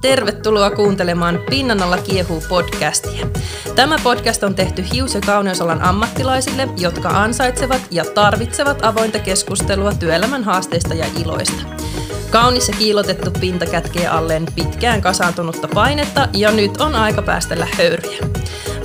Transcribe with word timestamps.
Tervetuloa 0.00 0.70
kuuntelemaan 0.70 1.38
Pinnan 1.50 1.82
alla 1.82 1.98
kiehuu 1.98 2.42
podcastia. 2.48 3.26
Tämä 3.76 3.96
podcast 4.02 4.42
on 4.42 4.54
tehty 4.54 4.84
hius- 4.92 5.14
ja 5.14 5.20
kauneusalan 5.20 5.82
ammattilaisille, 5.82 6.68
jotka 6.76 7.08
ansaitsevat 7.08 7.82
ja 7.90 8.04
tarvitsevat 8.04 8.84
avointa 8.84 9.18
keskustelua 9.18 9.92
työelämän 9.92 10.44
haasteista 10.44 10.94
ja 10.94 11.06
iloista. 11.22 11.62
Kaunis 12.30 12.68
ja 12.68 12.74
kiilotettu 12.78 13.30
pinta 13.40 13.66
kätkee 13.66 14.08
alleen 14.08 14.46
pitkään 14.54 15.00
kasaantunutta 15.00 15.68
painetta 15.68 16.28
ja 16.32 16.50
nyt 16.52 16.76
on 16.76 16.94
aika 16.94 17.22
päästellä 17.22 17.68
höyryjä. 17.78 18.18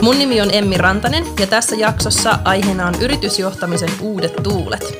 Mun 0.01 0.19
nimi 0.19 0.41
on 0.41 0.49
Emmi 0.53 0.77
Rantanen 0.77 1.25
ja 1.39 1.47
tässä 1.47 1.75
jaksossa 1.75 2.39
aiheena 2.43 2.87
on 2.87 3.01
yritysjohtamisen 3.01 3.89
uudet 4.01 4.33
tuulet. 4.43 4.97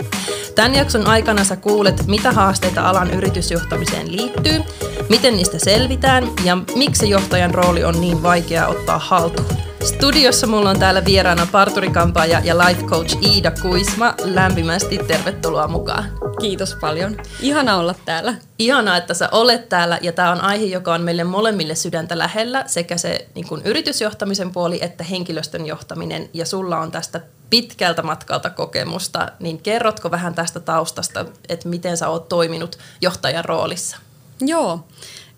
Tämän 0.56 0.76
jakson 0.76 1.08
aikana 1.08 1.44
sä 1.44 1.56
kuulet, 1.56 2.08
mitä 2.08 2.32
haasteita 2.32 2.90
alan 2.90 3.12
yritysjohtamiseen 3.12 4.18
liittyy, 4.18 4.62
miten 5.10 5.36
niistä 5.36 5.60
selvitään 5.60 6.30
ja 6.44 6.58
miksi 6.76 7.10
johtajan 7.10 7.54
rooli 7.54 7.84
on 7.84 8.02
niin 8.02 8.24
vaikea 8.24 8.68
ottaa 8.68 9.00
haltuun. 9.00 9.73
Studiossa 9.84 10.48
mulla 10.48 10.70
on 10.70 10.80
täällä 10.80 11.06
vieraana 11.06 11.48
parturikampaaja 11.52 12.42
ja 12.44 12.58
life 12.58 12.84
coach 12.84 13.18
Iida 13.22 13.52
Kuisma. 13.62 14.14
Lämpimästi 14.24 14.98
tervetuloa 14.98 15.68
mukaan. 15.68 16.06
Kiitos 16.42 16.76
paljon. 16.76 17.18
Ihana 17.40 17.78
olla 17.78 17.96
täällä. 18.06 18.36
Ihana, 18.60 18.98
että 18.98 19.14
sä 19.14 19.30
olet 19.32 19.70
täällä 19.70 20.00
ja 20.02 20.12
tämä 20.12 20.32
on 20.32 20.42
aihe, 20.42 20.66
joka 20.66 20.94
on 20.94 21.02
meille 21.02 21.24
molemmille 21.24 21.76
sydäntä 21.76 22.18
lähellä, 22.18 22.64
sekä 22.68 22.98
se 22.98 23.28
niin 23.36 23.48
kuin 23.48 23.62
yritysjohtamisen 23.66 24.52
puoli 24.52 24.80
että 24.82 25.04
henkilöstön 25.04 25.66
johtaminen. 25.66 26.30
Ja 26.34 26.46
sulla 26.46 26.80
on 26.80 26.92
tästä 26.92 27.22
pitkältä 27.50 28.04
matkalta 28.04 28.50
kokemusta, 28.50 29.32
niin 29.40 29.58
kerrotko 29.58 30.12
vähän 30.12 30.34
tästä 30.34 30.60
taustasta, 30.60 31.26
että 31.50 31.70
miten 31.70 31.98
sä 31.98 32.10
oot 32.10 32.30
toiminut 32.30 32.78
johtajan 33.02 33.46
roolissa? 33.46 33.98
Joo, 34.42 34.86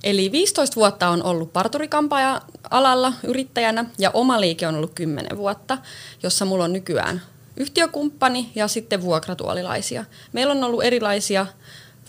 eli 0.03 0.31
15 0.31 0.75
vuotta 0.75 1.09
on 1.09 1.23
ollut 1.23 1.53
parturikampaaja 1.53 2.41
alalla 2.69 3.13
yrittäjänä 3.23 3.85
ja 3.97 4.11
oma 4.13 4.41
liike 4.41 4.67
on 4.67 4.75
ollut 4.75 4.93
10 4.95 5.37
vuotta, 5.37 5.77
jossa 6.23 6.45
mulla 6.45 6.63
on 6.63 6.73
nykyään 6.73 7.21
yhtiökumppani 7.57 8.51
ja 8.55 8.67
sitten 8.67 9.01
vuokratuolilaisia. 9.01 10.05
Meillä 10.33 10.51
on 10.51 10.63
ollut 10.63 10.83
erilaisia 10.83 11.45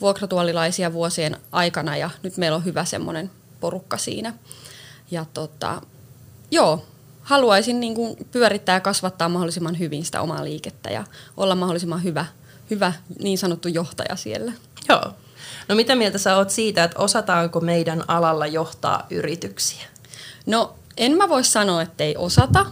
vuokratuolilaisia 0.01 0.93
vuosien 0.93 1.37
aikana 1.53 1.97
ja 1.97 2.11
nyt 2.23 2.37
meillä 2.37 2.57
on 2.57 2.65
hyvä 2.65 2.85
semmoinen 2.85 3.31
porukka 3.61 3.97
siinä. 3.97 4.35
Ja 5.11 5.27
tota, 5.35 5.83
joo, 6.51 6.85
haluaisin 7.23 7.81
niin 7.81 7.95
kuin 7.95 8.17
pyörittää 8.31 8.77
ja 8.77 8.81
kasvattaa 8.81 9.29
mahdollisimman 9.29 9.79
hyvin 9.79 10.05
sitä 10.05 10.21
omaa 10.23 10.45
liikettä 10.45 10.91
ja 10.91 11.05
olla 11.37 11.55
mahdollisimman 11.55 12.03
hyvä, 12.03 12.27
hyvä 12.71 12.93
niin 13.23 13.39
sanottu 13.39 13.69
johtaja 13.69 14.17
siellä. 14.17 14.53
Joo. 14.89 15.13
No 15.69 15.75
mitä 15.75 15.95
mieltä 15.95 16.19
sä 16.19 16.37
oot 16.37 16.51
siitä, 16.51 16.85
että 16.85 16.99
osataanko 16.99 17.61
meidän 17.61 18.05
alalla 18.09 18.47
johtaa 18.47 19.07
yrityksiä? 19.11 19.83
No 20.47 20.75
en 20.97 21.13
mä 21.13 21.29
voi 21.29 21.45
sanoa, 21.45 21.83
että 21.83 22.05
ei 22.05 22.17
osata, 22.17 22.67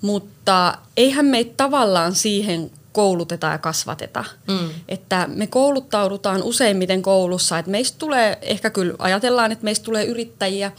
mutta 0.00 0.78
eihän 0.96 1.26
meitä 1.26 1.54
tavallaan 1.56 2.14
siihen 2.14 2.70
kouluteta 2.92 3.46
ja 3.46 3.58
kasvateta. 3.58 4.24
Mm. 4.48 4.70
Että 4.88 5.28
me 5.34 5.46
kouluttaudutaan 5.46 6.42
useimmiten 6.42 7.02
koulussa, 7.02 7.58
että 7.58 7.70
meistä 7.70 7.98
tulee, 7.98 8.38
ehkä 8.42 8.70
kyllä 8.70 8.94
ajatellaan, 8.98 9.52
että 9.52 9.64
meistä 9.64 9.84
tulee 9.84 10.04
yrittäjiä, 10.04 10.72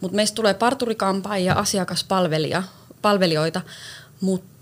mutta 0.00 0.16
meistä 0.16 0.34
tulee 0.34 0.54
parturikampaajia, 0.54 1.54
asiakaspalvelijoita, 1.54 3.62
mutta 4.20 4.55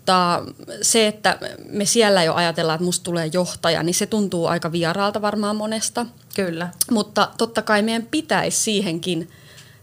se, 0.82 1.06
että 1.06 1.38
me 1.68 1.84
siellä 1.84 2.22
jo 2.22 2.34
ajatellaan, 2.34 2.74
että 2.74 2.84
musta 2.84 3.04
tulee 3.04 3.30
johtaja, 3.32 3.82
niin 3.82 3.94
se 3.94 4.06
tuntuu 4.06 4.46
aika 4.46 4.72
vieraalta 4.72 5.22
varmaan 5.22 5.56
monesta. 5.56 6.06
Kyllä. 6.34 6.68
Mutta 6.90 7.28
totta 7.38 7.62
kai 7.62 7.82
meidän 7.82 8.06
pitäisi 8.10 8.58
siihenkin 8.58 9.30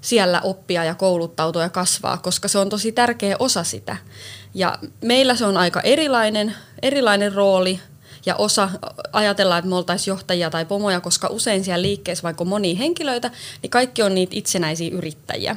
siellä 0.01 0.41
oppia 0.41 0.83
ja 0.83 0.95
kouluttautua 0.95 1.61
ja 1.61 1.69
kasvaa, 1.69 2.17
koska 2.17 2.47
se 2.47 2.59
on 2.59 2.69
tosi 2.69 2.91
tärkeä 2.91 3.35
osa 3.39 3.63
sitä. 3.63 3.97
Ja 4.53 4.77
meillä 5.01 5.35
se 5.35 5.45
on 5.45 5.57
aika 5.57 5.81
erilainen, 5.81 6.55
erilainen 6.81 7.33
rooli 7.33 7.79
ja 8.25 8.35
osa 8.35 8.69
ajatellaan, 9.13 9.59
että 9.59 9.69
me 9.69 9.75
oltaisiin 9.75 10.11
johtajia 10.11 10.49
tai 10.49 10.65
pomoja, 10.65 11.01
koska 11.01 11.27
usein 11.27 11.63
siellä 11.63 11.81
liikkeessä, 11.81 12.23
vaikka 12.23 12.43
on 12.43 12.47
monia 12.47 12.75
henkilöitä, 12.75 13.31
niin 13.61 13.69
kaikki 13.69 14.03
on 14.03 14.15
niitä 14.15 14.35
itsenäisiä 14.35 14.89
yrittäjiä. 14.91 15.55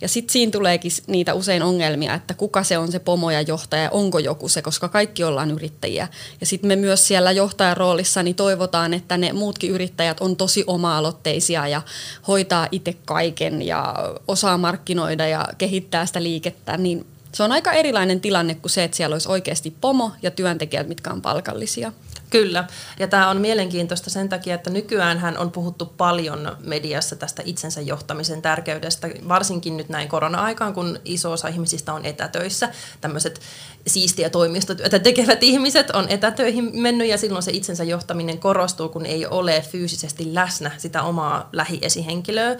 Ja 0.00 0.08
sitten 0.08 0.32
siinä 0.32 0.52
tuleekin 0.52 0.92
niitä 1.06 1.34
usein 1.34 1.62
ongelmia, 1.62 2.14
että 2.14 2.34
kuka 2.34 2.62
se 2.62 2.78
on 2.78 2.92
se 2.92 2.98
pomo 2.98 3.30
ja 3.30 3.40
johtaja, 3.40 3.90
onko 3.90 4.18
joku 4.18 4.48
se, 4.48 4.62
koska 4.62 4.88
kaikki 4.88 5.24
ollaan 5.24 5.50
yrittäjiä. 5.50 6.08
Ja 6.40 6.46
sitten 6.46 6.68
me 6.68 6.76
myös 6.76 7.08
siellä 7.08 7.32
johtajan 7.32 7.76
roolissa 7.76 8.22
niin 8.22 8.36
toivotaan, 8.36 8.94
että 8.94 9.16
ne 9.16 9.32
muutkin 9.32 9.70
yrittäjät 9.70 10.20
on 10.20 10.36
tosi 10.36 10.64
oma-aloitteisia 10.66 11.68
ja 11.68 11.82
hoitaa 12.28 12.68
itse 12.72 12.96
kaiken 13.04 13.62
ja 13.62 13.94
osaa 14.28 14.58
markkinoida 14.58 15.28
ja 15.28 15.48
kehittää 15.58 16.06
sitä 16.06 16.22
liikettä, 16.22 16.76
niin 16.76 17.06
se 17.32 17.42
on 17.42 17.52
aika 17.52 17.72
erilainen 17.72 18.20
tilanne 18.20 18.54
kuin 18.54 18.70
se, 18.70 18.84
että 18.84 18.96
siellä 18.96 19.14
olisi 19.14 19.28
oikeasti 19.28 19.76
pomo 19.80 20.12
ja 20.22 20.30
työntekijät, 20.30 20.88
mitkä 20.88 21.10
on 21.10 21.22
palkallisia. 21.22 21.92
Kyllä, 22.30 22.64
ja 22.98 23.08
tämä 23.08 23.30
on 23.30 23.36
mielenkiintoista 23.36 24.10
sen 24.10 24.28
takia, 24.28 24.54
että 24.54 24.70
nykyään 24.70 25.18
hän 25.18 25.38
on 25.38 25.50
puhuttu 25.50 25.86
paljon 25.86 26.56
mediassa 26.64 27.16
tästä 27.16 27.42
itsensä 27.44 27.80
johtamisen 27.80 28.42
tärkeydestä, 28.42 29.08
varsinkin 29.28 29.76
nyt 29.76 29.88
näin 29.88 30.08
korona-aikaan, 30.08 30.74
kun 30.74 31.00
iso 31.04 31.32
osa 31.32 31.48
ihmisistä 31.48 31.92
on 31.92 32.04
etätöissä. 32.04 32.68
Tämmöiset 33.00 33.40
siistiä 33.86 34.30
toimistotyötä 34.30 34.98
tekevät 34.98 35.42
ihmiset 35.42 35.90
on 35.90 36.08
etätöihin 36.08 36.70
mennyt 36.80 37.08
ja 37.08 37.18
silloin 37.18 37.42
se 37.42 37.50
itsensä 37.50 37.84
johtaminen 37.84 38.38
korostuu, 38.38 38.88
kun 38.88 39.06
ei 39.06 39.26
ole 39.26 39.64
fyysisesti 39.70 40.34
läsnä 40.34 40.70
sitä 40.78 41.02
omaa 41.02 41.48
lähiesihenkilöä. 41.52 42.56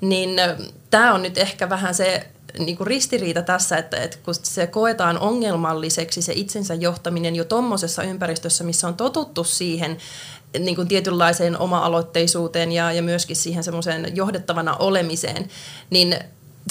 Niin 0.00 0.30
tämä 0.90 1.14
on 1.14 1.22
nyt 1.22 1.38
ehkä 1.38 1.68
vähän 1.68 1.94
se 1.94 2.26
niin 2.58 2.76
kuin 2.76 2.86
ristiriita 2.86 3.42
tässä, 3.42 3.76
että, 3.76 3.96
että 3.96 4.18
kun 4.24 4.34
se 4.34 4.66
koetaan 4.66 5.18
ongelmalliseksi 5.18 6.22
se 6.22 6.32
itsensä 6.32 6.74
johtaminen 6.74 7.36
jo 7.36 7.44
tuommoisessa 7.44 8.02
ympäristössä, 8.02 8.64
missä 8.64 8.88
on 8.88 8.94
totuttu 8.94 9.44
siihen 9.44 9.98
niin 10.58 10.76
kuin 10.76 10.88
tietynlaiseen 10.88 11.58
oma-aloitteisuuteen 11.58 12.72
ja, 12.72 12.92
ja 12.92 13.02
myöskin 13.02 13.36
siihen 13.36 13.64
semmoiseen 13.64 14.16
johdettavana 14.16 14.76
olemiseen, 14.76 15.48
niin 15.90 16.16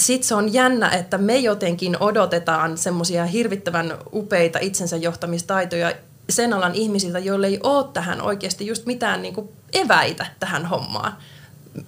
sitten 0.00 0.28
se 0.28 0.34
on 0.34 0.52
jännä, 0.52 0.90
että 0.90 1.18
me 1.18 1.36
jotenkin 1.36 1.96
odotetaan 2.00 2.78
semmoisia 2.78 3.26
hirvittävän 3.26 3.98
upeita 4.12 4.58
itsensä 4.58 4.96
johtamistaitoja 4.96 5.92
sen 6.30 6.52
alan 6.52 6.74
ihmisiltä, 6.74 7.18
joille 7.18 7.46
ei 7.46 7.60
ole 7.62 7.86
tähän 7.92 8.20
oikeasti 8.20 8.66
just 8.66 8.86
mitään 8.86 9.22
niin 9.22 9.34
kuin 9.34 9.48
eväitä 9.72 10.26
tähän 10.40 10.66
hommaan. 10.66 11.16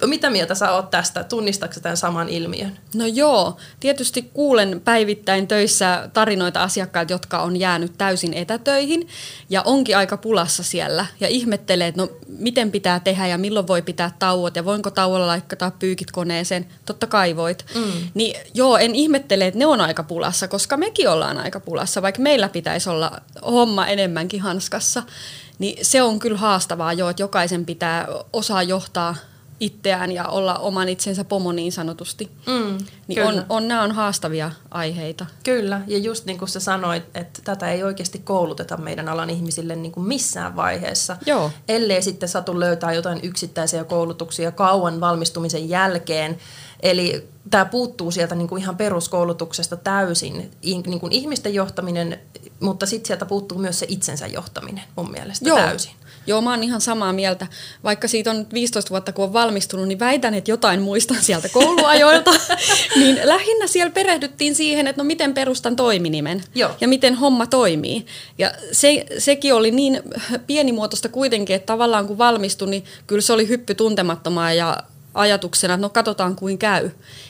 Mitä 0.05 0.29
mieltä 0.29 0.55
sä 0.55 0.71
oot 0.71 0.89
tästä? 0.89 1.23
Tunnistatko 1.23 1.79
tämän 1.79 1.97
saman 1.97 2.29
ilmiön? 2.29 2.77
No 2.95 3.05
joo, 3.05 3.57
tietysti 3.79 4.29
kuulen 4.33 4.81
päivittäin 4.85 5.47
töissä 5.47 6.09
tarinoita 6.13 6.63
asiakkailta, 6.63 7.13
jotka 7.13 7.41
on 7.41 7.57
jäänyt 7.57 7.91
täysin 7.97 8.33
etätöihin 8.33 9.07
ja 9.49 9.61
onkin 9.61 9.97
aika 9.97 10.17
pulassa 10.17 10.63
siellä 10.63 11.05
ja 11.19 11.27
ihmettelee, 11.27 11.87
että 11.87 12.01
no 12.01 12.09
miten 12.27 12.71
pitää 12.71 12.99
tehdä 12.99 13.27
ja 13.27 13.37
milloin 13.37 13.67
voi 13.67 13.81
pitää 13.81 14.11
tauot 14.19 14.55
ja 14.55 14.65
voinko 14.65 14.91
tauolla 14.91 15.27
laittaa 15.27 15.71
pyykit 15.71 16.11
koneeseen. 16.11 16.67
Totta 16.85 17.07
kai 17.07 17.35
voit. 17.35 17.65
Mm. 17.75 17.91
Niin 18.13 18.35
joo, 18.53 18.77
en 18.77 18.95
ihmettele, 18.95 19.47
että 19.47 19.59
ne 19.59 19.65
on 19.65 19.81
aika 19.81 20.03
pulassa, 20.03 20.47
koska 20.47 20.77
mekin 20.77 21.09
ollaan 21.09 21.37
aika 21.37 21.59
pulassa, 21.59 22.01
vaikka 22.01 22.21
meillä 22.21 22.49
pitäisi 22.49 22.89
olla 22.89 23.21
homma 23.45 23.87
enemmänkin 23.87 24.41
hanskassa. 24.41 25.03
Niin 25.59 25.85
se 25.85 26.01
on 26.01 26.19
kyllä 26.19 26.37
haastavaa 26.37 26.93
jo, 26.93 27.09
että 27.09 27.23
jokaisen 27.23 27.65
pitää 27.65 28.07
osaa 28.33 28.63
johtaa– 28.63 29.15
itseään 29.61 30.11
ja 30.11 30.27
olla 30.27 30.55
oman 30.55 30.89
itsensä 30.89 31.23
pomo 31.23 31.51
niin 31.51 31.71
sanotusti. 31.71 32.31
Mm, 32.47 32.77
niin 33.07 33.23
on, 33.23 33.45
on, 33.49 33.67
nämä 33.67 33.81
on 33.81 33.91
haastavia 33.91 34.51
aiheita. 34.71 35.25
Kyllä, 35.43 35.81
ja 35.87 35.97
just 35.97 36.25
niin 36.25 36.37
kuin 36.37 36.49
sä 36.49 36.59
sanoit, 36.59 37.03
että 37.13 37.41
tätä 37.43 37.71
ei 37.71 37.83
oikeasti 37.83 38.19
kouluteta 38.19 38.77
meidän 38.77 39.09
alan 39.09 39.29
ihmisille 39.29 39.75
niin 39.75 39.91
kuin 39.91 40.07
missään 40.07 40.55
vaiheessa. 40.55 41.17
Joo. 41.25 41.51
Ellei 41.67 42.01
sitten 42.01 42.29
satu 42.29 42.59
löytää 42.59 42.93
jotain 42.93 43.19
yksittäisiä 43.23 43.83
koulutuksia 43.83 44.51
kauan 44.51 44.99
valmistumisen 44.99 45.69
jälkeen. 45.69 46.37
Eli 46.79 47.27
tämä 47.49 47.65
puuttuu 47.65 48.11
sieltä 48.11 48.35
niin 48.35 48.47
kuin 48.47 48.61
ihan 48.61 48.77
peruskoulutuksesta 48.77 49.77
täysin, 49.77 50.51
niin 50.63 50.99
kuin 50.99 51.11
ihmisten 51.11 51.53
johtaminen, 51.53 52.19
mutta 52.59 52.85
sitten 52.85 53.07
sieltä 53.07 53.25
puuttuu 53.25 53.57
myös 53.57 53.79
se 53.79 53.85
itsensä 53.89 54.27
johtaminen 54.27 54.83
mun 54.95 55.11
mielestä 55.11 55.49
Joo. 55.49 55.57
täysin. 55.57 55.91
Joo, 56.27 56.41
mä 56.41 56.49
oon 56.49 56.63
ihan 56.63 56.81
samaa 56.81 57.13
mieltä. 57.13 57.47
Vaikka 57.83 58.07
siitä 58.07 58.31
on 58.31 58.47
15 58.53 58.89
vuotta, 58.89 59.11
kun 59.11 59.25
on 59.25 59.33
valmistunut, 59.33 59.87
niin 59.87 59.99
väitän, 59.99 60.33
että 60.33 60.51
jotain 60.51 60.81
muistan 60.81 61.17
sieltä 61.21 61.49
kouluajoilta. 61.49 62.31
niin 62.99 63.19
lähinnä 63.23 63.67
siellä 63.67 63.91
perehdyttiin 63.91 64.55
siihen, 64.55 64.87
että 64.87 65.01
no 65.01 65.05
miten 65.05 65.33
perustan 65.33 65.75
toiminimen 65.75 66.43
Joo. 66.55 66.71
ja 66.81 66.87
miten 66.87 67.15
homma 67.15 67.47
toimii. 67.47 68.05
Ja 68.37 68.51
se, 68.71 69.05
sekin 69.17 69.53
oli 69.53 69.71
niin 69.71 70.01
pienimuotoista 70.47 71.09
kuitenkin, 71.09 71.55
että 71.55 71.65
tavallaan 71.65 72.07
kun 72.07 72.17
valmistui, 72.17 72.69
niin 72.69 72.83
kyllä 73.07 73.21
se 73.21 73.33
oli 73.33 73.47
hyppy 73.47 73.75
tuntemattomaa 73.75 74.53
ja 74.53 74.83
ajatuksena, 75.13 75.73
että 75.73 75.81
no 75.81 75.89
katsotaan 75.89 76.35
kuin 76.35 76.57
käy. 76.57 76.89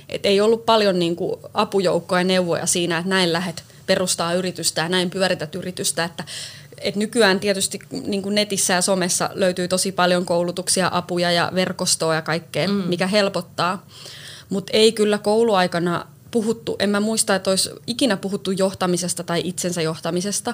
Et 0.09 0.25
ei 0.25 0.41
ollut 0.41 0.65
paljon 0.65 0.99
niin 0.99 1.15
kuin 1.15 1.39
apujoukkoja 1.53 2.19
ja 2.19 2.23
neuvoja 2.23 2.65
siinä, 2.65 2.97
että 2.97 3.09
näin 3.09 3.33
lähet 3.33 3.63
perustaa 3.85 4.33
yritystä 4.33 4.81
ja 4.81 4.89
näin 4.89 5.09
pyörität 5.09 5.55
yritystä, 5.55 6.03
että 6.03 6.23
et 6.83 6.95
nykyään 6.95 7.39
tietysti 7.39 7.79
niin 8.05 8.21
kuin 8.21 8.35
netissä 8.35 8.73
ja 8.73 8.81
somessa 8.81 9.29
löytyy 9.33 9.67
tosi 9.67 9.91
paljon 9.91 10.25
koulutuksia, 10.25 10.89
apuja 10.93 11.31
ja 11.31 11.51
verkostoa 11.55 12.15
ja 12.15 12.21
kaikkea, 12.21 12.67
mm. 12.67 12.73
mikä 12.73 13.07
helpottaa. 13.07 13.85
Mutta 14.49 14.71
ei 14.73 14.91
kyllä 14.91 15.17
kouluaikana 15.17 16.05
puhuttu, 16.31 16.75
en 16.79 16.89
mä 16.89 16.99
muista, 16.99 17.35
että 17.35 17.49
olisi 17.49 17.69
ikinä 17.87 18.17
puhuttu 18.17 18.51
johtamisesta 18.51 19.23
tai 19.23 19.41
itsensä 19.45 19.81
johtamisesta. 19.81 20.53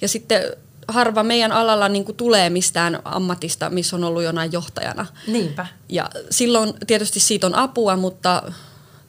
Ja 0.00 0.08
sitten 0.08 0.42
harva 0.88 1.22
meidän 1.22 1.52
alalla 1.52 1.88
niin 1.88 2.04
kuin 2.04 2.16
tulee 2.16 2.50
mistään 2.50 2.98
ammatista, 3.04 3.70
missä 3.70 3.96
on 3.96 4.04
ollut 4.04 4.22
jonain 4.22 4.52
johtajana. 4.52 5.06
Niinpä. 5.26 5.66
Ja 5.88 6.10
silloin 6.30 6.74
tietysti 6.86 7.20
siitä 7.20 7.46
on 7.46 7.54
apua, 7.54 7.96
mutta 7.96 8.52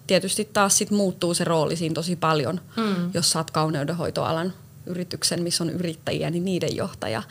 tietysti 0.07 0.49
taas 0.53 0.77
sit 0.77 0.91
muuttuu 0.91 1.33
se 1.33 1.43
rooli 1.43 1.75
siinä 1.75 1.93
tosi 1.93 2.15
paljon, 2.15 2.61
mm. 2.77 3.11
jos 3.13 3.31
saat 3.31 3.51
kauneudenhoitoalan 3.51 4.53
yrityksen, 4.85 5.43
missä 5.43 5.63
on 5.63 5.69
yrittäjiä, 5.69 6.29
niin 6.29 6.45
niiden 6.45 6.75
johtaja. 6.75 7.23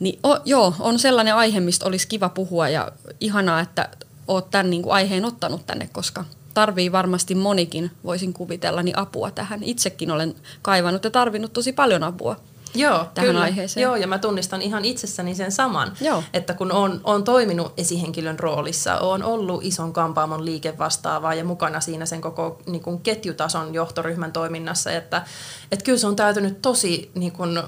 Niin 0.00 0.18
o, 0.24 0.38
joo, 0.44 0.74
on 0.78 0.98
sellainen 0.98 1.34
aihe, 1.34 1.60
mistä 1.60 1.86
olisi 1.86 2.08
kiva 2.08 2.28
puhua 2.28 2.68
ja 2.68 2.92
ihanaa, 3.20 3.60
että 3.60 3.88
oot 4.28 4.50
tämän 4.50 4.70
niin 4.70 4.82
kuin 4.82 4.92
aiheen 4.92 5.24
ottanut 5.24 5.66
tänne, 5.66 5.88
koska 5.92 6.24
tarvii 6.54 6.92
varmasti 6.92 7.34
monikin, 7.34 7.90
voisin 8.04 8.32
kuvitella, 8.32 8.82
niin 8.82 8.98
apua 8.98 9.30
tähän. 9.30 9.62
Itsekin 9.62 10.10
olen 10.10 10.34
kaivannut 10.62 11.04
ja 11.04 11.10
tarvinnut 11.10 11.52
tosi 11.52 11.72
paljon 11.72 12.02
apua. 12.02 12.36
Joo, 12.78 13.06
tähän 13.14 13.28
kyllä. 13.28 13.40
aiheeseen. 13.40 13.82
Joo, 13.82 13.96
ja 13.96 14.06
mä 14.06 14.18
tunnistan 14.18 14.62
ihan 14.62 14.84
itsessäni 14.84 15.34
sen 15.34 15.52
saman, 15.52 15.92
Joo. 16.00 16.22
että 16.32 16.54
kun 16.54 16.72
on, 16.72 17.00
on 17.04 17.24
toiminut 17.24 17.72
esihenkilön 17.76 18.38
roolissa, 18.38 18.98
on 18.98 19.22
ollut 19.22 19.64
ison 19.64 19.92
kampaamon 19.92 20.44
liikevastaavaa 20.44 21.34
ja 21.34 21.44
mukana 21.44 21.80
siinä 21.80 22.06
sen 22.06 22.20
koko 22.20 22.62
niin 22.66 22.82
kuin 22.82 23.00
ketjutason 23.00 23.74
johtoryhmän 23.74 24.32
toiminnassa, 24.32 24.90
että, 24.90 25.22
että 25.72 25.84
kyllä 25.84 25.98
se 25.98 26.06
on 26.06 26.16
täytynyt 26.16 26.62
tosi 26.62 27.10
niin 27.14 27.32
kuin, 27.32 27.62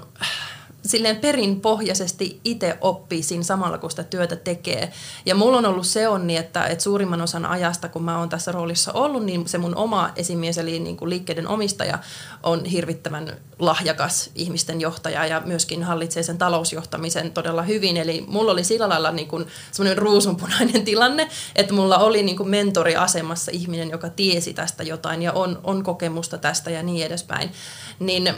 silleen 0.85 1.17
perinpohjaisesti 1.17 2.39
itse 2.43 2.77
oppii 2.81 3.23
siinä 3.23 3.43
samalla, 3.43 3.77
kun 3.77 3.89
sitä 3.89 4.03
työtä 4.03 4.35
tekee. 4.35 4.91
Ja 5.25 5.35
mulla 5.35 5.57
on 5.57 5.65
ollut 5.65 5.87
se 5.87 6.07
onni, 6.07 6.37
että, 6.37 6.65
että 6.65 6.83
suurimman 6.83 7.21
osan 7.21 7.45
ajasta, 7.45 7.89
kun 7.89 8.03
mä 8.03 8.19
oon 8.19 8.29
tässä 8.29 8.51
roolissa 8.51 8.93
ollut, 8.93 9.25
niin 9.25 9.47
se 9.47 9.57
mun 9.57 9.75
oma 9.75 10.09
esimies, 10.15 10.57
eli 10.57 10.79
niin 10.79 10.97
kuin 10.97 11.09
liikkeiden 11.09 11.47
omistaja, 11.47 11.99
on 12.43 12.65
hirvittävän 12.65 13.37
lahjakas 13.59 14.29
ihmisten 14.35 14.81
johtaja 14.81 15.25
ja 15.25 15.41
myöskin 15.45 15.83
hallitsee 15.83 16.23
sen 16.23 16.37
talousjohtamisen 16.37 17.31
todella 17.31 17.61
hyvin. 17.61 17.97
Eli 17.97 18.23
mulla 18.27 18.51
oli 18.51 18.63
sillä 18.63 18.89
lailla 18.89 19.11
niin 19.11 19.27
kuin 19.27 19.47
semmoinen 19.71 19.97
ruusunpunainen 19.97 20.85
tilanne, 20.85 21.29
että 21.55 21.73
mulla 21.73 21.97
oli 21.97 22.23
niin 22.23 22.37
kuin 22.37 22.49
mentoriasemassa 22.49 23.51
ihminen, 23.51 23.89
joka 23.89 24.09
tiesi 24.09 24.53
tästä 24.53 24.83
jotain 24.83 25.21
ja 25.21 25.33
on, 25.33 25.59
on 25.63 25.83
kokemusta 25.83 26.37
tästä 26.37 26.69
ja 26.69 26.83
niin 26.83 27.05
edespäin. 27.05 27.51
Niin 27.99 28.33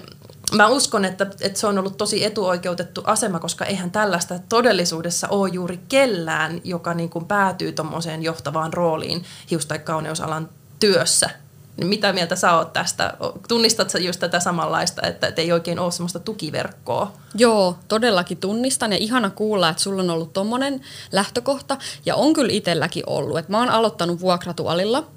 mä 0.56 0.68
uskon, 0.68 1.06
että, 1.06 1.28
että 1.42 1.60
se 1.60 1.68
on 1.68 1.78
ollut 1.78 1.98
tosi 1.98 2.26
etuoikeutettu 2.26 3.02
asema, 3.06 3.40
koska 3.40 3.66
eihän 3.66 3.92
tällaista 3.92 4.40
todellisuudessa 4.50 5.28
ole 5.28 5.50
juuri 5.50 5.80
kellään, 5.88 6.62
joka 6.64 6.94
niin 6.94 7.10
kuin 7.10 7.26
päätyy 7.26 7.72
tuommoiseen 7.72 8.24
johtavaan 8.24 8.74
rooliin 8.74 9.24
hius- 9.52 9.66
tai 9.66 9.80
kauneusalan 9.80 10.50
työssä. 10.80 11.30
Niin 11.78 11.88
mitä 11.88 12.14
mieltä 12.14 12.36
sä 12.36 12.56
oot 12.56 12.74
tästä? 12.74 13.14
Tunnistatko 13.48 13.98
just 13.98 14.20
tätä 14.20 14.40
samanlaista, 14.40 15.08
että, 15.08 15.28
että 15.28 15.42
ei 15.42 15.52
oikein 15.52 15.80
ole 15.80 15.92
semmoista 15.92 16.20
tukiverkkoa? 16.20 17.14
Joo, 17.36 17.78
todellakin 17.88 18.38
tunnistan 18.38 18.92
ja 18.92 18.98
ihana 18.98 19.30
kuulla, 19.30 19.70
että 19.70 19.84
sulla 19.84 20.02
on 20.02 20.10
ollut 20.10 20.34
tommonen 20.34 20.82
lähtökohta 21.12 21.78
ja 22.06 22.16
on 22.16 22.34
kyllä 22.34 22.54
itselläkin 22.54 23.04
ollut. 23.08 23.38
Et 23.38 23.50
mä 23.50 23.60
oon 23.60 23.70
aloittanut 23.70 24.22
vuokratuolilla– 24.22 25.08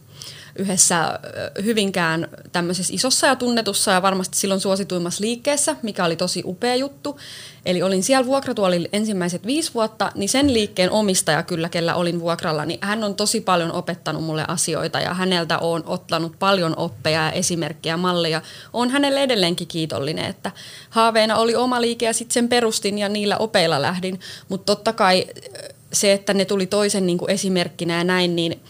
yhdessä 0.57 1.19
Hyvinkään 1.65 2.29
tämmöisessä 2.53 2.95
isossa 2.95 3.27
ja 3.27 3.37
tunnetussa 3.37 3.91
ja 3.91 4.03
varmasti 4.03 4.39
silloin 4.39 4.61
suosituimmassa 4.61 5.25
liikkeessä, 5.25 5.77
mikä 5.83 6.05
oli 6.05 6.17
tosi 6.17 6.43
upea 6.45 6.75
juttu. 6.75 7.19
Eli 7.67 7.83
olin 7.83 8.03
siellä 8.03 8.27
vuokratuolilla 8.27 8.89
ensimmäiset 8.93 9.47
viisi 9.47 9.75
vuotta, 9.75 10.13
niin 10.15 10.29
sen 10.29 10.55
liikkeen 10.55 10.91
omistaja 10.91 11.43
kyllä, 11.43 11.69
kellä 11.69 11.95
olin 11.95 12.21
vuokralla, 12.21 12.65
niin 12.65 12.79
hän 12.83 13.05
on 13.05 13.15
tosi 13.15 13.41
paljon 13.41 13.73
opettanut 13.73 14.25
mulle 14.25 14.45
asioita 14.49 15.01
ja 15.01 15.15
häneltä 15.15 15.59
on 15.59 15.83
ottanut 15.87 16.39
paljon 16.39 16.75
oppeja 16.77 17.25
ja 17.25 17.33
esimerkkejä 17.33 17.93
ja 17.93 17.97
malleja. 17.97 18.43
On 18.73 18.91
hänelle 18.91 19.23
edelleenkin 19.23 19.69
kiitollinen, 19.69 20.25
että 20.25 20.51
haaveena 20.91 21.37
oli 21.37 21.55
oma 21.55 21.81
liike 21.81 22.07
ja 22.07 22.13
sitten 22.13 22.35
sen 22.35 22.49
perustin 22.49 22.99
ja 22.99 23.09
niillä 23.09 23.37
opeilla 23.37 23.83
lähdin. 23.83 24.21
Mutta 24.49 24.77
totta 24.77 24.93
kai 24.93 25.27
se, 25.93 26.13
että 26.13 26.35
ne 26.35 26.45
tuli 26.45 26.67
toisen 26.67 27.07
niin 27.07 27.19
kuin 27.19 27.31
esimerkkinä 27.31 27.99
ja 27.99 28.05
näin, 28.05 28.37
niin– 28.37 28.61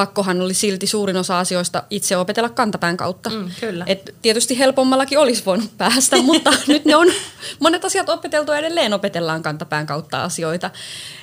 pakkohan 0.00 0.40
oli 0.40 0.54
silti 0.54 0.86
suurin 0.86 1.16
osa 1.16 1.38
asioista 1.38 1.82
itse 1.90 2.16
opetella 2.16 2.48
kantapään 2.48 2.96
kautta. 2.96 3.30
Mm, 3.30 3.50
kyllä. 3.60 3.84
Et 3.88 4.14
tietysti 4.22 4.58
helpommallakin 4.58 5.18
olisi 5.18 5.44
voinut 5.46 5.70
päästä, 5.78 6.16
mutta 6.30 6.52
nyt 6.66 6.84
ne 6.84 6.96
on 6.96 7.06
monet 7.58 7.84
asiat 7.84 8.08
opeteltu 8.08 8.52
ja 8.52 8.58
edelleen 8.58 8.92
opetellaan 8.92 9.42
kantapään 9.42 9.86
kautta 9.86 10.22
asioita. 10.24 10.70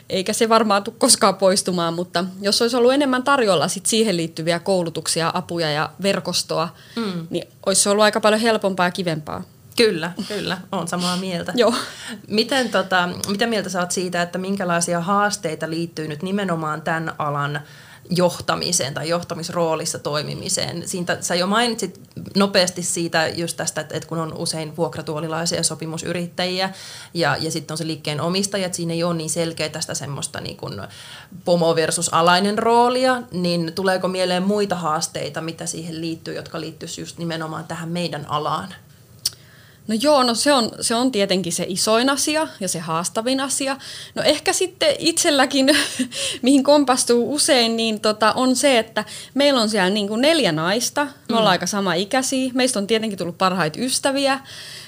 Eikä 0.09 0.33
se 0.33 0.49
varmaan 0.49 0.83
tule 0.83 0.95
koskaan 0.97 1.35
poistumaan, 1.35 1.93
mutta 1.93 2.25
jos 2.41 2.61
olisi 2.61 2.75
ollut 2.75 2.93
enemmän 2.93 3.23
tarjolla 3.23 3.67
sit 3.67 3.85
siihen 3.85 4.17
liittyviä 4.17 4.59
koulutuksia, 4.59 5.31
apuja 5.33 5.71
ja 5.71 5.89
verkostoa, 6.01 6.69
mm. 6.95 7.27
niin 7.29 7.47
olisi 7.65 7.89
ollut 7.89 8.03
aika 8.03 8.19
paljon 8.19 8.41
helpompaa 8.41 8.87
ja 8.87 8.91
kivempaa. 8.91 9.43
Kyllä, 9.77 10.11
kyllä, 10.27 10.57
on 10.71 10.87
samaa 10.87 11.17
mieltä. 11.17 11.53
Joo. 11.55 11.73
Miten, 12.27 12.69
tota, 12.69 13.09
mitä 13.27 13.47
mieltä 13.47 13.69
saat 13.69 13.91
siitä, 13.91 14.21
että 14.21 14.37
minkälaisia 14.37 14.99
haasteita 14.99 15.69
liittyy 15.69 16.07
nyt 16.07 16.23
nimenomaan 16.23 16.81
tämän 16.81 17.13
alan 17.17 17.61
johtamiseen 18.09 18.93
tai 18.93 19.09
johtamisroolissa 19.09 19.99
toimimiseen. 19.99 20.87
Siitä, 20.87 21.17
sä 21.21 21.35
jo 21.35 21.47
mainitsit 21.47 21.99
nopeasti 22.35 22.83
siitä 22.83 23.27
just 23.27 23.57
tästä, 23.57 23.81
että, 23.81 23.97
että 23.97 24.09
kun 24.09 24.17
on 24.17 24.33
usein 24.33 24.77
vuokratuolilaisia 24.77 25.63
sopimusyrittäjiä 25.63 26.69
ja, 27.13 27.37
ja 27.39 27.51
sitten 27.51 27.73
on 27.73 27.77
se 27.77 27.87
liikkeen 27.87 28.21
omistajat, 28.21 28.73
siinä 28.73 28.93
ei 28.93 29.03
ole 29.03 29.13
niin 29.13 29.29
selkeä 29.29 29.69
tästä 29.69 29.93
semmoista 29.93 30.41
niin 30.41 30.57
kuin 30.57 30.81
pomo 31.45 31.75
versus 31.75 32.13
alainen 32.13 32.57
roolia, 32.57 33.21
niin 33.31 33.73
tuleeko 33.73 34.07
mieleen 34.07 34.43
muita 34.43 34.75
haasteita, 34.75 35.41
mitä 35.41 35.65
siihen 35.65 36.01
liittyy, 36.01 36.35
jotka 36.35 36.59
liittyisi 36.59 37.01
just 37.01 37.17
nimenomaan 37.17 37.67
tähän 37.67 37.89
meidän 37.89 38.25
alaan? 38.29 38.73
No 39.87 39.95
joo, 40.01 40.23
no 40.23 40.35
se 40.35 40.53
on, 40.53 40.71
se 40.81 40.95
on 40.95 41.11
tietenkin 41.11 41.53
se 41.53 41.65
isoin 41.67 42.09
asia 42.09 42.47
ja 42.59 42.67
se 42.67 42.79
haastavin 42.79 43.39
asia. 43.39 43.77
No 44.15 44.23
ehkä 44.23 44.53
sitten 44.53 44.95
itselläkin, 44.99 45.77
mihin 46.41 46.63
kompastuu 46.63 47.33
usein, 47.33 47.77
niin 47.77 47.99
tota, 47.99 48.33
on 48.33 48.55
se, 48.55 48.79
että 48.79 49.05
meillä 49.33 49.61
on 49.61 49.69
siellä 49.69 49.89
niin 49.89 50.07
kuin 50.07 50.21
neljä 50.21 50.51
naista, 50.51 51.05
me 51.05 51.11
mm. 51.29 51.35
ollaan 51.35 51.51
aika 51.51 51.65
sama 51.65 51.93
ikäisiä, 51.93 52.51
meistä 52.53 52.79
on 52.79 52.87
tietenkin 52.87 53.17
tullut 53.17 53.37
parhaita 53.37 53.79
ystäviä 53.79 54.39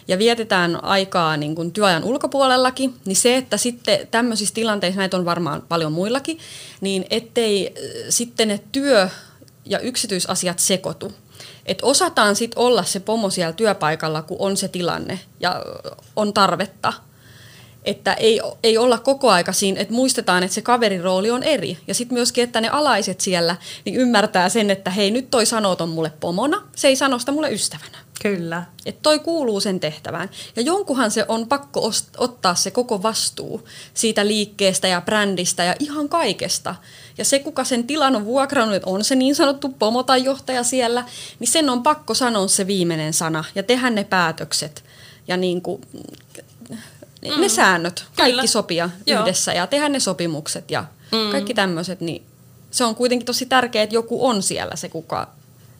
ja 0.08 0.18
vietetään 0.18 0.84
aikaa 0.84 1.38
niin 1.38 1.56
kuin 1.56 1.72
työajan 1.72 2.04
ulkopuolellakin, 2.04 2.96
niin 3.06 3.16
se, 3.16 3.38
että 3.38 3.58
sitten 3.58 4.08
tämmöisissä 4.12 4.56
tilanteissa, 4.56 5.00
näitä 5.00 5.18
on 5.18 5.26
varmaan 5.26 5.64
paljon 5.70 5.92
muillakin, 5.92 6.38
niin 6.82 7.06
ettei 7.10 7.74
sitten 8.10 8.48
ne 8.48 8.60
työ- 8.72 9.10
ja 9.66 9.80
yksityisasiat 9.80 10.60
sekoitu 10.60 11.12
että 11.66 11.86
osataan 11.86 12.36
sitten 12.36 12.60
olla 12.60 12.84
se 12.84 13.00
pomo 13.00 13.30
siellä 13.30 13.54
työpaikalla, 13.54 14.22
kun 14.22 14.38
on 14.40 14.58
se 14.58 14.68
tilanne 14.68 15.20
ja 15.40 15.66
on 16.16 16.34
tarvetta. 16.34 16.94
Että 17.86 18.14
ei, 18.14 18.42
ei 18.64 18.78
olla 18.78 18.98
koko 18.98 19.30
aika 19.30 19.54
siinä, 19.54 19.82
että 19.82 19.94
muistetaan, 19.94 20.44
että 20.44 20.56
se 20.56 20.62
kaverin 20.62 21.04
rooli 21.04 21.32
on 21.32 21.44
eri. 21.44 21.78
Ja 21.88 21.94
sitten 21.94 22.14
myöskin, 22.14 22.44
että 22.44 22.62
ne 22.62 22.70
alaiset 22.70 23.22
siellä 23.22 23.56
niin 23.86 23.96
ymmärtää 23.96 24.50
sen, 24.50 24.70
että 24.70 24.92
hei, 24.92 25.12
nyt 25.12 25.30
toi 25.30 25.46
sanoo 25.46 25.76
ton 25.76 25.90
mulle 25.90 26.12
pomona, 26.20 26.64
se 26.76 26.88
ei 26.88 26.96
sano 26.96 27.20
sitä 27.20 27.32
mulle 27.32 27.52
ystävänä. 27.52 27.98
Kyllä. 28.22 28.64
Että 28.86 29.00
toi 29.04 29.20
kuuluu 29.20 29.60
sen 29.60 29.80
tehtävään. 29.80 30.30
Ja 30.56 30.62
jonkunhan 30.62 31.12
se 31.12 31.26
on 31.28 31.48
pakko 31.48 31.92
ottaa 32.18 32.56
se 32.56 32.72
koko 32.72 33.04
vastuu 33.04 33.68
siitä 33.94 34.28
liikkeestä 34.28 34.88
ja 34.88 35.02
brändistä 35.02 35.64
ja 35.64 35.76
ihan 35.80 36.10
kaikesta. 36.10 36.76
Ja 37.18 37.26
se, 37.26 37.40
kuka 37.40 37.64
sen 37.64 37.84
tilan 37.84 38.16
on 38.16 38.26
vuokrannut, 38.26 38.84
on 38.86 39.04
se 39.04 39.16
niin 39.16 39.36
sanottu 39.36 39.70
pomo 39.70 40.04
tai 40.04 40.24
johtaja 40.24 40.64
siellä, 40.64 41.06
niin 41.40 41.48
sen 41.48 41.70
on 41.70 41.84
pakko 41.84 42.14
sanoa 42.14 42.48
se 42.48 42.68
viimeinen 42.68 43.14
sana 43.14 43.44
ja 43.56 43.64
tehdä 43.64 43.90
ne 43.90 44.04
päätökset. 44.04 44.84
Ja 45.28 45.38
niin 45.38 45.62
kuin, 45.62 45.82
mm. 46.70 47.42
ne 47.42 47.50
säännöt, 47.50 48.06
kaikki 48.16 48.32
Kyllä. 48.32 48.48
sopia 48.48 48.90
Joo. 49.06 49.22
yhdessä 49.22 49.54
ja 49.54 49.68
tehdä 49.68 49.90
ne 49.90 50.00
sopimukset 50.00 50.72
ja 50.72 50.86
mm. 51.12 51.32
kaikki 51.32 51.54
tämmöiset, 51.54 52.02
niin 52.02 52.24
se 52.72 52.84
on 52.84 52.96
kuitenkin 52.96 53.26
tosi 53.26 53.46
tärkeää, 53.46 53.84
että 53.84 53.96
joku 53.96 54.26
on 54.26 54.44
siellä 54.44 54.76
se, 54.76 54.90
kuka 54.90 55.28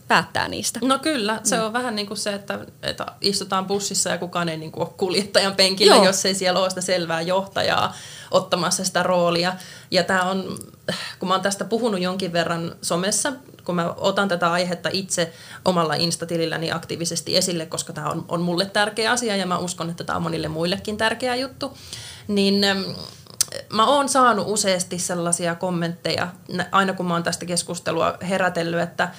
päättää 0.10 0.48
niistä. 0.48 0.80
No 0.84 1.00
kyllä, 1.00 1.40
se 1.44 1.58
mm. 1.58 1.64
on 1.64 1.74
vähän 1.74 1.96
niin 1.96 2.08
kuin 2.08 2.18
se, 2.18 2.34
että, 2.34 2.60
että 2.84 3.06
istutaan 3.22 3.66
bussissa 3.66 4.10
ja 4.10 4.18
kukaan 4.18 4.50
ei 4.50 4.58
niin 4.58 4.72
kuin 4.72 4.88
ole 4.88 4.94
kuljettajan 4.98 5.56
penkillä, 5.56 5.96
Joo. 5.96 6.06
jos 6.06 6.26
ei 6.26 6.36
siellä 6.36 6.60
ole 6.60 6.70
sitä 6.70 6.82
selvää 6.82 7.22
johtajaa 7.22 7.96
ottamassa 8.32 8.84
sitä 8.84 9.04
roolia. 9.04 9.54
Ja 9.92 10.04
tämä 10.04 10.24
on, 10.24 10.58
kun 11.20 11.28
mä 11.28 11.34
oon 11.34 11.42
tästä 11.44 11.66
puhunut 11.66 12.02
jonkin 12.02 12.34
verran 12.34 12.76
somessa, 12.82 13.34
kun 13.64 13.76
mä 13.76 13.94
otan 13.98 14.28
tätä 14.28 14.52
aihetta 14.52 14.90
itse 14.94 15.34
omalla 15.66 15.94
instatililläni 15.94 16.72
aktiivisesti 16.72 17.38
esille, 17.38 17.66
koska 17.66 17.94
tämä 17.94 18.10
on, 18.10 18.26
on 18.28 18.42
mulle 18.42 18.66
tärkeä 18.66 19.12
asia 19.12 19.36
ja 19.36 19.46
mä 19.46 19.58
uskon, 19.58 19.90
että 19.90 20.04
tämä 20.04 20.18
on 20.18 20.24
monille 20.24 20.48
muillekin 20.48 20.98
tärkeä 20.98 21.36
juttu, 21.36 21.78
niin 22.28 22.66
mä 23.74 23.86
oon 23.86 24.10
saanut 24.10 24.48
useasti 24.48 25.00
sellaisia 25.00 25.56
kommentteja, 25.56 26.28
aina 26.72 26.94
kun 26.94 27.06
mä 27.06 27.14
oon 27.14 27.24
tästä 27.24 27.46
keskustelua 27.46 28.18
herätellyt, 28.30 28.82
että 28.82 29.10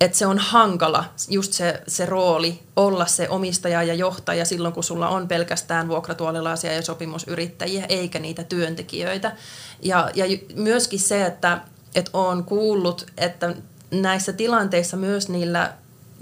että 0.00 0.18
se 0.18 0.26
on 0.26 0.38
hankala 0.38 1.04
just 1.28 1.52
se, 1.52 1.82
se 1.86 2.06
rooli 2.06 2.60
olla 2.76 3.06
se 3.06 3.28
omistaja 3.28 3.82
ja 3.82 3.94
johtaja 3.94 4.44
silloin, 4.44 4.74
kun 4.74 4.84
sulla 4.84 5.08
on 5.08 5.28
pelkästään 5.28 5.88
vuokratuolilaisia 5.88 6.72
ja 6.72 6.82
sopimusyrittäjiä 6.82 7.86
eikä 7.88 8.18
niitä 8.18 8.44
työntekijöitä. 8.44 9.36
Ja, 9.82 10.10
ja 10.14 10.24
myöskin 10.54 11.00
se, 11.00 11.26
että, 11.26 11.60
että 11.94 12.10
on 12.14 12.44
kuullut, 12.44 13.06
että 13.16 13.54
näissä 13.90 14.32
tilanteissa 14.32 14.96
myös 14.96 15.28
niillä 15.28 15.72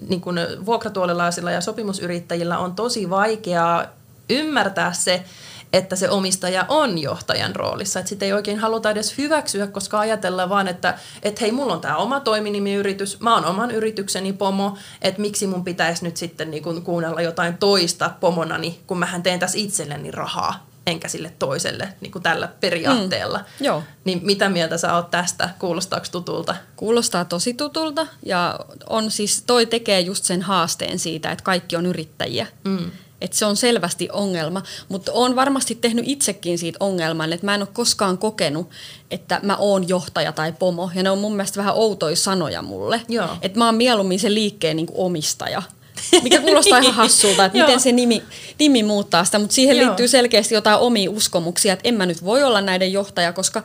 niin 0.08 0.20
kuin 0.20 0.38
vuokratuolilaisilla 0.66 1.50
ja 1.50 1.60
sopimusyrittäjillä 1.60 2.58
on 2.58 2.74
tosi 2.74 3.10
vaikeaa 3.10 3.86
ymmärtää 4.30 4.92
se, 4.92 5.24
että 5.72 5.96
se 5.96 6.10
omistaja 6.10 6.64
on 6.68 6.98
johtajan 6.98 7.56
roolissa. 7.56 8.00
Että 8.00 8.08
sitä 8.08 8.24
ei 8.24 8.32
oikein 8.32 8.58
haluta 8.58 8.90
edes 8.90 9.18
hyväksyä, 9.18 9.66
koska 9.66 10.00
ajatellaan 10.00 10.48
vaan, 10.48 10.68
että 10.68 10.98
et 11.22 11.40
hei, 11.40 11.52
mulla 11.52 11.72
on 11.72 11.80
tämä 11.80 11.96
oma 11.96 12.20
toiminimiyritys, 12.20 13.20
mä 13.20 13.34
oon 13.34 13.44
oman 13.44 13.70
yritykseni 13.70 14.32
pomo, 14.32 14.76
että 15.02 15.20
miksi 15.20 15.46
mun 15.46 15.64
pitäisi 15.64 16.04
nyt 16.04 16.16
sitten 16.16 16.50
niin 16.50 16.62
kun 16.62 16.82
kuunnella 16.82 17.22
jotain 17.22 17.58
toista 17.58 18.10
pomonani, 18.20 18.80
kun 18.86 18.98
mähän 18.98 19.22
teen 19.22 19.38
tässä 19.38 19.58
itselleni 19.58 20.10
rahaa 20.10 20.68
enkä 20.88 21.08
sille 21.08 21.32
toiselle 21.38 21.88
niin 22.00 22.12
kuin 22.12 22.22
tällä 22.22 22.48
periaatteella. 22.60 23.38
Mm, 23.38 23.64
joo. 23.66 23.82
Niin 24.04 24.20
mitä 24.22 24.48
mieltä 24.48 24.78
sä 24.78 24.94
oot 24.94 25.10
tästä? 25.10 25.50
Kuulostaako 25.58 26.06
tutulta? 26.10 26.54
Kuulostaa 26.76 27.24
tosi 27.24 27.54
tutulta 27.54 28.06
ja 28.26 28.60
on 28.88 29.10
siis, 29.10 29.42
toi 29.46 29.66
tekee 29.66 30.00
just 30.00 30.24
sen 30.24 30.42
haasteen 30.42 30.98
siitä, 30.98 31.30
että 31.30 31.44
kaikki 31.44 31.76
on 31.76 31.86
yrittäjiä. 31.86 32.46
Mm. 32.64 32.90
Että 33.20 33.36
se 33.36 33.46
on 33.46 33.56
selvästi 33.56 34.08
ongelma, 34.12 34.62
mutta 34.88 35.12
olen 35.12 35.36
varmasti 35.36 35.74
tehnyt 35.74 36.04
itsekin 36.08 36.58
siitä 36.58 36.76
ongelman, 36.80 37.32
että 37.32 37.46
mä 37.46 37.54
en 37.54 37.62
ole 37.62 37.68
koskaan 37.72 38.18
kokenut, 38.18 38.70
että 39.10 39.40
mä 39.42 39.56
oon 39.56 39.88
johtaja 39.88 40.32
tai 40.32 40.52
pomo. 40.52 40.90
Ja 40.94 41.02
ne 41.02 41.10
on 41.10 41.18
mun 41.18 41.36
mielestä 41.36 41.58
vähän 41.58 41.74
outoja 41.74 42.16
sanoja 42.16 42.62
mulle. 42.62 43.00
Että 43.42 43.58
mä 43.58 43.66
oon 43.66 43.74
mieluummin 43.74 44.20
se 44.20 44.34
liikkeen 44.34 44.76
niin 44.76 44.88
omistaja. 44.94 45.62
Mikä 46.22 46.40
kuulostaa 46.40 46.78
ihan 46.78 46.94
hassulta, 47.04 47.44
että 47.44 47.58
miten 47.58 47.80
se 47.80 47.92
nimi, 47.92 48.22
nimi 48.58 48.82
muuttaa 48.82 49.24
sitä, 49.24 49.38
mutta 49.38 49.54
siihen 49.54 49.76
Joo. 49.76 49.86
liittyy 49.86 50.08
selkeästi 50.08 50.54
jotain 50.54 50.78
omia 50.78 51.10
uskomuksia, 51.10 51.72
että 51.72 51.88
en 51.88 51.94
mä 51.94 52.06
nyt 52.06 52.24
voi 52.24 52.44
olla 52.44 52.60
näiden 52.60 52.92
johtaja, 52.92 53.32
koska 53.32 53.62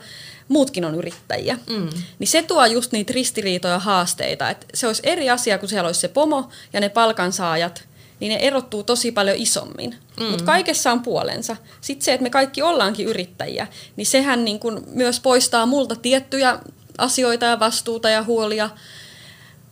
muutkin 0.48 0.84
on 0.84 0.94
yrittäjiä. 0.94 1.58
Mm. 1.70 1.88
Niin 2.18 2.28
se 2.28 2.42
tuo 2.42 2.66
just 2.66 2.92
niitä 2.92 3.12
ristiriitoja 3.12 3.78
haasteita, 3.78 4.50
että 4.50 4.66
se 4.74 4.86
olisi 4.86 5.02
eri 5.04 5.30
asia, 5.30 5.58
kun 5.58 5.68
siellä 5.68 5.86
olisi 5.86 6.00
se 6.00 6.08
pomo 6.08 6.48
ja 6.72 6.80
ne 6.80 6.88
palkansaajat– 6.88 7.84
niin 8.20 8.30
ne 8.30 8.36
erottuu 8.36 8.82
tosi 8.82 9.12
paljon 9.12 9.36
isommin. 9.36 9.94
Mm. 10.20 10.26
Mutta 10.26 10.44
kaikessa 10.44 10.92
on 10.92 11.02
puolensa. 11.02 11.56
Sitten 11.80 12.04
se, 12.04 12.12
että 12.12 12.22
me 12.22 12.30
kaikki 12.30 12.62
ollaankin 12.62 13.06
yrittäjiä, 13.06 13.66
niin 13.96 14.06
sehän 14.06 14.44
niin 14.44 14.58
kun 14.58 14.84
myös 14.86 15.20
poistaa 15.20 15.66
multa 15.66 15.96
tiettyjä 15.96 16.58
asioita 16.98 17.46
ja 17.46 17.60
vastuuta 17.60 18.10
ja 18.10 18.22
huolia 18.22 18.70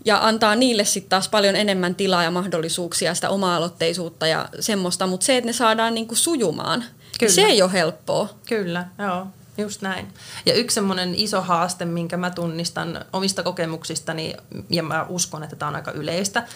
ja 0.04 0.26
antaa 0.26 0.56
niille 0.56 0.84
sitten 0.84 1.11
taas 1.11 1.28
paljon 1.28 1.56
enemmän 1.56 1.94
tilaa 1.94 2.22
ja 2.22 2.30
mahdollisuuksia, 2.30 3.14
sitä 3.14 3.30
oma-aloitteisuutta 3.30 4.26
ja 4.26 4.49
semmoista, 4.61 5.06
mutta 5.06 5.26
se, 5.26 5.37
että 5.37 5.49
ne 5.49 5.52
saadaan 5.52 5.94
niin 5.94 6.08
sujumaan, 6.12 6.80
niin 6.80 6.90
Kyllä. 7.18 7.32
se 7.32 7.42
ei 7.42 7.62
ole 7.62 7.72
helppoa. 7.72 8.28
Kyllä, 8.49 8.87
joo. 8.99 9.26
Just 9.59 9.82
näin. 9.82 10.09
Ja 10.47 10.54
yksi 10.54 10.75
semmoinen 10.75 11.14
iso 11.14 11.40
haaste, 11.40 11.85
minkä 11.85 12.16
mä 12.16 12.30
tunnistan 12.30 13.04
omista 13.12 13.42
kokemuksistani, 13.42 14.35
ja 14.71 14.82
mä 14.82 15.06
uskon, 15.09 15.42
että 15.42 15.56
tämä 15.56 15.68
on 15.68 15.76
aika 15.76 15.90
yleistä 15.90 16.47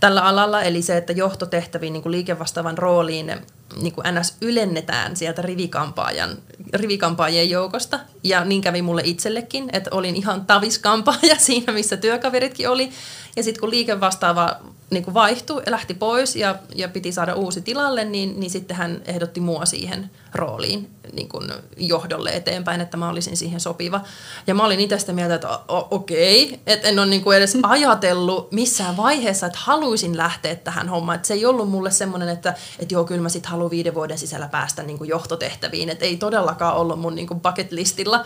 tällä 0.00 0.22
alalla, 0.22 0.62
eli 0.62 0.82
se, 0.82 0.96
että 0.96 1.12
johtotehtäviin 1.12 1.92
niin 1.92 2.02
kuin 2.02 2.12
liikevastaavan 2.12 2.78
rooliin 2.78 3.32
niin 3.80 3.92
kuin 3.92 4.06
NS 4.14 4.36
ylennetään 4.40 5.16
sieltä 5.16 5.42
rivikampaajan, 5.42 6.38
rivikampaajien 6.74 7.50
joukosta. 7.50 8.00
Ja 8.24 8.44
niin 8.44 8.60
kävi 8.60 8.82
mulle 8.82 9.02
itsellekin, 9.04 9.70
että 9.72 9.90
olin 9.92 10.16
ihan 10.16 10.46
taviskampaaja 10.46 11.36
siinä, 11.46 11.72
missä 11.72 11.96
työkaveritkin 11.96 12.68
oli. 12.68 12.90
Ja 13.36 13.42
sitten 13.42 13.60
kun 13.60 13.70
liikevastaava 13.70 14.56
niin 14.94 15.04
kuin 15.04 15.14
vaihtui 15.14 15.62
ja 15.66 15.72
lähti 15.72 15.94
pois 15.94 16.36
ja, 16.36 16.54
ja 16.74 16.88
piti 16.88 17.12
saada 17.12 17.34
uusi 17.34 17.60
tilalle, 17.60 18.04
niin, 18.04 18.40
niin 18.40 18.50
sitten 18.50 18.76
hän 18.76 19.02
ehdotti 19.04 19.40
mua 19.40 19.64
siihen 19.66 20.10
rooliin 20.34 20.90
niin 21.12 21.28
kuin 21.28 21.52
johdolle 21.76 22.30
eteenpäin, 22.30 22.80
että 22.80 22.96
mä 22.96 23.08
olisin 23.08 23.36
siihen 23.36 23.60
sopiva. 23.60 24.00
Ja 24.46 24.54
mä 24.54 24.64
olin 24.64 24.80
itse 24.80 24.98
sitä 24.98 25.12
mieltä, 25.12 25.34
että 25.34 25.58
okei, 25.68 26.44
okay, 26.44 26.58
että 26.66 26.88
en 26.88 26.98
ole 26.98 27.06
niin 27.06 27.22
kuin 27.22 27.36
edes 27.36 27.58
ajatellut 27.62 28.52
missään 28.52 28.96
vaiheessa, 28.96 29.46
että 29.46 29.58
haluaisin 29.62 30.16
lähteä 30.16 30.54
tähän 30.54 30.88
hommaan. 30.88 31.16
Että 31.16 31.28
se 31.28 31.34
ei 31.34 31.46
ollut 31.46 31.70
mulle 31.70 31.90
semmoinen, 31.90 32.28
että, 32.28 32.54
että 32.78 32.94
joo, 32.94 33.04
kyllä 33.04 33.22
mä 33.22 33.28
sitten 33.28 33.50
haluan 33.50 33.70
viiden 33.70 33.94
vuoden 33.94 34.18
sisällä 34.18 34.48
päästä 34.48 34.82
niin 34.82 34.98
kuin 34.98 35.10
johtotehtäviin. 35.10 35.90
Että 35.90 36.04
ei 36.04 36.16
todellakaan 36.16 36.76
ollut 36.76 37.00
mun 37.00 37.14
niin 37.14 37.26
kuin 37.26 37.40
bucket 37.40 37.72
listilla. 37.72 38.24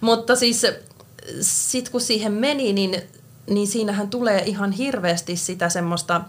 Mutta 0.00 0.36
siis 0.36 0.66
sitten 1.40 1.92
kun 1.92 2.00
siihen 2.00 2.32
meni, 2.32 2.72
niin 2.72 3.02
niin 3.50 3.66
siinähän 3.66 4.10
tulee 4.10 4.42
ihan 4.46 4.72
hirveästi 4.72 5.36
sitä 5.36 5.68
semmoista 5.68 6.20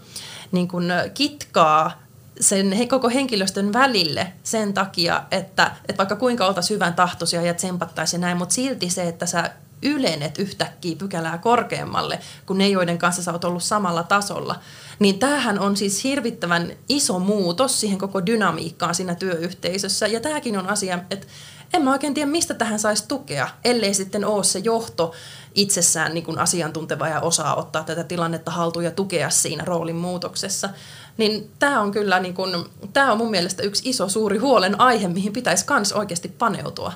niin 0.51 0.68
kuin 0.68 0.86
kitkaa 1.13 2.01
sen 2.40 2.88
koko 2.88 3.10
henkilöstön 3.10 3.74
välille 3.74 4.34
sen 4.44 4.74
takia, 4.74 5.24
että, 5.32 5.72
että 5.90 5.98
vaikka 5.98 6.16
kuinka 6.16 6.48
oltaisiin 6.48 6.75
hyvän 6.75 6.94
tahtoisia 6.94 7.42
ja 7.42 7.54
tsempattaisiin 7.54 8.22
näin, 8.22 8.38
mutta 8.38 8.56
silti 8.56 8.90
se, 8.90 9.08
että 9.08 9.25
sä 9.25 9.51
ylenet 9.84 10.40
yhtäkkiä 10.40 10.96
pykälää 10.96 11.38
korkeammalle 11.38 12.20
kuin 12.46 12.58
ne, 12.58 12.70
joiden 12.70 12.98
kanssa 12.98 13.24
sä 13.24 13.32
oot 13.32 13.46
ollut 13.46 13.63
samalla 13.63 14.04
tasolla, 14.04 14.60
niin 15.00 15.20
tämähän 15.20 15.60
on 15.60 15.78
siis 15.78 16.04
hirvittävän 16.04 16.72
iso 16.90 17.20
muutos 17.20 17.80
siihen 17.80 17.98
koko 17.98 18.25
dynamiikkaan 18.25 18.96
siinä 18.96 19.16
työyhteisössä. 19.16 20.08
Ja 20.08 20.20
tämäkin 20.20 20.58
on 20.58 20.70
asia, 20.70 21.00
että 21.10 21.28
en 21.74 21.82
mä 21.82 21.92
oikein 21.92 22.13
tiedä, 22.13 22.32
mistä 22.32 22.54
tähän 22.54 22.80
saisi 22.80 23.08
tukea, 23.08 23.50
ellei 23.63 23.94
sitten 23.94 24.25
ole 24.25 24.44
se 24.44 24.60
johto 24.60 25.13
itsessään 25.56 26.13
niin 26.13 26.24
kuin 26.24 26.40
asiantunteva 26.40 27.08
ja 27.08 27.20
osaa 27.22 27.56
ottaa 27.56 27.84
tätä 27.84 28.04
tilannetta 28.04 28.51
haltuun 28.51 28.86
ja 28.86 28.92
tukea 28.92 29.30
siinä 29.30 29.66
roolin 29.66 29.96
muutoksessa. 29.96 30.70
Niin 31.18 31.51
tämä 31.60 31.82
on 31.82 31.92
kyllä, 31.92 32.20
niin 32.20 32.34
kuin, 32.34 32.66
tämä 32.94 33.12
on 33.12 33.18
mun 33.18 33.32
mielestä 33.32 33.63
yksi 33.63 33.90
iso 33.90 34.10
suuri 34.10 34.38
huolen 34.38 34.82
aihe, 34.82 35.08
mihin 35.08 35.34
pitäisi 35.34 35.66
myös 35.70 35.94
oikeasti 35.94 36.28
paneutua. 36.28 36.94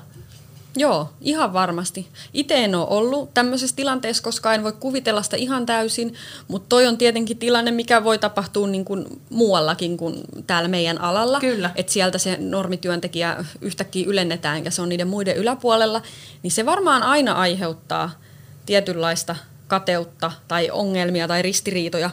Joo, 0.78 1.10
ihan 1.22 1.54
varmasti. 1.54 2.08
Itse 2.34 2.64
en 2.64 2.76
ole 2.76 2.88
ollut 2.90 3.34
tämmöisessä 3.34 3.76
tilanteessa, 3.76 4.24
koska 4.24 4.54
en 4.54 4.64
voi 4.64 4.74
kuvitella 4.74 5.24
sitä 5.24 5.38
ihan 5.38 5.66
täysin, 5.66 6.14
mutta 6.48 6.70
toi 6.70 6.88
on 6.88 6.98
tietenkin 6.98 7.38
tilanne, 7.38 7.72
mikä 7.72 8.04
voi 8.04 8.18
tapahtua 8.18 8.68
niin 8.68 8.86
kuin 8.86 9.22
muuallakin 9.30 9.98
kuin 9.98 10.22
täällä 10.48 10.68
meidän 10.68 11.02
alalla. 11.02 11.40
Kyllä. 11.40 11.72
Että 11.76 11.92
sieltä 11.92 12.18
se 12.18 12.38
normityöntekijä 12.40 13.46
yhtäkkiä 13.62 14.08
ylennetään 14.08 14.66
ja 14.66 14.72
se 14.72 14.82
on 14.82 14.90
niiden 14.90 15.08
muiden 15.08 15.38
yläpuolella, 15.38 16.02
niin 16.44 16.52
se 16.52 16.66
varmaan 16.66 17.04
aina 17.04 17.34
aiheuttaa 17.34 18.12
tietynlaista 18.66 19.36
kateutta 19.68 20.32
tai 20.48 20.70
ongelmia 20.72 21.28
tai 21.28 21.42
ristiriitoja 21.42 22.10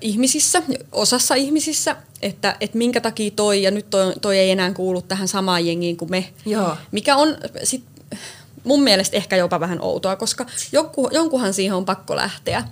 ihmisissä, 0.00 0.62
osassa 0.92 1.34
ihmisissä, 1.34 1.96
että, 2.22 2.56
että 2.60 2.78
minkä 2.78 3.00
takia 3.00 3.30
toi 3.30 3.62
ja 3.62 3.70
nyt 3.70 3.90
toi, 3.90 4.14
toi 4.20 4.38
ei 4.38 4.50
enää 4.50 4.72
kuulu 4.72 5.02
tähän 5.02 5.28
samaan 5.28 5.66
jengiin 5.66 5.96
kuin 5.96 6.10
me. 6.10 6.32
Joo. 6.46 6.76
Mikä 6.92 7.16
on 7.16 7.36
sit 7.64 7.84
mun 8.64 8.82
mielestä 8.82 9.16
ehkä 9.16 9.36
jopa 9.36 9.60
vähän 9.60 9.80
outoa, 9.80 10.16
koska 10.16 10.46
joku, 10.72 11.08
jonkunhan 11.12 11.54
siihen 11.54 11.76
on 11.76 11.84
pakko 11.84 12.16
lähteä. 12.16 12.64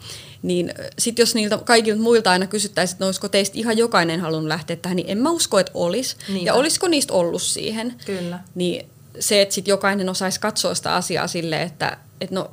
Niin 0.42 0.74
sitten 0.98 1.22
jos 1.22 1.34
niiltä 1.34 1.58
kaikilta 1.58 2.02
muilta 2.02 2.30
aina 2.30 2.46
kysyttäisiin, 2.46 2.94
että 2.94 3.06
olisiko 3.06 3.28
teistä 3.28 3.58
ihan 3.58 3.78
jokainen 3.78 4.20
halunnut 4.20 4.48
lähteä 4.48 4.76
tähän, 4.76 4.96
niin 4.96 5.10
en 5.10 5.18
mä 5.18 5.30
usko, 5.30 5.58
että 5.58 5.72
olisi. 5.74 6.16
Niin. 6.28 6.44
Ja 6.44 6.54
olisiko 6.54 6.88
niistä 6.88 7.12
ollut 7.12 7.42
siihen. 7.42 7.94
Kyllä. 8.06 8.38
Niin 8.54 8.86
se, 9.20 9.42
että 9.42 9.54
sitten 9.54 9.72
jokainen 9.72 10.08
osaisi 10.08 10.40
katsoa 10.40 10.74
sitä 10.74 10.94
asiaa 10.94 11.26
silleen, 11.26 11.62
että, 11.62 11.96
että 12.20 12.34
no 12.34 12.50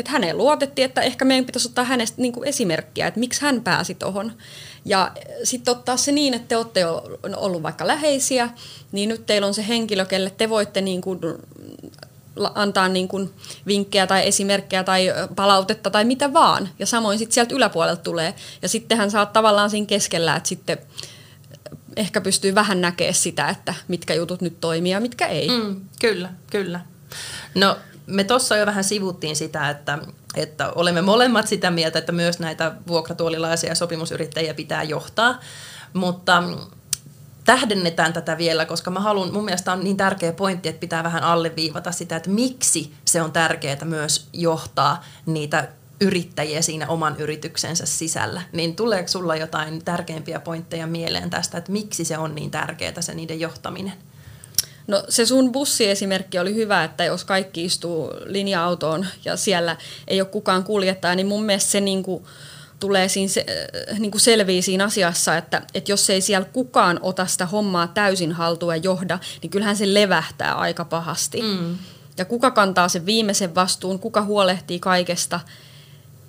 että 0.00 0.12
häneen 0.12 0.38
luotettiin, 0.38 0.84
että 0.84 1.00
ehkä 1.00 1.24
meidän 1.24 1.44
pitäisi 1.44 1.68
ottaa 1.68 1.84
hänestä 1.84 2.22
niin 2.22 2.32
kuin 2.32 2.48
esimerkkiä, 2.48 3.06
että 3.06 3.20
miksi 3.20 3.42
hän 3.42 3.60
pääsi 3.60 3.94
tuohon. 3.94 4.32
Ja 4.84 5.12
sitten 5.44 5.72
ottaa 5.72 5.96
se 5.96 6.12
niin, 6.12 6.34
että 6.34 6.48
te 6.48 6.56
olette 6.56 6.84
ollut 7.36 7.62
vaikka 7.62 7.86
läheisiä, 7.86 8.50
niin 8.92 9.08
nyt 9.08 9.26
teillä 9.26 9.46
on 9.46 9.54
se 9.54 9.68
henkilö, 9.68 10.06
kelle 10.06 10.30
te 10.30 10.48
voitte 10.48 10.80
niin 10.80 11.00
kuin 11.00 11.20
antaa 12.54 12.88
niin 12.88 13.08
kuin 13.08 13.30
vinkkejä 13.66 14.06
tai 14.06 14.28
esimerkkejä 14.28 14.84
tai 14.84 15.06
palautetta 15.36 15.90
tai 15.90 16.04
mitä 16.04 16.32
vaan. 16.32 16.68
Ja 16.78 16.86
samoin 16.86 17.18
sitten 17.18 17.34
sieltä 17.34 17.54
yläpuolelta 17.54 18.02
tulee. 18.02 18.34
Ja 18.62 18.68
sittenhän 18.68 19.10
saat 19.10 19.32
tavallaan 19.32 19.70
siinä 19.70 19.86
keskellä, 19.86 20.36
että 20.36 20.48
sitten 20.48 20.78
ehkä 21.96 22.20
pystyy 22.20 22.54
vähän 22.54 22.80
näkemään 22.80 23.14
sitä, 23.14 23.48
että 23.48 23.74
mitkä 23.88 24.14
jutut 24.14 24.40
nyt 24.40 24.60
toimii 24.60 24.92
ja 24.92 25.00
mitkä 25.00 25.26
ei. 25.26 25.48
Mm, 25.48 25.80
kyllä, 26.00 26.32
kyllä. 26.50 26.80
No 27.54 27.76
me 28.10 28.24
tuossa 28.24 28.56
jo 28.56 28.66
vähän 28.66 28.84
sivuttiin 28.84 29.36
sitä, 29.36 29.70
että, 29.70 29.98
että 30.36 30.72
olemme 30.72 31.02
molemmat 31.02 31.46
sitä 31.46 31.70
mieltä, 31.70 31.98
että 31.98 32.12
myös 32.12 32.38
näitä 32.38 32.72
vuokratuolilaisia 32.88 33.74
sopimusyrittäjiä 33.74 34.54
pitää 34.54 34.82
johtaa, 34.82 35.40
mutta 35.92 36.42
tähdennetään 37.44 38.12
tätä 38.12 38.38
vielä, 38.38 38.66
koska 38.66 38.90
mä 38.90 39.00
haluan, 39.00 39.32
mun 39.32 39.44
mielestä 39.44 39.72
on 39.72 39.84
niin 39.84 39.96
tärkeä 39.96 40.32
pointti, 40.32 40.68
että 40.68 40.80
pitää 40.80 41.04
vähän 41.04 41.22
alleviivata 41.22 41.92
sitä, 41.92 42.16
että 42.16 42.30
miksi 42.30 42.92
se 43.04 43.22
on 43.22 43.32
tärkeää 43.32 43.84
myös 43.84 44.28
johtaa 44.32 45.04
niitä 45.26 45.68
yrittäjiä 46.00 46.62
siinä 46.62 46.88
oman 46.88 47.16
yrityksensä 47.16 47.86
sisällä. 47.86 48.42
Niin 48.52 48.76
tuleeko 48.76 49.08
sulla 49.08 49.36
jotain 49.36 49.84
tärkeimpiä 49.84 50.40
pointteja 50.40 50.86
mieleen 50.86 51.30
tästä, 51.30 51.58
että 51.58 51.72
miksi 51.72 52.04
se 52.04 52.18
on 52.18 52.34
niin 52.34 52.50
tärkeää 52.50 53.00
se 53.00 53.14
niiden 53.14 53.40
johtaminen? 53.40 54.09
No 54.86 55.04
se 55.08 55.26
sun 55.26 55.52
bussiesimerkki 55.52 56.38
oli 56.38 56.54
hyvä, 56.54 56.84
että 56.84 57.04
jos 57.04 57.24
kaikki 57.24 57.64
istuu 57.64 58.10
linja-autoon 58.24 59.06
ja 59.24 59.36
siellä 59.36 59.76
ei 60.08 60.20
ole 60.20 60.28
kukaan 60.28 60.64
kuljettaja, 60.64 61.14
niin 61.14 61.26
mun 61.26 61.44
mielestä 61.44 61.70
se 61.70 61.80
niinku 61.80 62.26
tulee 62.80 63.08
siinä 63.08 63.28
se, 63.28 63.46
äh, 63.90 63.98
niinku 63.98 64.18
selviä 64.18 64.62
siinä 64.62 64.84
asiassa, 64.84 65.36
että, 65.36 65.62
että 65.74 65.92
jos 65.92 66.10
ei 66.10 66.20
siellä 66.20 66.48
kukaan 66.52 66.98
ota 67.02 67.26
sitä 67.26 67.46
hommaa 67.46 67.86
täysin 67.86 68.32
haltuun 68.32 68.72
ja 68.72 68.76
johda, 68.76 69.18
niin 69.42 69.50
kyllähän 69.50 69.76
se 69.76 69.94
levähtää 69.94 70.54
aika 70.54 70.84
pahasti. 70.84 71.42
Mm. 71.42 71.78
Ja 72.18 72.24
kuka 72.24 72.50
kantaa 72.50 72.88
sen 72.88 73.06
viimeisen 73.06 73.54
vastuun, 73.54 73.98
kuka 73.98 74.22
huolehtii 74.22 74.80
kaikesta, 74.80 75.40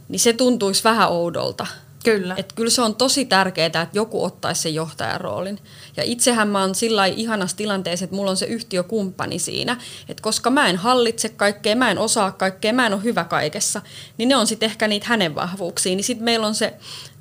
niin 0.10 0.20
se 0.20 0.34
tuntuisi 0.34 0.84
vähän 0.84 1.10
oudolta. 1.10 1.67
Kyllä. 2.03 2.36
Et 2.38 2.53
kyllä 2.53 2.70
se 2.70 2.81
on 2.81 2.96
tosi 2.96 3.25
tärkeää, 3.25 3.65
että 3.65 3.88
joku 3.93 4.24
ottaisi 4.24 4.62
sen 4.62 4.75
johtajan 4.75 5.22
roolin. 5.22 5.60
Ja 5.98 6.03
itsehän 6.03 6.48
mä 6.48 6.62
oon 6.62 6.75
sillä 6.75 7.05
ihanassa 7.05 7.58
tilanteessa, 7.58 8.03
että 8.03 8.15
mulla 8.15 8.31
on 8.31 8.38
se 8.38 8.46
yhtiökumppani 8.46 9.39
siinä. 9.39 9.77
Että 10.10 10.24
koska 10.24 10.50
mä 10.50 10.67
en 10.67 10.77
hallitse 10.77 11.29
kaikkea, 11.29 11.75
mä 11.75 11.91
en 11.91 11.98
osaa 11.98 12.31
kaikkea, 12.31 12.74
mä 12.74 12.86
en 12.86 12.93
ole 12.93 13.03
hyvä 13.03 13.24
kaikessa, 13.24 13.81
niin 14.17 14.29
ne 14.29 14.36
on 14.36 14.48
sitten 14.48 14.70
ehkä 14.70 14.88
niitä 14.88 15.05
hänen 15.10 15.36
vahvuuksia. 15.36 15.96
Niin 15.96 16.03
sitten 16.03 16.25
meillä 16.25 16.48
on 16.48 16.55
se 16.55 16.74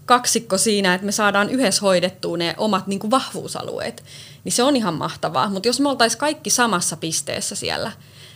kaksikko 0.06 0.58
siinä, 0.58 0.94
että 0.94 1.06
me 1.06 1.12
saadaan 1.12 1.50
yhdessä 1.50 1.80
hoidettua 1.82 2.36
ne 2.36 2.54
omat 2.58 2.86
niin 2.86 2.98
kuin 2.98 3.10
vahvuusalueet. 3.10 4.04
Niin 4.44 4.52
se 4.52 4.62
on 4.62 4.76
ihan 4.76 4.94
mahtavaa. 4.94 5.50
Mutta 5.50 5.68
jos 5.68 5.80
me 5.80 5.88
oltaisiin 5.88 6.20
kaikki 6.20 6.50
samassa 6.50 6.96
pisteessä 6.96 7.54
siellä, 7.54 7.92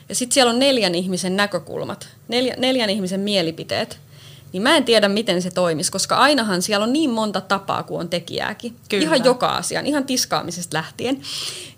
ja 0.08 0.14
sitten 0.14 0.34
siellä 0.34 0.50
on 0.50 0.58
neljän 0.58 0.94
ihmisen 0.94 1.36
näkökulmat, 1.36 2.08
neljä, 2.28 2.54
neljän 2.58 2.90
ihmisen 2.90 3.20
mielipiteet, 3.20 3.98
niin 4.54 4.62
mä 4.62 4.76
en 4.76 4.84
tiedä, 4.84 5.08
miten 5.08 5.42
se 5.42 5.50
toimisi, 5.50 5.92
koska 5.92 6.16
ainahan 6.16 6.62
siellä 6.62 6.84
on 6.84 6.92
niin 6.92 7.10
monta 7.10 7.40
tapaa 7.40 7.82
kuin 7.82 8.00
on 8.00 8.08
tekijääkin. 8.08 8.76
Kyllä. 8.88 9.02
Ihan 9.02 9.24
joka 9.24 9.48
asian, 9.48 9.86
ihan 9.86 10.04
tiskaamisesta 10.04 10.76
lähtien. 10.76 11.20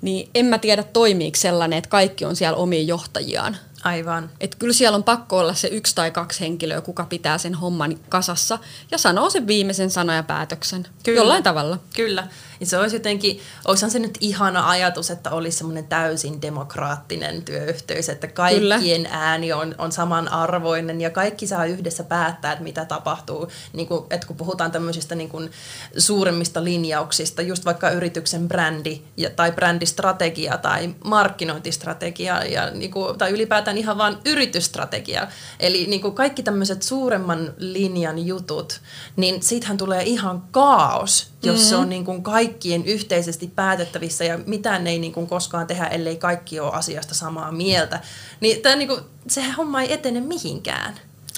Niin 0.02 0.30
en 0.34 0.46
mä 0.46 0.58
tiedä, 0.58 0.82
toimiiko 0.82 1.36
sellainen, 1.36 1.76
että 1.76 1.90
kaikki 1.90 2.24
on 2.24 2.36
siellä 2.36 2.56
omien 2.56 2.86
johtajiaan. 2.86 3.56
Aivan. 3.84 4.30
Et 4.40 4.54
kyllä 4.54 4.72
siellä 4.72 4.96
on 4.96 5.04
pakko 5.04 5.38
olla 5.38 5.54
se 5.54 5.68
yksi 5.68 5.94
tai 5.94 6.10
kaksi 6.10 6.40
henkilöä, 6.40 6.80
kuka 6.80 7.04
pitää 7.04 7.38
sen 7.38 7.54
homman 7.54 7.98
kasassa 8.08 8.58
ja 8.90 8.98
sanoo 8.98 9.30
sen 9.30 9.46
viimeisen 9.46 9.90
sanan 9.90 10.16
ja 10.16 10.22
päätöksen. 10.22 10.86
Kyllä. 11.02 11.20
Jollain 11.20 11.42
tavalla. 11.42 11.78
Kyllä. 11.96 12.28
Ja 12.60 12.66
se 12.66 12.78
olisi 12.78 12.96
jotenkin, 12.96 13.40
olisihan 13.64 13.90
se 13.90 13.98
nyt 13.98 14.18
ihana 14.20 14.68
ajatus, 14.68 15.10
että 15.10 15.30
olisi 15.30 15.58
semmoinen 15.58 15.86
täysin 15.86 16.42
demokraattinen 16.42 17.42
työyhteys, 17.42 18.08
että 18.08 18.26
kaikkien 18.26 19.02
Kyllä. 19.02 19.08
ääni 19.10 19.52
on, 19.52 19.74
on 19.78 19.92
samanarvoinen 19.92 21.00
ja 21.00 21.10
kaikki 21.10 21.46
saa 21.46 21.64
yhdessä 21.64 22.04
päättää, 22.04 22.52
että 22.52 22.64
mitä 22.64 22.84
tapahtuu. 22.84 23.48
Niin 23.72 23.88
kuin, 23.88 24.04
että 24.10 24.26
kun 24.26 24.36
puhutaan 24.36 24.72
tämmöisistä 24.72 25.14
niin 25.14 25.28
kuin 25.28 25.50
suuremmista 25.98 26.64
linjauksista, 26.64 27.42
just 27.42 27.64
vaikka 27.64 27.90
yrityksen 27.90 28.48
brändi 28.48 29.02
ja, 29.16 29.30
tai 29.30 29.52
brändistrategia 29.52 30.58
tai 30.58 30.94
markkinointistrategia 31.04 32.44
ja, 32.44 32.70
niin 32.70 32.90
kuin, 32.90 33.18
tai 33.18 33.30
ylipäätään 33.30 33.78
ihan 33.78 33.98
vain 33.98 34.16
yritysstrategia. 34.24 35.28
Eli 35.60 35.86
niin 35.86 36.00
kuin 36.00 36.14
kaikki 36.14 36.42
tämmöiset 36.42 36.82
suuremman 36.82 37.54
linjan 37.58 38.26
jutut, 38.26 38.80
niin 39.16 39.42
siitähän 39.42 39.76
tulee 39.76 40.02
ihan 40.02 40.42
kaos, 40.50 41.30
jos 41.42 41.56
mm-hmm. 41.56 41.68
se 41.68 41.76
on 41.76 41.88
niin 41.88 42.04
kuin 42.04 42.22
kaikkien 42.46 42.84
yhteisesti 42.84 43.52
päätettävissä 43.54 44.24
ja 44.24 44.38
mitään 44.46 44.86
ei 44.86 44.98
niin 44.98 45.12
kuin 45.12 45.26
koskaan 45.26 45.66
tehdä, 45.66 45.86
ellei 45.86 46.16
kaikki 46.16 46.60
ole 46.60 46.72
asiasta 46.72 47.14
samaa 47.14 47.52
mieltä. 47.52 48.00
Niin, 48.40 48.62
tämä 48.62 48.76
niin 48.76 48.88
kuin, 48.88 49.00
sehän 49.28 49.56
homma 49.56 49.82
ei 49.82 49.92
etene 49.92 50.20
mihinkään. 50.20 50.94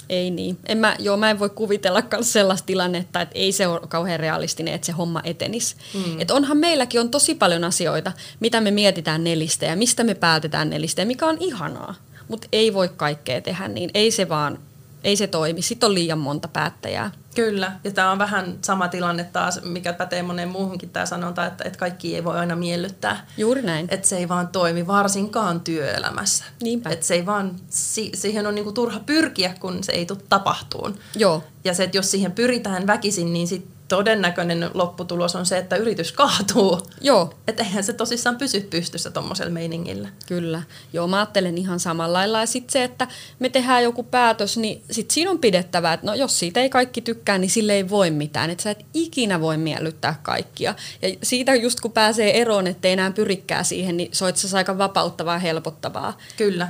Ei 0.09 0.31
niin. 0.31 0.57
En 0.65 0.77
mä, 0.77 0.95
joo, 0.99 1.17
mä 1.17 1.29
en 1.29 1.39
voi 1.39 1.49
kuvitella 1.49 2.03
sellaista 2.21 2.65
tilannetta, 2.65 3.21
että 3.21 3.39
ei 3.39 3.51
se 3.51 3.67
ole 3.67 3.79
kauhean 3.87 4.19
realistinen, 4.19 4.73
että 4.73 4.85
se 4.85 4.91
homma 4.91 5.21
etenisi. 5.23 5.75
Mm. 5.93 6.21
Et 6.21 6.31
onhan 6.31 6.57
meilläkin 6.57 7.01
on 7.01 7.11
tosi 7.11 7.35
paljon 7.35 7.63
asioita, 7.63 8.11
mitä 8.39 8.61
me 8.61 8.71
mietitään 8.71 9.23
nelistä 9.23 9.65
ja 9.65 9.75
mistä 9.75 10.03
me 10.03 10.13
päätetään 10.13 10.69
nelistä 10.69 11.01
ja 11.01 11.05
mikä 11.05 11.25
on 11.25 11.37
ihanaa. 11.39 11.95
Mutta 12.27 12.47
ei 12.51 12.73
voi 12.73 12.89
kaikkea 12.89 13.41
tehdä 13.41 13.67
niin. 13.67 13.89
Ei 13.93 14.11
se 14.11 14.29
vaan, 14.29 14.59
ei 15.03 15.15
se 15.15 15.27
toimi. 15.27 15.61
Sitten 15.61 15.87
on 15.87 15.93
liian 15.93 16.19
monta 16.19 16.47
päättäjää. 16.47 17.11
Kyllä, 17.35 17.71
ja 17.83 17.91
tämä 17.91 18.11
on 18.11 18.19
vähän 18.19 18.57
sama 18.61 18.87
tilanne 18.87 19.23
taas, 19.23 19.59
mikä 19.63 19.93
pätee 19.93 20.23
moneen 20.23 20.49
muuhunkin 20.49 20.89
tämä 20.89 21.05
sanonta, 21.05 21.45
että, 21.45 21.63
että 21.63 21.79
kaikki 21.79 22.15
ei 22.15 22.23
voi 22.23 22.37
aina 22.37 22.55
miellyttää. 22.55 23.27
Juuri 23.37 23.61
näin. 23.61 23.87
Että 23.89 24.07
se 24.07 24.17
ei 24.17 24.29
vaan 24.29 24.47
toimi, 24.47 24.87
varsinkaan 24.87 25.61
työelämässä. 25.61 26.45
Niinpä. 26.61 26.89
Että 26.89 27.05
se 27.05 27.13
ei 27.13 27.25
vaan, 27.25 27.55
si, 27.69 28.11
siihen 28.13 28.47
on 28.47 28.55
niinku 28.55 28.71
turha 28.71 28.99
pyrkiä, 28.99 29.55
kun 29.59 29.83
se 29.83 29.91
ei 29.91 30.05
tule 30.05 30.19
tapahtuun. 30.29 30.95
Joo. 31.15 31.43
Ja 31.63 31.73
se, 31.73 31.83
että 31.83 31.97
jos 31.97 32.11
siihen 32.11 32.31
pyritään 32.31 32.87
väkisin, 32.87 33.33
niin 33.33 33.47
sitten 33.47 33.78
todennäköinen 33.89 34.69
lopputulos 34.73 35.35
on 35.35 35.45
se, 35.45 35.57
että 35.57 35.75
yritys 35.75 36.11
kaatuu. 36.11 36.81
Joo. 37.01 37.33
Että 37.47 37.63
eihän 37.63 37.83
se 37.83 37.93
tosissaan 37.93 38.37
pysy 38.37 38.61
pystyssä 38.61 39.11
tuommoisella 39.11 39.51
meiningillä. 39.51 40.09
Kyllä. 40.27 40.61
Joo, 40.93 41.07
mä 41.07 41.17
ajattelen 41.17 41.57
ihan 41.57 41.79
samalla 41.79 42.17
lailla. 42.17 42.39
Ja 42.39 42.45
sitten 42.45 42.71
se, 42.71 42.83
että 42.83 43.07
me 43.39 43.49
tehdään 43.49 43.83
joku 43.83 44.03
päätös, 44.03 44.57
niin 44.57 44.83
sitten 44.91 45.13
siinä 45.13 45.31
on 45.31 45.39
pidettävä, 45.39 45.93
että 45.93 46.05
no 46.05 46.13
jos 46.13 46.39
siitä 46.39 46.59
ei 46.59 46.69
kaikki 46.69 47.01
tykkää, 47.01 47.37
niin 47.37 47.51
sille 47.51 47.73
ei 47.73 47.89
voi 47.89 48.11
mitään. 48.11 48.49
Että 48.49 48.63
sä 48.63 48.71
et 48.71 48.85
ikinä 48.93 49.41
voi 49.41 49.57
miellyttää 49.57 50.19
kaikkia. 50.23 50.75
Ja 51.01 51.09
siitä 51.23 51.55
just 51.55 51.79
kun 51.79 51.91
pääsee 51.91 52.41
eroon, 52.41 52.67
ettei 52.67 52.91
enää 52.91 53.11
pyrikkää 53.11 53.63
siihen, 53.63 53.97
niin 53.97 54.09
se 54.11 54.25
on 54.25 54.33
aika 54.53 54.77
vapauttavaa 54.77 55.35
ja 55.35 55.39
helpottavaa. 55.39 56.17
Kyllä. 56.37 56.69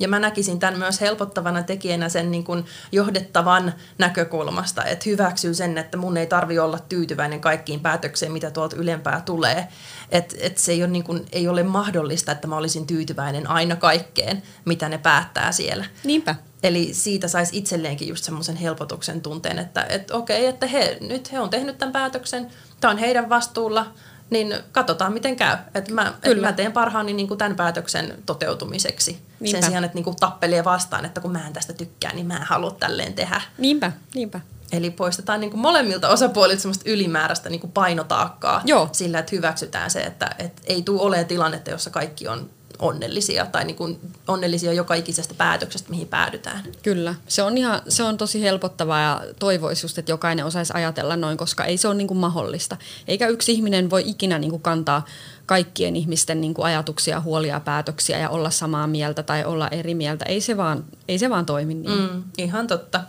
Ja 0.00 0.08
mä 0.08 0.18
näkisin 0.18 0.58
tämän 0.58 0.78
myös 0.78 1.00
helpottavana 1.00 1.62
tekijänä 1.62 2.08
sen 2.08 2.30
niin 2.30 2.44
kuin 2.44 2.64
johdettavan 2.92 3.74
näkökulmasta, 3.98 4.84
että 4.84 5.02
hyväksyy 5.06 5.54
sen, 5.54 5.78
että 5.78 5.96
mun 5.96 6.16
ei 6.16 6.26
tarvi 6.26 6.58
olla 6.58 6.78
tyytyväinen 6.78 7.40
kaikkiin 7.40 7.80
päätöksiin, 7.80 8.32
mitä 8.32 8.50
tuolta 8.50 8.76
ylempää 8.76 9.20
tulee. 9.20 9.68
Että 10.10 10.36
et 10.40 10.58
se 10.58 10.72
ei 10.72 10.82
ole, 10.82 10.90
niin 10.90 11.04
kuin, 11.04 11.26
ei 11.32 11.48
ole 11.48 11.62
mahdollista, 11.62 12.32
että 12.32 12.48
mä 12.48 12.56
olisin 12.56 12.86
tyytyväinen 12.86 13.50
aina 13.50 13.76
kaikkeen, 13.76 14.42
mitä 14.64 14.88
ne 14.88 14.98
päättää 14.98 15.52
siellä. 15.52 15.84
Niinpä. 16.04 16.34
Eli 16.62 16.94
siitä 16.94 17.28
saisi 17.28 17.58
itselleenkin 17.58 18.08
just 18.08 18.24
semmoisen 18.24 18.56
helpotuksen 18.56 19.20
tunteen, 19.20 19.58
että 19.58 19.86
et 19.88 20.10
okei, 20.10 20.46
että 20.46 20.66
he, 20.66 20.98
nyt 21.00 21.32
he 21.32 21.40
on 21.40 21.50
tehnyt 21.50 21.78
tämän 21.78 21.92
päätöksen, 21.92 22.50
tämä 22.80 22.90
on 22.90 22.98
heidän 22.98 23.28
vastuulla– 23.28 23.86
niin 24.30 24.54
katsotaan 24.72 25.12
miten 25.12 25.36
käy. 25.36 25.56
Et 25.74 25.90
mä, 25.90 26.14
et 26.22 26.40
mä 26.40 26.52
teen 26.52 26.72
parhaani 26.72 27.12
niin 27.12 27.28
kuin 27.28 27.38
tämän 27.38 27.56
päätöksen 27.56 28.18
toteutumiseksi. 28.26 29.22
Niinpä. 29.40 29.60
Sen 29.60 29.70
sijaan, 29.70 29.84
että 29.84 29.94
niin 29.94 30.04
kuin 30.04 30.16
tappelee 30.16 30.64
vastaan, 30.64 31.04
että 31.04 31.20
kun 31.20 31.32
mä 31.32 31.46
en 31.46 31.52
tästä 31.52 31.72
tykkää, 31.72 32.14
niin 32.14 32.26
mä 32.26 32.36
en 32.36 32.42
halua 32.42 32.70
tälleen 32.70 33.14
tehdä. 33.14 33.40
Niinpä, 33.58 33.92
niinpä. 34.14 34.40
Eli 34.72 34.90
poistetaan 34.90 35.40
niin 35.40 35.50
kuin 35.50 35.60
molemmilta 35.60 36.08
osapuolilta 36.08 36.62
semmoista 36.62 36.90
ylimääräistä 36.90 37.50
niin 37.50 37.60
kuin 37.60 37.72
painotaakkaa 37.72 38.62
Joo. 38.64 38.88
sillä, 38.92 39.18
että 39.18 39.36
hyväksytään 39.36 39.90
se, 39.90 40.00
että, 40.00 40.30
että 40.38 40.62
ei 40.66 40.82
tule 40.82 41.00
olemaan 41.00 41.26
tilannetta, 41.26 41.70
jossa 41.70 41.90
kaikki 41.90 42.28
on 42.28 42.50
onnellisia 42.78 43.46
tai 43.46 43.64
niin 43.64 43.76
kuin 43.76 44.00
onnellisia 44.28 44.72
joka 44.72 44.94
ikisestä 44.94 45.34
päätöksestä, 45.34 45.90
mihin 45.90 46.08
päädytään. 46.08 46.62
Kyllä, 46.82 47.14
se 47.28 47.42
on, 47.42 47.58
ihan, 47.58 47.82
se 47.88 48.02
on 48.02 48.16
tosi 48.18 48.42
helpottavaa 48.42 49.00
ja 49.00 49.22
toivoisi 49.38 49.84
just, 49.84 49.98
että 49.98 50.12
jokainen 50.12 50.46
osaisi 50.46 50.72
ajatella 50.76 51.16
noin, 51.16 51.36
koska 51.36 51.64
ei 51.64 51.76
se 51.76 51.88
ole 51.88 51.94
niin 51.96 52.08
kuin 52.08 52.18
mahdollista. 52.18 52.76
Eikä 53.08 53.26
yksi 53.26 53.52
ihminen 53.52 53.90
voi 53.90 54.02
ikinä 54.06 54.38
niin 54.38 54.50
kuin 54.50 54.62
kantaa 54.62 55.04
kaikkien 55.48 55.96
ihmisten 55.96 56.40
niin 56.40 56.54
kuin 56.54 56.66
ajatuksia, 56.66 57.20
huolia 57.20 57.60
päätöksiä 57.60 58.18
ja 58.18 58.30
olla 58.30 58.50
samaa 58.50 58.86
mieltä 58.86 59.22
tai 59.22 59.44
olla 59.44 59.68
eri 59.68 59.94
mieltä. 59.94 60.24
Ei 60.24 60.40
se 60.40 60.56
vaan, 60.56 60.84
ei 61.08 61.18
se 61.18 61.30
vaan 61.30 61.46
toimi 61.46 61.74
niin. 61.74 62.00
Mm, 62.00 62.22
ihan 62.38 62.66
totta. 62.66 63.00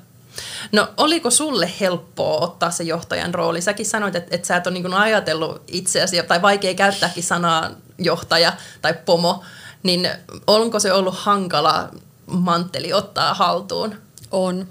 No 0.71 0.88
oliko 0.97 1.32
sulle 1.32 1.71
helppoa 1.80 2.39
ottaa 2.39 2.71
se 2.71 2.84
johtajan 2.84 3.34
rooli? 3.34 3.62
Säkin 3.62 3.86
sanoit, 3.86 4.15
että, 4.15 4.36
että 4.36 4.47
sä 4.47 4.56
et 4.56 4.67
ole 4.67 4.73
niin 4.73 4.93
ajatellut 4.93 5.62
itseäsi, 5.67 6.23
tai 6.23 6.41
vaikea 6.41 6.73
käyttääkin 6.73 7.23
sanaa 7.23 7.69
johtaja 7.97 8.54
tai 8.82 8.93
pomo, 9.06 9.43
niin 9.84 10.10
onko 10.47 10.80
se 10.80 10.93
ollut 10.93 11.15
hankala 11.17 11.89
mantteli 12.25 12.93
ottaa 12.93 13.34
haltuun? 13.34 13.95
On. 14.32 14.67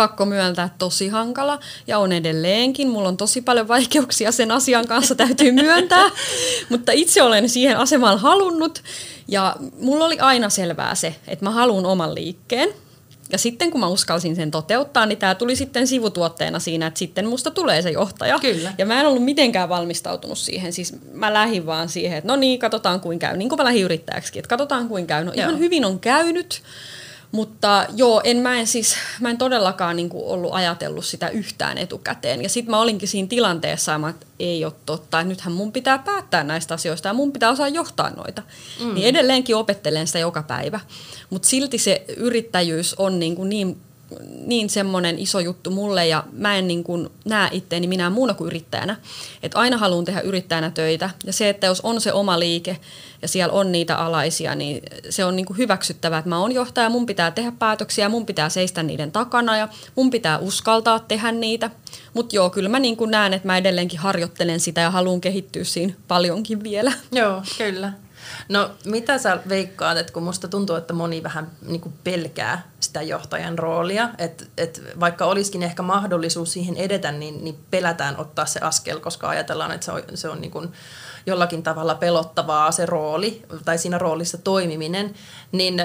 Pakko 0.00 0.26
myöntää 0.26 0.74
tosi 0.78 1.08
hankala 1.08 1.58
ja 1.86 1.98
on 1.98 2.12
edelleenkin. 2.12 2.88
Mulla 2.88 3.08
on 3.08 3.16
tosi 3.16 3.40
paljon 3.40 3.68
vaikeuksia 3.68 4.32
sen 4.32 4.50
asian 4.50 4.86
kanssa, 4.86 5.14
täytyy 5.14 5.52
myöntää. 5.52 6.10
Mutta 6.70 6.92
itse 6.92 7.22
olen 7.22 7.48
siihen 7.48 7.76
asemaan 7.76 8.18
halunnut 8.18 8.82
ja 9.28 9.56
mulla 9.80 10.04
oli 10.04 10.18
aina 10.18 10.48
selvää 10.48 10.94
se, 10.94 11.14
että 11.28 11.44
mä 11.44 11.50
haluan 11.50 11.86
oman 11.86 12.14
liikkeen– 12.14 12.68
ja 13.32 13.38
sitten 13.38 13.70
kun 13.70 13.80
mä 13.80 13.88
uskalsin 13.88 14.36
sen 14.36 14.50
toteuttaa, 14.50 15.06
niin 15.06 15.18
tämä 15.18 15.34
tuli 15.34 15.56
sitten 15.56 15.86
sivutuotteena 15.86 16.58
siinä, 16.58 16.86
että 16.86 16.98
sitten 16.98 17.26
musta 17.28 17.50
tulee 17.50 17.82
se 17.82 17.90
johtaja. 17.90 18.38
Kyllä. 18.38 18.72
Ja 18.78 18.86
mä 18.86 19.00
en 19.00 19.06
ollut 19.06 19.24
mitenkään 19.24 19.68
valmistautunut 19.68 20.38
siihen. 20.38 20.72
Siis 20.72 20.96
mä 21.12 21.32
lähdin 21.32 21.66
vaan 21.66 21.88
siihen, 21.88 22.18
että 22.18 22.28
no 22.28 22.36
niin, 22.36 22.58
katsotaan 22.58 23.00
kuin 23.00 23.18
käy. 23.18 23.36
Niin 23.36 23.48
kuin 23.48 23.58
mä 23.58 23.64
lähdin 23.64 23.84
yrittäjäksi, 23.84 24.38
että 24.38 24.48
katsotaan 24.48 24.88
kuin 24.88 25.06
käy. 25.06 25.24
No 25.24 25.32
ihan 25.34 25.58
hyvin 25.58 25.84
on 25.84 26.00
käynyt. 26.00 26.62
Mutta 27.32 27.86
joo, 27.96 28.20
en 28.24 28.36
mä 28.36 28.58
en 28.58 28.66
siis, 28.66 28.96
mä 29.20 29.30
en 29.30 29.38
todellakaan 29.38 29.96
niin 29.96 30.08
kuin 30.08 30.24
ollut 30.24 30.54
ajatellut 30.54 31.04
sitä 31.04 31.28
yhtään 31.28 31.78
etukäteen. 31.78 32.42
Ja 32.42 32.48
sitten 32.48 32.70
mä 32.70 32.80
olinkin 32.80 33.08
siinä 33.08 33.28
tilanteessa, 33.28 34.00
että 34.10 34.26
ei 34.38 34.64
ole 34.64 34.72
totta, 34.86 35.20
että 35.20 35.28
nythän 35.28 35.52
mun 35.52 35.72
pitää 35.72 35.98
päättää 35.98 36.44
näistä 36.44 36.74
asioista 36.74 37.08
ja 37.08 37.14
mun 37.14 37.32
pitää 37.32 37.50
osaa 37.50 37.68
johtaa 37.68 38.10
noita. 38.10 38.42
Mm. 38.80 38.94
Niin 38.94 39.06
edelleenkin 39.06 39.56
opettelen 39.56 40.06
sitä 40.06 40.18
joka 40.18 40.42
päivä. 40.42 40.80
Mutta 41.30 41.48
silti 41.48 41.78
se 41.78 42.04
yrittäjyys 42.16 42.94
on 42.94 43.18
niin, 43.18 43.36
kuin 43.36 43.48
niin 43.48 43.80
niin 44.46 44.70
semmoinen 44.70 45.18
iso 45.18 45.40
juttu 45.40 45.70
mulle 45.70 46.06
ja 46.06 46.24
mä 46.32 46.56
en 46.56 46.68
niin 46.68 46.84
kuin 46.84 47.08
näe 47.24 47.48
itteeni 47.52 47.86
minä 47.86 48.10
muuna 48.10 48.34
kuin 48.34 48.46
yrittäjänä. 48.46 48.96
Että 49.42 49.58
aina 49.58 49.78
haluan 49.78 50.04
tehdä 50.04 50.20
yrittäjänä 50.20 50.70
töitä 50.70 51.10
ja 51.26 51.32
se, 51.32 51.48
että 51.48 51.66
jos 51.66 51.80
on 51.80 52.00
se 52.00 52.12
oma 52.12 52.38
liike 52.38 52.76
ja 53.22 53.28
siellä 53.28 53.52
on 53.52 53.72
niitä 53.72 53.96
alaisia, 53.96 54.54
niin 54.54 54.82
se 55.10 55.24
on 55.24 55.36
niin 55.36 55.46
kuin 55.46 55.58
hyväksyttävää, 55.58 56.18
että 56.18 56.28
mä 56.28 56.38
oon 56.38 56.52
johtaja, 56.52 56.90
mun 56.90 57.06
pitää 57.06 57.30
tehdä 57.30 57.52
päätöksiä, 57.58 58.08
mun 58.08 58.26
pitää 58.26 58.48
seistä 58.48 58.82
niiden 58.82 59.12
takana 59.12 59.56
ja 59.56 59.68
mun 59.96 60.10
pitää 60.10 60.38
uskaltaa 60.38 60.98
tehdä 60.98 61.32
niitä. 61.32 61.70
Mutta 62.14 62.36
joo, 62.36 62.50
kyllä 62.50 62.68
mä 62.68 62.78
niin 62.78 62.96
kuin 62.96 63.10
näen, 63.10 63.32
että 63.32 63.48
mä 63.48 63.56
edelleenkin 63.56 64.00
harjoittelen 64.00 64.60
sitä 64.60 64.80
ja 64.80 64.90
haluan 64.90 65.20
kehittyä 65.20 65.64
siinä 65.64 65.92
paljonkin 66.08 66.62
vielä. 66.62 66.92
Joo, 67.12 67.42
kyllä. 67.58 67.92
No 68.48 68.70
mitä 68.84 69.18
sä 69.18 69.38
veikkaat, 69.48 69.98
että 69.98 70.12
kun 70.12 70.22
musta 70.22 70.48
tuntuu, 70.48 70.76
että 70.76 70.94
moni 70.94 71.22
vähän 71.22 71.50
niin 71.66 71.80
kuin 71.80 71.94
pelkää 72.04 72.68
sitä 72.80 73.02
johtajan 73.02 73.58
roolia, 73.58 74.08
että, 74.18 74.44
että 74.56 74.80
vaikka 75.00 75.24
olisikin 75.24 75.62
ehkä 75.62 75.82
mahdollisuus 75.82 76.52
siihen 76.52 76.76
edetä, 76.76 77.12
niin, 77.12 77.44
niin 77.44 77.58
pelätään 77.70 78.16
ottaa 78.16 78.46
se 78.46 78.60
askel, 78.60 79.00
koska 79.00 79.28
ajatellaan, 79.28 79.72
että 79.72 79.84
se 79.84 79.92
on, 79.92 80.02
se 80.14 80.28
on 80.28 80.40
niin 80.40 80.50
kuin 80.50 80.72
jollakin 81.26 81.62
tavalla 81.62 81.94
pelottavaa 81.94 82.72
se 82.72 82.86
rooli 82.86 83.42
tai 83.64 83.78
siinä 83.78 83.98
roolissa 83.98 84.38
toimiminen, 84.38 85.14
niin 85.52 85.82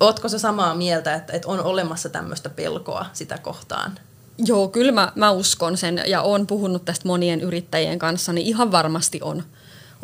ootko 0.00 0.28
se 0.28 0.38
samaa 0.38 0.74
mieltä, 0.74 1.14
että, 1.14 1.32
että 1.32 1.48
on 1.48 1.60
olemassa 1.60 2.08
tämmöistä 2.08 2.50
pelkoa 2.50 3.06
sitä 3.12 3.38
kohtaan? 3.38 3.98
Joo, 4.38 4.68
kyllä 4.68 4.92
mä, 4.92 5.12
mä 5.14 5.30
uskon 5.30 5.76
sen 5.76 6.02
ja 6.06 6.22
olen 6.22 6.46
puhunut 6.46 6.84
tästä 6.84 7.08
monien 7.08 7.40
yrittäjien 7.40 7.98
kanssa, 7.98 8.32
niin 8.32 8.46
ihan 8.46 8.72
varmasti 8.72 9.20
on 9.22 9.42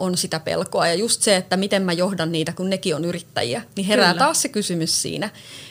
on 0.01 0.17
sitä 0.17 0.41
pelkoa. 0.41 0.87
Ja 0.87 0.95
just 0.95 1.23
se, 1.23 1.37
että 1.37 1.57
miten 1.57 1.83
mä 1.83 1.93
johdan 1.93 2.33
niitä, 2.33 2.53
kun 2.53 2.71
nekin 2.71 2.97
on 2.97 3.05
yrittäjiä, 3.05 3.63
niin 3.77 3.87
herää 3.87 4.13
Kyllä. 4.13 4.25
taas 4.25 4.43
se 4.43 4.49
kysymys 4.49 5.03
siinä. 5.03 5.31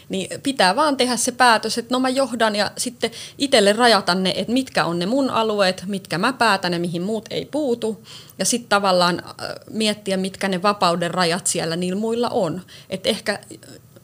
Niin 0.10 0.42
pitää 0.42 0.76
vaan 0.76 0.98
tehdä 0.98 1.18
se 1.18 1.32
päätös, 1.32 1.78
että 1.78 1.96
no 1.96 2.00
mä 2.00 2.10
johdan 2.10 2.56
ja 2.56 2.72
sitten 2.78 3.12
itselle 3.38 3.74
rajata 3.74 4.16
ne, 4.16 4.34
että 4.36 4.54
mitkä 4.54 4.86
on 4.86 5.00
ne 5.00 5.06
mun 5.06 5.30
alueet, 5.30 5.84
mitkä 5.88 6.18
mä 6.18 6.34
päätän 6.34 6.74
ja 6.74 6.80
mihin 6.80 7.02
muut 7.02 7.26
ei 7.30 7.46
puutu. 7.46 8.04
Ja 8.40 8.46
sitten 8.46 8.70
tavallaan 8.70 9.24
äh, 9.26 9.34
miettiä, 9.72 10.18
mitkä 10.18 10.48
ne 10.48 10.62
vapauden 10.62 11.12
rajat 11.12 11.48
siellä 11.48 11.76
niillä 11.76 12.00
muilla 12.00 12.30
on. 12.30 12.62
Että 12.90 13.10
ehkä 13.10 13.40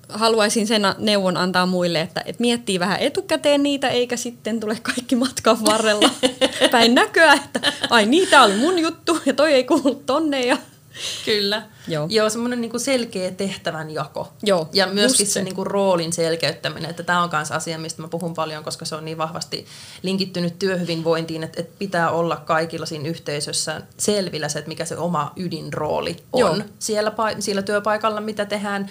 haluaisin 0.10 0.68
sen 0.68 0.82
neuvon 0.98 1.38
antaa 1.38 1.66
muille, 1.66 2.02
että, 2.02 2.22
että 2.26 2.42
miettii 2.42 2.80
vähän 2.80 3.00
etukäteen 3.00 3.64
niitä, 3.64 3.90
eikä 3.90 4.18
sitten 4.18 4.60
tule 4.60 4.78
kaikki 4.82 5.16
matkan 5.16 5.66
varrella 5.66 6.10
päin 6.72 6.96
näköä, 6.96 7.34
että 7.34 7.60
ai 7.90 8.08
tämä 8.30 8.44
oli 8.44 8.56
mun 8.56 8.80
juttu 8.80 9.20
ja 9.26 9.34
toi 9.34 9.54
ei 9.54 9.64
kuulu 9.64 9.96
tonne. 10.06 10.46
Ja... 10.46 10.58
Kyllä. 11.26 11.64
Joo, 11.88 12.08
Joo 12.10 12.30
semmoinen 12.30 12.62
niinku 12.62 12.80
selkeä 12.80 13.32
tehtävänjako. 13.32 14.34
Joo, 14.44 14.70
ja 14.74 14.88
myöskin 14.88 15.28
se, 15.28 15.32
se 15.32 15.44
niinku 15.44 15.64
roolin 15.64 16.14
selkeyttäminen, 16.14 16.90
että 16.90 17.04
tämä 17.04 17.24
on 17.24 17.30
myös 17.34 17.52
asia, 17.52 17.78
mistä 17.78 18.02
mä 18.02 18.08
puhun 18.08 18.34
paljon, 18.34 18.64
koska 18.64 18.86
se 18.86 18.96
on 18.96 19.06
niin 19.06 19.18
vahvasti 19.18 19.66
linkittynyt 20.02 20.60
työhyvinvointiin, 20.60 21.44
että, 21.44 21.62
että 21.62 21.76
pitää 21.80 22.12
olla 22.12 22.38
kaikilla 22.38 22.86
siinä 22.86 23.10
yhteisössä 23.10 23.82
selvillä 23.98 24.50
se, 24.50 24.60
että 24.60 24.70
mikä 24.70 24.86
se 24.86 24.98
oma 24.98 25.34
ydinrooli 25.36 26.16
on 26.32 26.64
siellä, 26.80 27.12
siellä 27.40 27.62
työpaikalla, 27.62 28.22
mitä 28.22 28.46
tehdään 28.46 28.90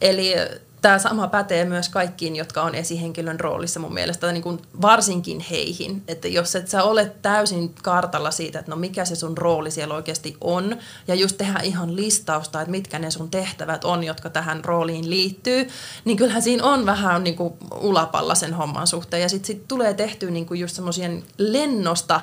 Eli 0.00 0.34
tämä 0.82 0.98
sama 0.98 1.28
pätee 1.28 1.64
myös 1.64 1.88
kaikkiin, 1.88 2.36
jotka 2.36 2.62
on 2.62 2.74
esihenkilön 2.74 3.40
roolissa 3.40 3.80
mun 3.80 3.94
mielestä, 3.94 4.32
niin 4.32 4.42
kuin 4.42 4.62
varsinkin 4.82 5.40
heihin. 5.50 6.02
Että 6.08 6.28
jos 6.28 6.56
et 6.56 6.68
sä 6.68 6.82
ole 6.82 7.12
täysin 7.22 7.74
kartalla 7.82 8.30
siitä, 8.30 8.58
että 8.58 8.70
no 8.70 8.76
mikä 8.76 9.04
se 9.04 9.16
sun 9.16 9.38
rooli 9.38 9.70
siellä 9.70 9.94
oikeasti 9.94 10.36
on, 10.40 10.76
ja 11.08 11.14
just 11.14 11.38
tehdä 11.38 11.60
ihan 11.62 11.96
listausta, 11.96 12.60
että 12.60 12.70
mitkä 12.70 12.98
ne 12.98 13.10
sun 13.10 13.30
tehtävät 13.30 13.84
on, 13.84 14.04
jotka 14.04 14.30
tähän 14.30 14.64
rooliin 14.64 15.10
liittyy, 15.10 15.68
niin 16.04 16.16
kyllähän 16.16 16.42
siinä 16.42 16.64
on 16.64 16.86
vähän 16.86 17.24
niin 17.24 17.36
kuin 17.36 17.54
ulapalla 17.80 18.34
sen 18.34 18.54
homman 18.54 18.86
suhteen. 18.86 19.22
Ja 19.22 19.28
sitten 19.28 19.46
sit 19.46 19.68
tulee 19.68 19.94
tehtyä 19.94 20.30
niin 20.30 20.46
kuin 20.46 20.60
just 20.60 20.74
semmoisien 20.74 21.24
lennosta 21.38 22.20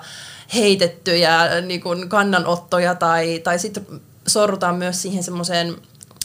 heitettyjä 0.53 1.61
niin 1.61 1.81
kuin 1.81 2.09
kannanottoja, 2.09 2.95
tai, 2.95 3.39
tai 3.43 3.59
sitten 3.59 3.87
sorrutaan 4.27 4.75
myös 4.75 5.01
siihen 5.01 5.23
semmoiseen 5.23 5.75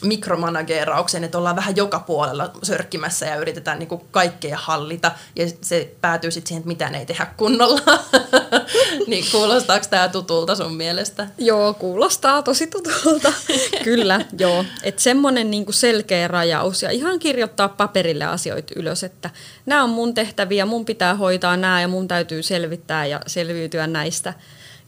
mikromanageeraukseen, 0.02 1.24
että 1.24 1.38
ollaan 1.38 1.56
vähän 1.56 1.76
joka 1.76 1.98
puolella 2.00 2.50
sörkkimässä 2.62 3.26
ja 3.26 3.36
yritetään 3.36 3.78
niin 3.78 3.88
kuin 3.88 4.02
kaikkea 4.10 4.58
hallita 4.60 5.12
ja 5.36 5.46
se 5.60 5.94
päätyy 6.00 6.30
sitten 6.30 6.48
siihen, 6.48 6.60
että 6.60 6.68
mitään 6.68 6.94
ei 6.94 7.06
tehdä 7.06 7.26
kunnolla. 7.36 7.80
niin 9.06 9.24
kuulostaako 9.32 9.86
tämä 9.90 10.08
tutulta 10.08 10.54
sun 10.54 10.74
mielestä? 10.74 11.26
Joo, 11.38 11.74
kuulostaa 11.74 12.42
tosi 12.42 12.66
tutulta. 12.66 13.32
Kyllä, 13.84 14.20
joo. 14.38 14.64
Että 14.82 15.02
semmoinen 15.02 15.50
niin 15.50 15.66
selkeä 15.70 16.28
rajaus 16.28 16.82
ja 16.82 16.90
ihan 16.90 17.18
kirjoittaa 17.18 17.68
paperille 17.68 18.24
asioita 18.24 18.72
ylös, 18.76 19.04
että 19.04 19.30
nämä 19.66 19.84
on 19.84 19.90
mun 19.90 20.14
tehtäviä, 20.14 20.66
mun 20.66 20.84
pitää 20.84 21.14
hoitaa 21.14 21.56
nämä 21.56 21.80
ja 21.80 21.88
mun 21.88 22.08
täytyy 22.08 22.42
selvittää 22.42 23.06
ja 23.06 23.20
selviytyä 23.26 23.86
näistä. 23.86 24.34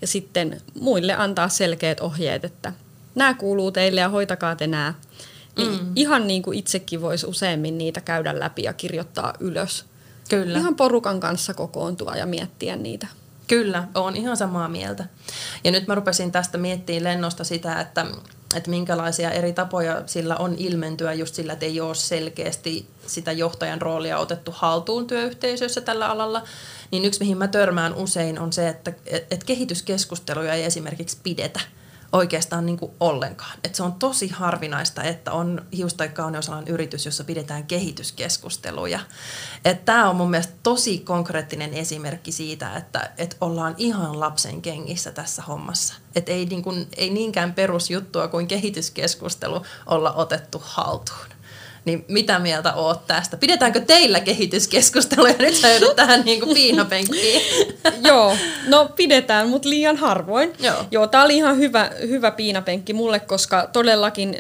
Ja 0.01 0.07
sitten 0.07 0.61
muille 0.81 1.15
antaa 1.15 1.49
selkeät 1.49 2.01
ohjeet, 2.01 2.45
että 2.45 2.73
nämä 3.15 3.35
kuuluu 3.35 3.73
teille 3.73 4.01
ja 4.01 4.09
hoitakaa 4.09 4.57
te 4.57 4.67
nämä. 4.67 4.95
Niin 5.57 5.71
mm. 5.71 5.93
Ihan 5.97 6.27
niin 6.27 6.43
kuin 6.43 6.59
itsekin 6.59 7.01
voisi 7.01 7.27
useammin 7.27 7.79
niitä 7.79 8.01
käydä 8.01 8.41
läpi 8.41 8.63
ja 8.63 8.73
kirjoittaa 8.73 9.35
ylös. 9.41 9.85
Kyllä. 10.29 10.59
Ihan 10.59 10.77
porukan 10.77 11.21
kanssa 11.21 11.55
kokoontua 11.55 12.17
ja 12.17 12.27
miettiä 12.27 12.77
niitä. 12.77 13.07
Kyllä, 13.47 13.89
olen 13.95 14.17
ihan 14.17 14.37
samaa 14.37 14.69
mieltä. 14.69 15.05
Ja 15.65 15.71
nyt 15.71 15.87
mä 15.87 15.95
rupesin 15.95 16.33
tästä 16.33 16.59
miettimään 16.59 17.05
lennosta 17.05 17.45
sitä, 17.45 17.81
että, 17.81 18.07
että 18.57 18.71
minkälaisia 18.71 19.31
eri 19.31 19.53
tapoja 19.53 20.03
sillä 20.07 20.37
on 20.37 20.55
ilmentyä 20.59 21.13
just 21.13 21.35
sillä, 21.35 21.53
että 21.53 21.67
ei 21.67 21.81
ole 21.81 21.95
selkeästi 21.95 22.87
sitä 23.07 23.33
johtajan 23.33 23.83
roolia 23.83 24.19
otettu 24.19 24.55
haltuun 24.55 25.07
työyhteisössä 25.07 25.81
tällä 25.81 26.09
alalla. 26.09 26.43
Niin 26.91 27.05
yksi, 27.05 27.21
mihin 27.21 27.39
mä 27.39 27.49
törmään 27.49 27.95
usein, 27.95 28.39
on 28.39 28.53
se, 28.53 28.69
että, 28.69 28.93
että 29.07 29.47
kehityskeskusteluja 29.47 30.55
ei 30.55 30.65
esimerkiksi 30.65 31.19
pidetä– 31.23 31.61
oikeastaan 32.15 32.67
niin 32.67 32.79
kuin 32.79 32.93
ollenkaan. 33.01 33.59
Et 33.65 33.75
se 33.75 33.83
on 33.83 33.93
tosi 33.93 34.29
harvinaista, 34.29 35.03
että 35.03 35.33
on 35.33 35.67
hius- 35.77 35.95
tai 35.95 36.09
kauneusalan 36.09 36.69
yritys, 36.69 37.07
jossa 37.07 37.25
pidetään 37.25 37.67
kehityskeskusteluja. 37.67 39.01
Tämä 39.85 40.11
on 40.11 40.17
mun 40.17 40.31
mielestä 40.31 40.55
tosi 40.63 40.99
konkreettinen 40.99 41.75
esimerkki 41.75 42.33
siitä, 42.33 42.77
että 42.77 43.11
et 43.19 43.37
ollaan 43.41 43.75
ihan 43.79 44.21
lapsen 44.21 44.63
kengissä 44.63 45.13
tässä 45.13 45.43
hommassa. 45.43 45.95
Et 46.15 46.29
ei, 46.29 46.47
niin 46.47 46.63
kuin, 46.63 46.89
ei 46.97 47.11
niinkään 47.11 47.55
perusjuttua 47.55 48.29
kuin 48.29 48.49
kehityskeskustelu 48.49 49.63
olla 49.87 50.13
otettu 50.13 50.63
haltuun. 50.65 51.34
Niin 51.85 52.05
mitä 52.09 52.39
mieltä 52.39 52.75
oot 52.75 53.07
tästä? 53.07 53.37
Pidetäänkö 53.37 53.81
teillä 53.81 54.21
kehityskeskusteluja? 54.21 55.35
Nyt 55.39 55.55
sä 55.55 55.69
joudut 55.69 55.97
tähän 55.97 56.23
niin 56.25 56.41
kuin 56.41 56.55
piinapenkkiin. 56.55 57.43
Joo, 58.09 58.37
no 58.69 58.91
pidetään, 58.97 59.49
mutta 59.49 59.69
liian 59.69 59.97
harvoin. 59.97 60.53
Joo. 60.59 60.85
Joo, 60.91 61.07
tää 61.07 61.25
oli 61.25 61.37
ihan 61.37 61.59
hyvä, 61.59 61.91
hyvä 62.01 62.31
piinapenkki 62.31 62.93
mulle, 62.93 63.21
koska 63.21 63.69
todellakin 63.73 64.37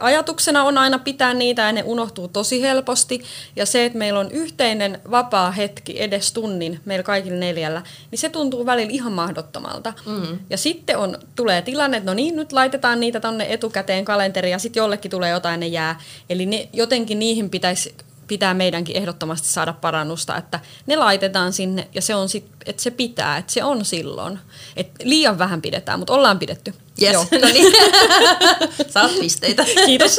ajatuksena 0.00 0.64
on 0.64 0.78
aina 0.78 0.98
pitää 0.98 1.34
niitä 1.34 1.62
ja 1.62 1.72
ne 1.72 1.82
unohtuu 1.86 2.28
tosi 2.28 2.62
helposti. 2.62 3.22
Ja 3.56 3.66
se, 3.66 3.84
että 3.84 3.98
meillä 3.98 4.20
on 4.20 4.30
yhteinen 4.30 5.00
vapaa 5.10 5.50
hetki 5.50 6.02
edes 6.02 6.32
tunnin 6.32 6.80
meillä 6.84 7.02
kaikilla 7.02 7.38
neljällä, 7.38 7.82
niin 8.10 8.18
se 8.18 8.28
tuntuu 8.28 8.66
välillä 8.66 8.92
ihan 8.92 9.12
mahdottomalta. 9.12 9.92
Mm. 10.06 10.38
Ja 10.50 10.56
sitten 10.56 10.98
on, 10.98 11.18
tulee 11.36 11.62
tilanne, 11.62 11.96
että 11.96 12.10
no 12.10 12.14
niin, 12.14 12.36
nyt 12.36 12.52
laitetaan 12.52 13.00
niitä 13.00 13.20
tonne 13.20 13.46
etukäteen 13.48 14.04
kalenteriin 14.04 14.52
ja 14.52 14.58
sitten 14.58 14.80
jollekin 14.80 15.10
tulee 15.10 15.30
jotain, 15.30 15.60
ne 15.60 15.66
jää. 15.66 16.00
Eli 16.30 16.46
ne, 16.46 16.68
jotenkin 16.72 17.18
niihin 17.18 17.50
pitäisi 17.50 17.94
pitää 18.30 18.54
meidänkin 18.54 18.96
ehdottomasti 18.96 19.48
saada 19.48 19.72
parannusta, 19.72 20.36
että 20.36 20.60
ne 20.86 20.96
laitetaan 20.96 21.52
sinne 21.52 21.88
ja 21.94 22.02
se 22.02 22.14
on 22.14 22.28
sit, 22.28 22.46
että 22.66 22.82
se 22.82 22.90
pitää, 22.90 23.36
että 23.36 23.52
se 23.52 23.64
on 23.64 23.84
silloin. 23.84 24.38
Et 24.76 24.90
liian 25.02 25.38
vähän 25.38 25.62
pidetään, 25.62 25.98
mutta 25.98 26.12
ollaan 26.12 26.38
pidetty. 26.38 26.74
Yes. 27.02 27.12
Joo. 27.12 27.26
No 27.40 27.48
niin. 27.48 27.74
Saat 28.94 29.10
pisteitä. 29.20 29.64
Kiitos. 29.86 30.18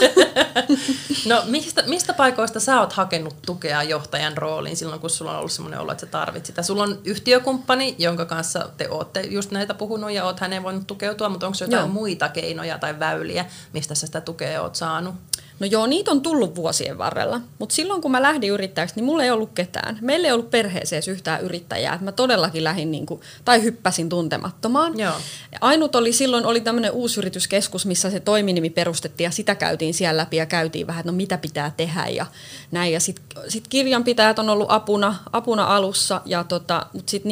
no 1.30 1.44
mistä, 1.46 1.84
mistä 1.88 2.14
paikoista 2.14 2.60
sä 2.60 2.80
oot 2.80 2.94
hakenut 2.94 3.36
tukea 3.46 3.84
johtajan 3.84 4.38
rooliin 4.38 4.78
silloin, 4.78 5.02
kun 5.02 5.10
sulla 5.10 5.32
on 5.32 5.38
ollut 5.38 5.52
sellainen 5.52 5.80
olo, 5.80 5.92
että 5.92 6.06
sä 6.06 6.12
tarvit 6.12 6.46
sitä? 6.46 6.64
Sulla 6.64 6.84
on 6.84 7.00
yhtiökumppani, 7.06 7.96
jonka 7.98 8.26
kanssa 8.26 8.70
te 8.78 8.90
ootte 8.90 9.22
just 9.22 9.52
näitä 9.52 9.74
puhunut 9.74 10.12
ja 10.12 10.26
oot 10.26 10.40
häneen 10.40 10.64
voinut 10.64 10.88
tukeutua, 10.88 11.30
mutta 11.30 11.48
onko 11.48 11.58
jotain 11.62 11.80
Joo. 11.80 11.88
muita 11.88 12.30
keinoja 12.30 12.78
tai 12.78 13.00
väyliä, 13.00 13.46
mistä 13.74 13.96
sä 13.96 14.06
sitä 14.06 14.22
tukea 14.22 14.62
oot 14.62 14.76
saanut? 14.76 15.16
No 15.62 15.68
joo, 15.68 15.88
niitä 15.88 16.12
on 16.12 16.22
tullut 16.22 16.56
vuosien 16.56 16.98
varrella, 16.98 17.42
mutta 17.60 17.76
silloin 17.76 18.02
kun 18.02 18.12
mä 18.12 18.22
lähdin 18.22 18.52
yrittäjäksi, 18.52 18.96
niin 18.96 19.06
mulla 19.06 19.24
ei 19.24 19.32
ollut 19.32 19.52
ketään. 19.56 19.98
Meillä 20.02 20.28
ei 20.28 20.32
ollut 20.32 20.52
perheeseen 20.52 21.04
yhtään 21.08 21.42
yrittäjää, 21.42 21.94
että 21.94 22.06
mä 22.06 22.12
todellakin 22.12 22.64
lähdin 22.64 22.92
niin 22.92 23.06
kuin, 23.06 23.22
tai 23.46 23.64
hyppäsin 23.64 24.10
tuntemattomaan. 24.10 25.00
Joo. 25.00 25.14
Ainut 25.62 25.96
oli 25.96 26.14
silloin 26.14 26.46
oli 26.46 26.62
tämmöinen 26.72 26.92
uusi 26.92 27.20
yrityskeskus, 27.20 27.86
missä 27.86 28.10
se 28.10 28.20
toiminimi 28.20 28.70
perustettiin 28.70 29.26
ja 29.26 29.32
sitä 29.32 29.56
käytiin 29.56 29.94
siellä 29.94 30.22
läpi 30.22 30.38
ja 30.38 30.46
käytiin 30.46 30.88
vähän, 30.88 31.00
että 31.00 31.12
no 31.12 31.16
mitä 31.16 31.38
pitää 31.38 31.72
tehdä 31.78 32.08
ja 32.08 32.26
näin. 32.72 32.94
Ja 32.94 33.00
sitten 33.00 33.26
sit 33.48 33.68
kirjanpitäjät 33.68 34.40
on 34.40 34.50
ollut 34.50 34.72
apuna, 34.72 35.16
apuna 35.34 35.76
alussa, 35.76 36.22
ja 36.26 36.44
tota, 36.44 36.86
mutta 36.94 37.12
sitten 37.12 37.32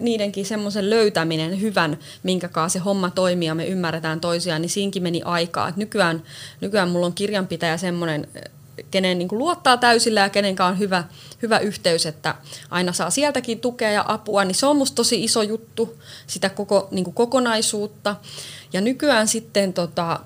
niidenkin 0.00 0.46
semmoisen 0.46 0.90
löytäminen 0.90 1.60
hyvän, 1.60 1.98
minkä 2.22 2.48
se 2.68 2.78
homma 2.78 3.10
toimii 3.10 3.48
ja 3.48 3.54
me 3.54 3.66
ymmärretään 3.66 4.20
toisiaan, 4.20 4.62
niin 4.62 4.70
siinkin 4.70 5.02
meni 5.02 5.22
aikaa. 5.24 5.68
Et 5.68 5.76
nykyään, 5.76 6.22
nykyään 6.60 6.88
mulla 6.88 7.06
on 7.06 7.14
kirjanpitäjä 7.14 7.76
semmoinen, 7.76 8.28
kenen 8.90 9.18
niin 9.18 9.28
luottaa 9.32 9.76
täysillä 9.76 10.20
ja 10.20 10.28
kenen 10.28 10.62
on 10.62 10.78
hyvä, 10.78 11.04
hyvä 11.42 11.58
yhteys, 11.58 12.06
että 12.06 12.34
aina 12.70 12.92
saa 12.92 13.10
sieltäkin 13.10 13.60
tukea 13.60 13.90
ja 13.90 14.04
apua, 14.08 14.44
niin 14.44 14.54
se 14.54 14.66
on 14.66 14.76
musta 14.76 14.94
tosi 14.94 15.24
iso 15.24 15.42
juttu, 15.42 15.98
sitä 16.26 16.48
koko, 16.48 16.88
niin 16.90 17.14
kokonaisuutta. 17.14 18.16
Ja 18.72 18.80
nykyään 18.80 19.28
sitten 19.28 19.72
tota, 19.72 20.20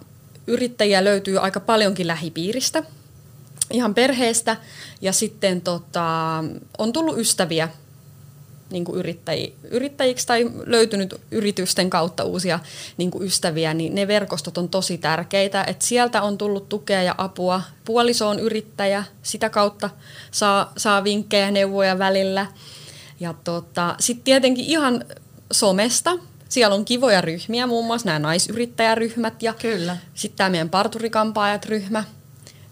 yrittäjiä 0.46 1.04
löytyy 1.04 1.38
aika 1.38 1.60
paljonkin 1.60 2.06
lähipiiristä, 2.06 2.82
ihan 3.72 3.94
perheestä, 3.94 4.56
ja 5.00 5.12
sitten 5.12 5.60
tota, 5.60 6.44
on 6.78 6.92
tullut 6.92 7.18
ystäviä 7.18 7.68
niin 8.70 8.84
kuin 8.84 8.98
yrittäji, 8.98 9.54
yrittäjiksi 9.70 10.26
tai 10.26 10.50
löytynyt 10.66 11.14
yritysten 11.30 11.90
kautta 11.90 12.24
uusia 12.24 12.60
niin 12.96 13.10
kuin 13.10 13.24
ystäviä, 13.24 13.74
niin 13.74 13.94
ne 13.94 14.08
verkostot 14.08 14.58
on 14.58 14.68
tosi 14.68 14.98
tärkeitä. 14.98 15.64
Et 15.64 15.82
sieltä 15.82 16.22
on 16.22 16.38
tullut 16.38 16.68
tukea 16.68 17.02
ja 17.02 17.14
apua. 17.18 17.62
Puoliso 17.84 18.28
on 18.28 18.38
yrittäjä, 18.38 19.04
sitä 19.22 19.50
kautta 19.50 19.90
saa, 20.30 20.72
saa 20.76 21.04
vinkkejä, 21.04 21.50
neuvoja 21.50 21.98
välillä. 21.98 22.46
Ja 23.20 23.34
tota, 23.44 23.94
sitten 24.00 24.24
tietenkin 24.24 24.64
ihan 24.64 25.04
somesta. 25.52 26.18
Siellä 26.48 26.74
on 26.74 26.84
kivoja 26.84 27.20
ryhmiä, 27.20 27.66
muun 27.66 27.86
muassa 27.86 28.06
nämä 28.06 28.18
naisyrittäjäryhmät 28.18 29.42
ja 29.42 29.54
sitten 30.14 30.36
tämä 30.36 30.50
meidän 30.50 30.70
parturikampaajat-ryhmä. 30.70 32.04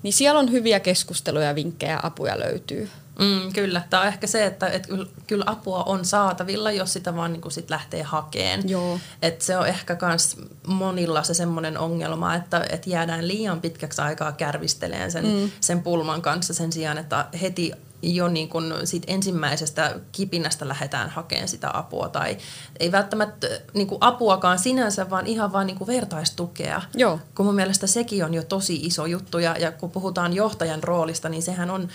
Niin 0.03 0.13
siellä 0.13 0.41
on 0.41 0.53
hyviä 0.53 0.81
keskusteluja, 0.81 1.55
vinkkejä 1.55 1.93
ja 1.93 2.01
apuja 2.03 2.41
löytyy. 2.41 2.89
Mm, 3.19 3.53
kyllä. 3.53 3.83
Tämä 3.91 4.01
on 4.01 4.09
ehkä 4.09 4.27
se, 4.27 4.47
että 4.47 4.67
et 4.67 4.87
kyllä, 4.87 5.07
kyllä 5.27 5.45
apua 5.47 5.83
on 5.83 6.05
saatavilla, 6.05 6.73
jos 6.73 6.93
sitä 6.93 7.17
vaan 7.17 7.33
niin 7.33 7.51
sit 7.51 7.71
lähtee 7.71 8.03
hakeen. 8.03 8.69
Joo. 8.69 8.99
Et 9.23 9.43
se 9.43 9.57
on 9.57 9.67
ehkä 9.67 9.97
myös 10.03 10.37
monilla 10.67 11.23
se 11.23 11.35
semmoinen 11.35 11.79
ongelma, 11.79 12.35
että 12.35 12.67
et 12.71 12.87
jäädään 12.87 13.29
liian 13.29 13.61
pitkäksi 13.61 14.03
aikaa 14.03 14.33
kärvisteleen 14.33 15.11
sen, 15.11 15.27
mm. 15.27 15.51
sen 15.61 15.83
pulman 15.83 16.23
kanssa 16.23 16.55
sen 16.55 16.73
sijaan, 16.73 16.99
että 16.99 17.27
heti 17.41 17.73
jo 18.13 18.29
niin 18.29 18.49
kun 18.49 18.75
siitä 18.85 19.13
ensimmäisestä 19.13 19.95
kipinästä 20.13 20.69
lähdetään 20.69 21.11
hakemaan 21.11 21.49
sitä 21.49 21.71
apua. 21.79 22.09
Tai 22.09 22.37
ei 22.81 22.93
välttämättä 22.93 23.47
niin 23.75 23.87
kuin 23.87 23.99
apuakaan 24.01 24.59
sinänsä, 24.59 25.11
vaan 25.11 25.27
ihan 25.27 25.53
vaan 25.53 25.67
niin 25.67 25.79
kuin 25.79 25.89
vertaistukea. 25.89 26.83
Joo. 26.95 27.21
Kun 27.35 27.47
mun 27.47 27.55
mielestä 27.55 27.87
sekin 27.87 28.25
on 28.25 28.35
jo 28.35 28.43
tosi 28.43 28.77
iso 28.77 29.07
juttu. 29.07 29.39
Ja, 29.39 29.57
ja 29.59 29.73
kun 29.73 29.91
puhutaan 29.91 30.33
johtajan 30.33 30.83
roolista, 30.83 31.29
niin 31.29 31.43
sehän 31.43 31.71
on 31.71 31.89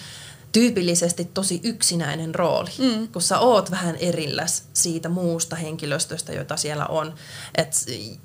tyypillisesti 0.52 1.26
tosi 1.34 1.60
yksinäinen 1.64 2.36
rooli, 2.36 2.70
mm. 2.78 3.08
kun 3.08 3.22
sä 3.22 3.40
oot 3.40 3.72
vähän 3.72 3.96
erilläs 3.96 4.64
siitä 4.74 5.10
muusta 5.10 5.56
henkilöstöstä, 5.56 6.34
jota 6.34 6.58
siellä 6.58 6.86
on. 6.86 7.14
Et, 7.56 7.74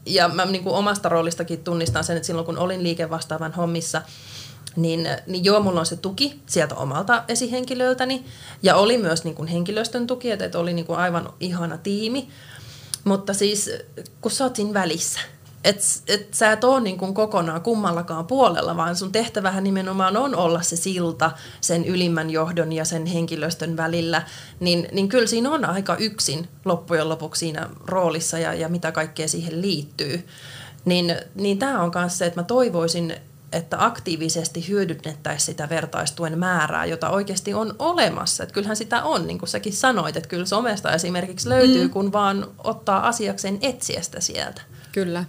ja 0.07 0.29
mä 0.29 0.45
niin 0.45 0.65
kuin 0.65 0.77
omasta 0.77 1.09
roolistakin 1.09 1.65
tunnistan 1.65 2.05
sen, 2.05 2.17
että 2.17 2.27
silloin 2.27 2.47
kun 2.47 2.59
olin 2.59 2.83
liikevastaavan 2.83 3.53
hommissa, 3.53 4.03
niin, 4.77 5.09
niin 5.27 5.45
joo, 5.45 5.61
mulla 5.61 5.81
on 5.81 5.87
se 5.87 5.97
tuki 5.97 6.41
sieltä 6.47 6.75
omalta 6.75 7.25
esihenkilöltäni, 7.29 8.25
ja 8.63 8.77
oli 8.77 8.99
myös 8.99 9.25
niin 9.25 9.35
kuin 9.35 9.49
henkilöstön 9.49 10.07
tuki, 10.07 10.31
että, 10.31 10.45
että 10.45 10.59
oli 10.59 10.73
niin 10.73 10.87
kuin 10.87 10.99
aivan 10.99 11.33
ihana 11.41 11.79
tiimi, 11.79 12.29
mutta 13.05 13.35
siis 13.35 13.71
kun 14.21 14.31
sä 14.31 14.45
oot 14.45 14.57
siinä 14.57 14.75
välissä, 14.75 15.21
että 15.65 15.83
et 16.09 16.35
sä 16.35 16.53
et 16.53 16.65
ole 16.65 16.81
niin 16.81 16.99
kuin 16.99 17.15
kokonaan 17.15 17.61
kummallakaan 17.61 18.27
puolella, 18.27 18.77
vaan 18.77 18.97
sun 18.97 19.13
tehtävähän 19.13 19.65
nimenomaan 19.65 20.17
on 20.17 20.35
olla 20.35 20.63
se 20.63 20.77
silta 20.77 21.31
sen 21.61 21.85
ylimmän 21.85 22.31
johdon 22.31 22.73
ja 22.73 22.85
sen 22.85 23.07
henkilöstön 23.07 23.77
välillä, 23.77 24.23
niin, 24.61 24.89
niin 24.93 25.09
kyllä 25.09 25.27
siinä 25.27 25.51
on 25.51 25.65
aika 25.65 25.97
yksin 25.97 26.49
loppujen 26.65 27.09
lopuksi 27.09 27.39
siinä 27.39 27.69
roolissa 27.87 28.39
ja, 28.39 28.55
ja 28.55 28.69
mitä 28.69 28.93
kaikkea 28.93 29.29
siihen 29.29 29.63
liittyy. 29.63 30.27
Niin, 30.85 31.17
niin 31.35 31.59
tämä 31.59 31.83
on 31.83 31.93
myös 31.95 32.19
se, 32.19 32.27
että 32.27 32.41
mä 32.41 32.45
toivoisin, 32.45 33.15
että 33.53 33.85
aktiivisesti 33.85 34.69
hyödynnettäisiin 34.69 35.47
sitä 35.47 35.69
vertaistuen 35.69 36.39
määrää, 36.39 36.85
jota 36.85 37.11
oikeasti 37.11 37.55
on 37.55 37.75
olemassa. 37.79 38.43
Että 38.43 38.53
kyllähän 38.53 38.77
sitä 38.77 39.03
on, 39.03 39.27
niin 39.27 39.39
kuin 39.39 39.49
säkin 39.49 39.73
sanoit, 39.73 40.17
että 40.17 40.29
kyllä 40.29 40.47
somesta 40.47 40.93
esimerkiksi 40.93 41.49
löytyy, 41.49 41.85
mm. 41.85 41.91
kun 41.91 42.13
vaan 42.13 42.47
ottaa 42.65 43.09
asiakseen 43.09 43.59
etsiä 43.61 44.03
sitä 44.03 44.21
sieltä. 44.21 44.63
Kyllä. 44.93 45.25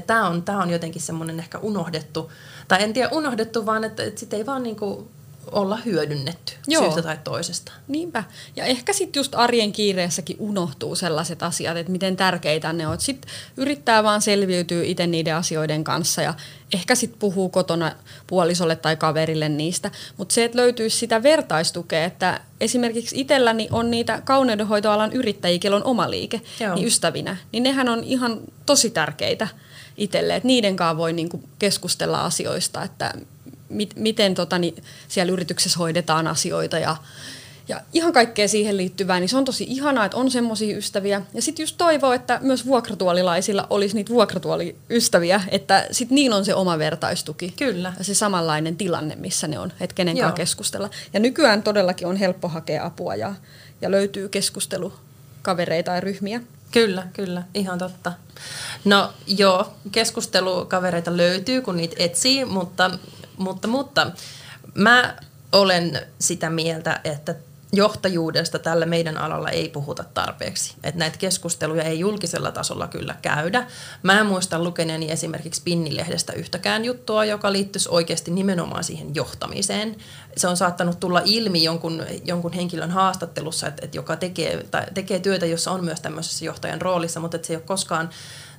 Tämä 0.00 0.28
on, 0.28 0.42
tää 0.42 0.58
on 0.58 0.70
jotenkin 0.70 1.02
semmoinen 1.02 1.38
ehkä 1.38 1.58
unohdettu, 1.58 2.32
tai 2.68 2.82
en 2.82 2.92
tiedä 2.92 3.08
unohdettu, 3.12 3.66
vaan 3.66 3.84
että, 3.84 4.02
että 4.02 4.20
sitä 4.20 4.36
ei 4.36 4.46
vaan 4.46 4.62
niinku 4.62 5.08
olla 5.52 5.76
hyödynnetty 5.76 6.52
Joo. 6.66 6.82
syystä 6.82 7.02
tai 7.02 7.18
toisesta. 7.24 7.72
Niinpä. 7.88 8.24
Ja 8.56 8.64
ehkä 8.64 8.92
sitten 8.92 9.20
just 9.20 9.34
arjen 9.34 9.72
kiireessäkin 9.72 10.36
unohtuu 10.38 10.94
sellaiset 10.94 11.42
asiat, 11.42 11.76
että 11.76 11.92
miten 11.92 12.16
tärkeitä 12.16 12.72
ne 12.72 12.86
on. 12.86 13.00
Sitten 13.00 13.30
yrittää 13.56 14.02
vaan 14.02 14.22
selviytyä 14.22 14.82
itse 14.84 15.06
niiden 15.06 15.36
asioiden 15.36 15.84
kanssa 15.84 16.22
ja 16.22 16.34
ehkä 16.74 16.94
sitten 16.94 17.18
puhuu 17.18 17.48
kotona 17.48 17.92
puolisolle 18.26 18.76
tai 18.76 18.96
kaverille 18.96 19.48
niistä. 19.48 19.90
Mutta 20.16 20.34
se, 20.34 20.44
että 20.44 20.58
löytyy 20.58 20.90
sitä 20.90 21.22
vertaistukea, 21.22 22.04
että 22.04 22.40
esimerkiksi 22.60 23.20
itselläni 23.20 23.68
on 23.70 23.90
niitä 23.90 24.22
kauneudenhoitoalan 24.24 25.12
yrittäjiä, 25.12 25.58
kello 25.58 25.76
on 25.76 25.84
oma 25.84 26.10
liike, 26.10 26.40
Joo. 26.60 26.74
niin 26.74 26.86
ystävinä, 26.86 27.36
niin 27.52 27.62
nehän 27.62 27.88
on 27.88 28.04
ihan 28.04 28.40
tosi 28.66 28.90
tärkeitä 28.90 29.48
itselle, 29.96 30.36
että 30.36 30.46
niiden 30.46 30.76
kanssa 30.76 30.96
voi 30.96 31.12
niinku 31.12 31.42
keskustella 31.58 32.24
asioista, 32.24 32.82
että 32.82 33.14
mit, 33.68 33.92
miten 33.96 34.34
tota, 34.34 34.58
niin 34.58 34.82
siellä 35.08 35.32
yrityksessä 35.32 35.78
hoidetaan 35.78 36.26
asioita 36.26 36.78
ja, 36.78 36.96
ja 37.68 37.80
ihan 37.92 38.12
kaikkea 38.12 38.48
siihen 38.48 38.76
liittyvää, 38.76 39.20
niin 39.20 39.28
se 39.28 39.36
on 39.36 39.44
tosi 39.44 39.64
ihanaa, 39.68 40.04
että 40.04 40.16
on 40.16 40.30
semmoisia 40.30 40.76
ystäviä. 40.76 41.22
Ja 41.34 41.42
sitten 41.42 41.62
just 41.62 41.74
toivoo, 41.78 42.12
että 42.12 42.38
myös 42.42 42.66
vuokratuolilaisilla 42.66 43.66
olisi 43.70 43.94
niitä 43.94 44.12
vuokratuoliystäviä, 44.12 45.40
että 45.48 45.86
sitten 45.90 46.14
niillä 46.14 46.36
on 46.36 46.44
se 46.44 46.54
oma 46.54 46.78
vertaistuki. 46.78 47.54
Kyllä. 47.58 47.92
Ja 47.98 48.04
se 48.04 48.14
samanlainen 48.14 48.76
tilanne, 48.76 49.16
missä 49.16 49.48
ne 49.48 49.58
on, 49.58 49.72
että 49.80 49.94
kenen 49.94 50.18
kanssa 50.18 50.36
keskustella. 50.36 50.90
Ja 51.12 51.20
nykyään 51.20 51.62
todellakin 51.62 52.06
on 52.06 52.16
helppo 52.16 52.48
hakea 52.48 52.86
apua 52.86 53.14
ja, 53.14 53.34
ja 53.80 53.90
löytyy 53.90 54.28
keskustelukavereita 54.28 55.90
ja 55.90 56.00
ryhmiä. 56.00 56.40
Kyllä, 56.74 57.06
kyllä, 57.12 57.42
ihan 57.54 57.78
totta. 57.78 58.12
No 58.84 59.12
joo, 59.26 59.74
keskustelukavereita 59.92 61.16
löytyy, 61.16 61.60
kun 61.60 61.76
niitä 61.76 61.96
etsii, 61.98 62.44
mutta, 62.44 62.90
mutta, 63.36 63.68
mutta 63.68 64.10
mä 64.74 65.16
olen 65.52 66.06
sitä 66.18 66.50
mieltä, 66.50 67.00
että 67.04 67.34
johtajuudesta 67.76 68.58
tällä 68.58 68.86
meidän 68.86 69.16
alalla 69.16 69.50
ei 69.50 69.68
puhuta 69.68 70.04
tarpeeksi. 70.14 70.74
Että 70.84 70.98
näitä 70.98 71.18
keskusteluja 71.18 71.82
ei 71.82 71.98
julkisella 71.98 72.52
tasolla 72.52 72.88
kyllä 72.88 73.14
käydä. 73.22 73.66
Mä 74.02 74.20
en 74.20 74.26
muista 74.26 74.64
lukeneeni 74.64 75.10
esimerkiksi 75.10 75.62
Pinnilehdestä 75.64 76.32
yhtäkään 76.32 76.84
juttua, 76.84 77.24
joka 77.24 77.52
liittyisi 77.52 77.88
oikeasti 77.88 78.30
nimenomaan 78.30 78.84
siihen 78.84 79.14
johtamiseen. 79.14 79.96
Se 80.36 80.48
on 80.48 80.56
saattanut 80.56 81.00
tulla 81.00 81.22
ilmi 81.24 81.64
jonkun, 81.64 82.02
jonkun 82.24 82.52
henkilön 82.52 82.90
haastattelussa, 82.90 83.66
että, 83.66 83.84
että 83.84 83.96
joka 83.96 84.16
tekee, 84.16 84.66
tai 84.70 84.86
tekee 84.94 85.18
työtä, 85.18 85.46
jossa 85.46 85.70
on 85.70 85.84
myös 85.84 86.00
tämmöisessä 86.00 86.44
johtajan 86.44 86.80
roolissa, 86.80 87.20
mutta 87.20 87.36
että 87.36 87.46
se 87.46 87.52
ei 87.52 87.56
ole 87.56 87.64
koskaan 87.66 88.10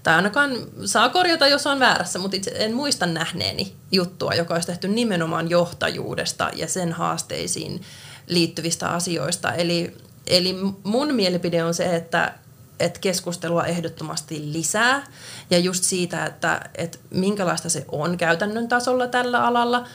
tai 0.05 0.15
ainakaan 0.15 0.51
saa 0.85 1.09
korjata, 1.09 1.47
jos 1.47 1.67
on 1.67 1.79
väärässä, 1.79 2.19
mutta 2.19 2.37
itse 2.37 2.51
en 2.55 2.73
muista 2.73 3.05
nähneeni 3.05 3.75
juttua, 3.91 4.33
joka 4.33 4.53
olisi 4.53 4.67
tehty 4.67 4.87
nimenomaan 4.87 5.49
johtajuudesta 5.49 6.49
ja 6.53 6.67
sen 6.67 6.93
haasteisiin 6.93 7.81
liittyvistä 8.27 8.89
asioista. 8.89 9.53
Eli, 9.53 9.97
eli 10.27 10.55
mun 10.83 11.13
mielipide 11.13 11.63
on 11.63 11.73
se, 11.73 11.95
että, 11.95 12.33
että 12.79 12.99
keskustelua 12.99 13.65
ehdottomasti 13.65 14.53
lisää 14.53 15.03
ja 15.49 15.59
just 15.59 15.83
siitä, 15.83 16.25
että, 16.25 16.69
että 16.75 16.97
minkälaista 17.09 17.69
se 17.69 17.85
on 17.91 18.17
käytännön 18.17 18.67
tasolla 18.67 19.07
tällä 19.07 19.43
alalla, 19.43 19.87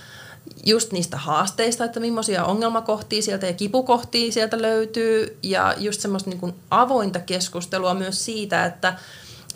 just 0.65 0.93
niistä 0.93 1.17
haasteista, 1.17 1.85
että 1.85 2.01
millaisia 2.01 2.45
ongelmakohtia 2.45 3.23
sieltä 3.23 3.47
ja 3.47 3.53
kipukohtia 3.53 4.33
sieltä 4.33 4.63
löytyy 4.63 5.39
ja 5.43 5.75
just 5.79 6.01
semmoista 6.01 6.31
niin 6.31 6.41
kuin 6.41 6.55
avointa 6.71 7.21
keskustelua 7.21 7.95
myös 7.95 8.25
siitä, 8.25 8.65
että 8.65 8.99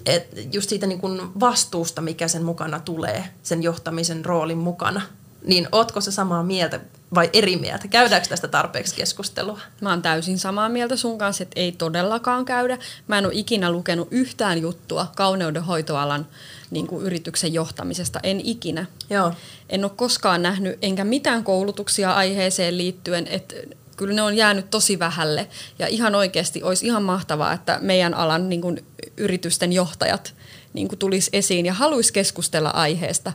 et 0.07 0.29
just 0.53 0.69
siitä 0.69 0.87
niin 0.87 1.01
kuin 1.01 1.41
vastuusta, 1.41 2.01
mikä 2.01 2.29
sen 2.29 2.45
mukana 2.45 2.81
tulee, 2.81 3.25
sen 3.43 3.63
johtamisen 3.63 4.25
roolin 4.25 4.59
mukana. 4.59 5.03
Niin 5.45 5.69
ootko 5.73 6.01
se 6.01 6.11
samaa 6.11 6.43
mieltä 6.43 6.81
vai 7.15 7.31
eri 7.33 7.57
mieltä? 7.57 7.89
Käydäänkö 7.89 8.29
tästä 8.29 8.49
tarpeeksi 8.49 8.95
keskustelua? 8.95 9.61
Mä 9.81 9.91
oon 9.91 10.03
täysin 10.03 10.39
samaa 10.39 10.69
mieltä 10.69 10.97
sun 10.97 11.19
kanssa, 11.19 11.43
että 11.43 11.61
ei 11.61 11.73
todellakaan 11.73 12.45
käydä. 12.45 12.79
Mä 13.09 13.19
en 13.19 13.27
ole 13.27 13.35
ikinä 13.35 13.71
lukenut 13.71 14.09
yhtään 14.11 14.59
juttua 14.59 15.07
kauneudenhoitoalan 15.17 16.27
niin 16.71 16.87
kuin 16.87 17.07
yrityksen 17.07 17.55
johtamisesta. 17.55 18.21
En 18.23 18.41
ikinä. 18.45 18.87
Joo. 19.11 19.33
En 19.69 19.85
ole 19.85 19.93
koskaan 19.97 20.43
nähnyt, 20.43 20.79
enkä 20.83 21.05
mitään 21.05 21.45
koulutuksia 21.45 22.13
aiheeseen 22.13 22.79
liittyen, 22.79 23.27
että 23.27 23.55
kyllä 23.97 24.15
ne 24.15 24.23
on 24.23 24.37
jäänyt 24.37 24.71
tosi 24.71 24.99
vähälle. 24.99 25.49
Ja 25.79 25.87
ihan 25.87 26.15
oikeasti 26.15 26.63
olisi 26.63 26.87
ihan 26.87 27.03
mahtavaa, 27.03 27.53
että 27.53 27.79
meidän 27.83 28.15
alan 28.15 28.49
niin 28.49 28.61
kuin, 28.61 28.85
yritysten 29.17 29.73
johtajat 29.73 30.35
niin 30.73 30.89
kuin, 30.89 30.99
tulisi 30.99 31.31
esiin 31.33 31.67
ja 31.67 31.75
haluaisi 31.75 32.13
keskustella 32.13 32.71
aiheesta, 32.71 33.33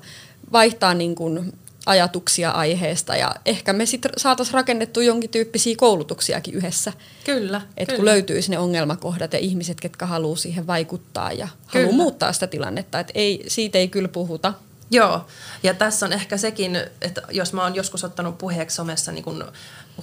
vaihtaa 0.52 0.94
niin 0.94 1.16
kuin, 1.16 1.54
ajatuksia 1.86 2.52
aiheesta 2.52 3.16
ja 3.16 3.36
ehkä 3.46 3.74
me 3.74 3.86
sitten 3.86 4.12
saataisiin 4.18 4.54
rakennettua 4.54 5.04
jonkin 5.04 5.30
tyyppisiä 5.30 5.76
koulutuksiakin 5.78 6.54
yhdessä. 6.54 6.94
Kyllä. 7.26 7.62
Että 7.78 7.96
kun 7.96 8.06
löytyisi 8.06 8.52
ne 8.52 8.60
ongelmakohdat 8.60 9.34
ja 9.34 9.40
ihmiset, 9.40 9.82
ketkä 9.82 10.06
haluaa 10.06 10.36
siihen 10.36 10.68
vaikuttaa 10.68 11.32
ja 11.32 11.48
haluaa 11.66 11.92
muuttaa 11.92 12.34
sitä 12.34 12.48
tilannetta. 12.48 13.00
Että 13.00 13.14
ei, 13.16 13.44
siitä 13.48 13.78
ei 13.78 13.88
kyllä 13.88 14.08
puhuta. 14.08 14.54
Joo, 14.92 15.26
ja 15.64 15.74
tässä 15.74 16.06
on 16.06 16.14
ehkä 16.14 16.38
sekin, 16.38 16.76
että 17.02 17.22
jos 17.32 17.54
mä 17.54 17.64
oon 17.64 17.76
joskus 17.76 18.04
ottanut 18.04 18.38
puheeksi 18.38 18.76
somessa 18.76 19.12
niin 19.12 19.24
kun 19.24 19.52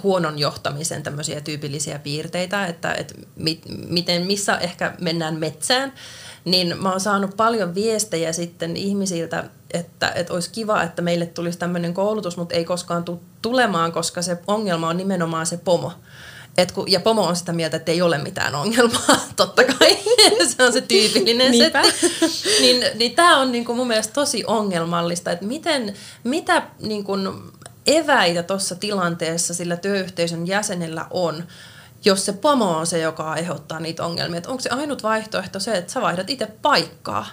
huonon 0.03 0.39
johtamisen 0.39 1.03
tämmöisiä 1.03 1.41
tyypillisiä 1.41 1.99
piirteitä, 1.99 2.67
että, 2.67 2.95
että 2.95 3.15
mit, 3.37 3.63
miten, 3.89 4.27
missä 4.27 4.59
ehkä 4.59 4.95
mennään 5.01 5.35
metsään, 5.35 5.93
niin 6.47 6.83
mä 6.83 6.91
oon 6.91 7.01
saanut 7.01 7.37
paljon 7.37 7.75
viestejä 7.75 8.33
sitten 8.33 8.77
ihmisiltä, 8.77 9.45
että, 9.71 10.13
että 10.15 10.33
olisi 10.33 10.51
kiva, 10.51 10.83
että 10.83 11.03
meille 11.03 11.27
tulisi 11.27 11.59
tämmöinen 11.59 11.95
koulutus, 11.95 12.37
mutta 12.37 12.55
ei 12.55 12.65
koskaan 12.65 13.05
tule 13.05 13.19
tulemaan, 13.43 13.93
koska 13.93 14.23
se 14.23 14.39
ongelma 14.47 14.89
on 14.89 14.97
nimenomaan 14.97 15.47
se 15.47 15.57
pomo. 15.57 15.93
Et 16.59 16.73
kun, 16.73 16.91
ja 16.91 17.01
pomo 17.01 17.23
on 17.23 17.37
sitä 17.37 17.53
mieltä, 17.53 17.77
että 17.77 17.93
ei 17.93 18.03
ole 18.03 18.19
mitään 18.19 18.55
ongelmaa, 18.55 19.27
totta 19.37 19.65
kai. 19.65 19.99
se 20.57 20.65
on 20.65 20.73
se 20.73 20.81
tyypillinen 20.81 21.57
setti. 21.59 22.09
niin, 22.61 22.85
niin 22.95 23.15
tämä 23.15 23.39
on 23.39 23.53
niinku 23.53 23.75
mun 23.75 23.87
mielestä 23.87 24.13
tosi 24.13 24.45
ongelmallista, 24.47 25.31
että 25.31 25.47
miten, 25.47 25.95
mitä 26.25 26.63
niinku 26.81 27.13
eväitä 27.87 28.43
tuossa 28.43 28.75
tilanteessa 28.75 29.55
sillä 29.55 29.77
työyhteisön 29.77 30.47
jäsenellä 30.47 31.07
on, 31.11 31.45
jos 32.07 32.27
se 32.27 32.33
pomo 32.33 32.79
on 32.79 32.87
se, 32.87 32.99
joka 32.99 33.31
aiheuttaa 33.31 33.81
niitä 33.81 34.05
ongelmia. 34.05 34.39
Että 34.39 34.51
onko 34.51 34.63
se 34.63 34.71
ainut 34.71 35.03
vaihtoehto 35.03 35.61
se, 35.61 35.77
että 35.77 35.93
sä 35.93 36.01
vaihdat 36.01 36.31
itse 36.31 36.47
paikkaa? 36.47 37.27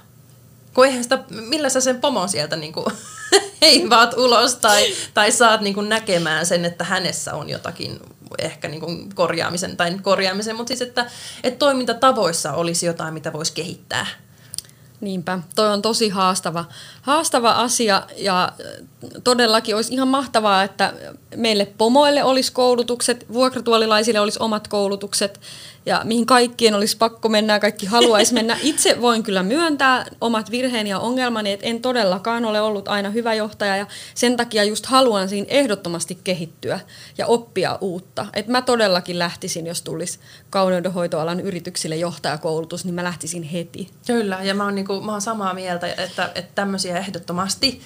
Kun 0.73 0.85
eihän 0.85 1.03
sitä, 1.03 1.19
millä 1.29 1.69
sä 1.69 1.81
sen 1.81 2.01
pomon 2.01 2.29
sieltä 2.29 2.55
niinku 2.55 2.91
heivaat 3.61 4.13
ulos 4.17 4.55
tai, 4.55 4.93
tai 5.13 5.31
saat 5.31 5.61
niinku 5.61 5.81
näkemään 5.81 6.45
sen, 6.45 6.65
että 6.65 6.83
hänessä 6.83 7.33
on 7.33 7.49
jotakin 7.49 7.99
ehkä 8.39 8.67
niinku 8.67 8.87
korjaamisen, 9.15 9.77
tai 9.77 9.99
korjaamisen, 10.01 10.55
mutta 10.55 10.67
siis 10.67 10.81
että, 10.81 11.05
että 11.43 11.59
toimintatavoissa 11.59 12.53
olisi 12.53 12.85
jotain, 12.85 13.13
mitä 13.13 13.33
voisi 13.33 13.53
kehittää. 13.53 14.07
Niinpä, 15.03 15.39
toi 15.55 15.69
on 15.69 15.81
tosi 15.81 16.09
haastava, 16.09 16.65
haastava 17.01 17.51
asia 17.51 18.03
ja 18.17 18.51
todellakin 19.23 19.75
olisi 19.75 19.93
ihan 19.93 20.07
mahtavaa, 20.07 20.63
että 20.63 20.93
meille 21.35 21.65
pomoille 21.77 22.23
olisi 22.23 22.51
koulutukset, 22.51 23.25
vuokratuolilaisille 23.33 24.19
olisi 24.19 24.39
omat 24.41 24.67
koulutukset 24.67 25.39
ja 25.85 26.01
mihin 26.03 26.25
kaikkien 26.25 26.75
olisi 26.75 26.97
pakko 26.97 27.29
mennä 27.29 27.53
ja 27.53 27.59
kaikki 27.59 27.85
haluaisi 27.85 28.33
mennä. 28.43 28.57
Itse 28.61 29.01
voin 29.01 29.23
kyllä 29.23 29.43
myöntää 29.43 30.05
omat 30.21 30.51
virheeni 30.51 30.89
ja 30.89 30.99
ongelmani, 30.99 31.51
että 31.51 31.65
en 31.65 31.81
todellakaan 31.81 32.45
ole 32.45 32.61
ollut 32.61 32.87
aina 32.87 33.09
hyvä 33.09 33.33
johtaja 33.33 33.77
ja 33.77 33.85
sen 34.15 34.37
takia 34.37 34.63
just 34.63 34.85
haluan 34.85 35.29
siinä 35.29 35.47
ehdottomasti 35.49 36.17
kehittyä 36.23 36.79
ja 37.17 37.27
oppia 37.27 37.77
uutta. 37.81 38.25
Et 38.33 38.47
mä 38.47 38.61
todellakin 38.61 39.19
lähtisin, 39.19 39.67
jos 39.67 39.81
tulisi 39.81 40.19
kauneudenhoitoalan 40.49 41.39
yrityksille 41.39 41.95
johtajakoulutus, 41.95 42.85
niin 42.85 42.95
mä 42.95 43.03
lähtisin 43.03 43.43
heti. 43.43 43.89
Kyllä, 44.07 44.39
ja 44.43 44.53
mä 44.53 44.63
oon, 44.63 44.75
niinku, 44.75 44.92
mä 45.01 45.11
oon 45.11 45.21
samaa 45.21 45.53
mieltä, 45.53 45.87
että, 45.87 46.31
että 46.35 46.51
tämmöisiä 46.55 46.97
ehdottomasti 46.97 47.81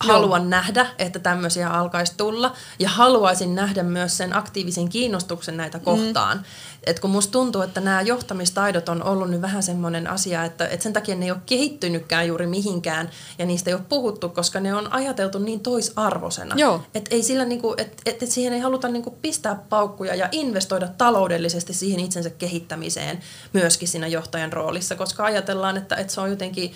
haluan 0.00 0.42
Joo. 0.42 0.50
nähdä, 0.50 0.86
että 0.98 1.18
tämmöisiä 1.18 1.70
alkaisi 1.70 2.12
tulla. 2.16 2.52
Ja 2.78 2.88
haluaisin 2.88 3.54
nähdä 3.54 3.82
myös 3.82 4.16
sen 4.16 4.36
aktiivisen 4.36 4.88
kiinnostuksen 4.88 5.56
näitä 5.56 5.78
kohtaan. 5.78 6.36
Mm. 6.36 6.44
Et 6.86 7.00
kun 7.00 7.10
musta 7.10 7.32
tuntuu, 7.32 7.62
että 7.62 7.80
nämä 7.80 8.02
johtamistaidot 8.02 8.88
on 8.88 9.02
ollut 9.02 9.30
nyt 9.30 9.42
vähän 9.42 9.62
semmoinen 9.62 10.06
asia, 10.06 10.44
että, 10.44 10.68
että 10.68 10.82
sen 10.82 10.92
takia 10.92 11.14
ne 11.14 11.24
ei 11.24 11.30
ole 11.30 11.40
kehittynytkään 11.46 12.26
juuri 12.26 12.46
mihinkään 12.46 13.10
ja 13.38 13.46
niistä 13.46 13.70
ei 13.70 13.74
ole 13.74 13.82
puhuttu, 13.88 14.28
koska 14.28 14.60
ne 14.60 14.74
on 14.74 14.92
ajateltu 14.92 15.38
niin 15.38 15.60
toisarvoisena. 15.60 16.54
Että 16.94 17.14
ei 17.14 17.22
sillä 17.22 17.44
niinku, 17.44 17.74
et, 17.78 18.02
et, 18.06 18.22
et 18.22 18.30
siihen 18.30 18.52
ei 18.52 18.60
haluta 18.60 18.88
niinku 18.88 19.10
pistää 19.22 19.54
paukkuja 19.68 20.14
ja 20.14 20.28
investoida 20.32 20.88
taloudellisesti 20.88 21.74
siihen 21.74 22.00
itsensä 22.00 22.30
kehittämiseen 22.30 23.20
myöskin 23.52 23.88
siinä 23.88 24.06
johtajan 24.06 24.52
roolissa, 24.52 24.96
koska 24.96 25.24
ajatellaan, 25.24 25.76
että, 25.76 25.96
että 25.96 26.12
se 26.12 26.20
on 26.20 26.30
jotenkin 26.30 26.72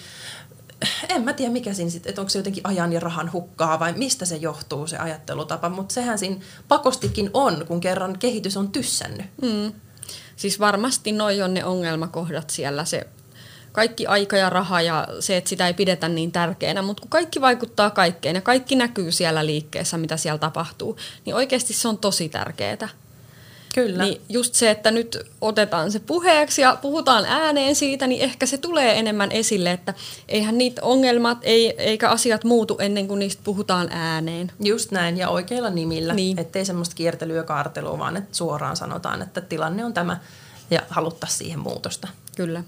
en 1.08 1.22
mä 1.22 1.32
tiedä 1.32 1.52
mikä 1.52 1.74
siinä 1.74 1.90
sitten, 1.90 2.10
että 2.10 2.20
onko 2.20 2.28
se 2.28 2.38
jotenkin 2.38 2.66
ajan 2.66 2.92
ja 2.92 3.00
rahan 3.00 3.32
hukkaa 3.32 3.80
vai 3.80 3.92
mistä 3.92 4.24
se 4.24 4.36
johtuu 4.36 4.86
se 4.86 4.96
ajattelutapa, 4.98 5.68
mutta 5.68 5.94
sehän 5.94 6.18
siinä 6.18 6.36
pakostikin 6.68 7.30
on, 7.34 7.64
kun 7.66 7.80
kerran 7.80 8.18
kehitys 8.18 8.56
on 8.56 8.72
tyssännyt. 8.72 9.26
Mm. 9.42 9.72
Siis 10.36 10.60
varmasti 10.60 11.12
noi 11.12 11.42
on 11.42 11.54
ne 11.54 11.64
ongelmakohdat 11.64 12.50
siellä, 12.50 12.84
se 12.84 13.06
kaikki 13.72 14.06
aika 14.06 14.36
ja 14.36 14.50
raha 14.50 14.82
ja 14.82 15.08
se, 15.20 15.36
että 15.36 15.50
sitä 15.50 15.66
ei 15.66 15.74
pidetä 15.74 16.08
niin 16.08 16.32
tärkeänä, 16.32 16.82
mutta 16.82 17.00
kun 17.00 17.10
kaikki 17.10 17.40
vaikuttaa 17.40 17.90
kaikkeen 17.90 18.36
ja 18.36 18.42
kaikki 18.42 18.74
näkyy 18.74 19.12
siellä 19.12 19.46
liikkeessä, 19.46 19.98
mitä 19.98 20.16
siellä 20.16 20.38
tapahtuu, 20.38 20.96
niin 21.24 21.36
oikeasti 21.36 21.72
se 21.72 21.88
on 21.88 21.98
tosi 21.98 22.28
tärkeää. 22.28 22.88
Kyllä. 23.74 24.04
Niin 24.04 24.20
just 24.28 24.54
se, 24.54 24.70
että 24.70 24.90
nyt 24.90 25.18
otetaan 25.40 25.92
se 25.92 26.00
puheeksi 26.00 26.62
ja 26.62 26.78
puhutaan 26.82 27.24
ääneen 27.24 27.74
siitä, 27.74 28.06
niin 28.06 28.22
ehkä 28.22 28.46
se 28.46 28.58
tulee 28.58 28.98
enemmän 28.98 29.32
esille, 29.32 29.72
että 29.72 29.94
eihän 30.28 30.58
niitä 30.58 30.82
ongelmat 30.82 31.38
ei, 31.42 31.74
eikä 31.78 32.08
asiat 32.08 32.44
muutu 32.44 32.78
ennen 32.78 33.08
kuin 33.08 33.18
niistä 33.18 33.42
puhutaan 33.44 33.88
ääneen. 33.92 34.52
Just 34.60 34.90
näin 34.90 35.16
ja 35.16 35.28
oikeilla 35.28 35.70
nimillä, 35.70 36.14
niin. 36.14 36.38
ettei 36.38 36.64
semmoista 36.64 36.94
kiertelyä 36.94 37.36
ja 37.36 37.42
kaartelua, 37.42 37.98
vaan 37.98 38.16
että 38.16 38.36
suoraan 38.36 38.76
sanotaan, 38.76 39.22
että 39.22 39.40
tilanne 39.40 39.84
on 39.84 39.94
tämä 39.94 40.20
ja 40.70 40.80
haluttaisiin 40.88 41.38
siihen 41.38 41.60
muutosta. 41.60 42.08
Kyllä. 42.36 42.64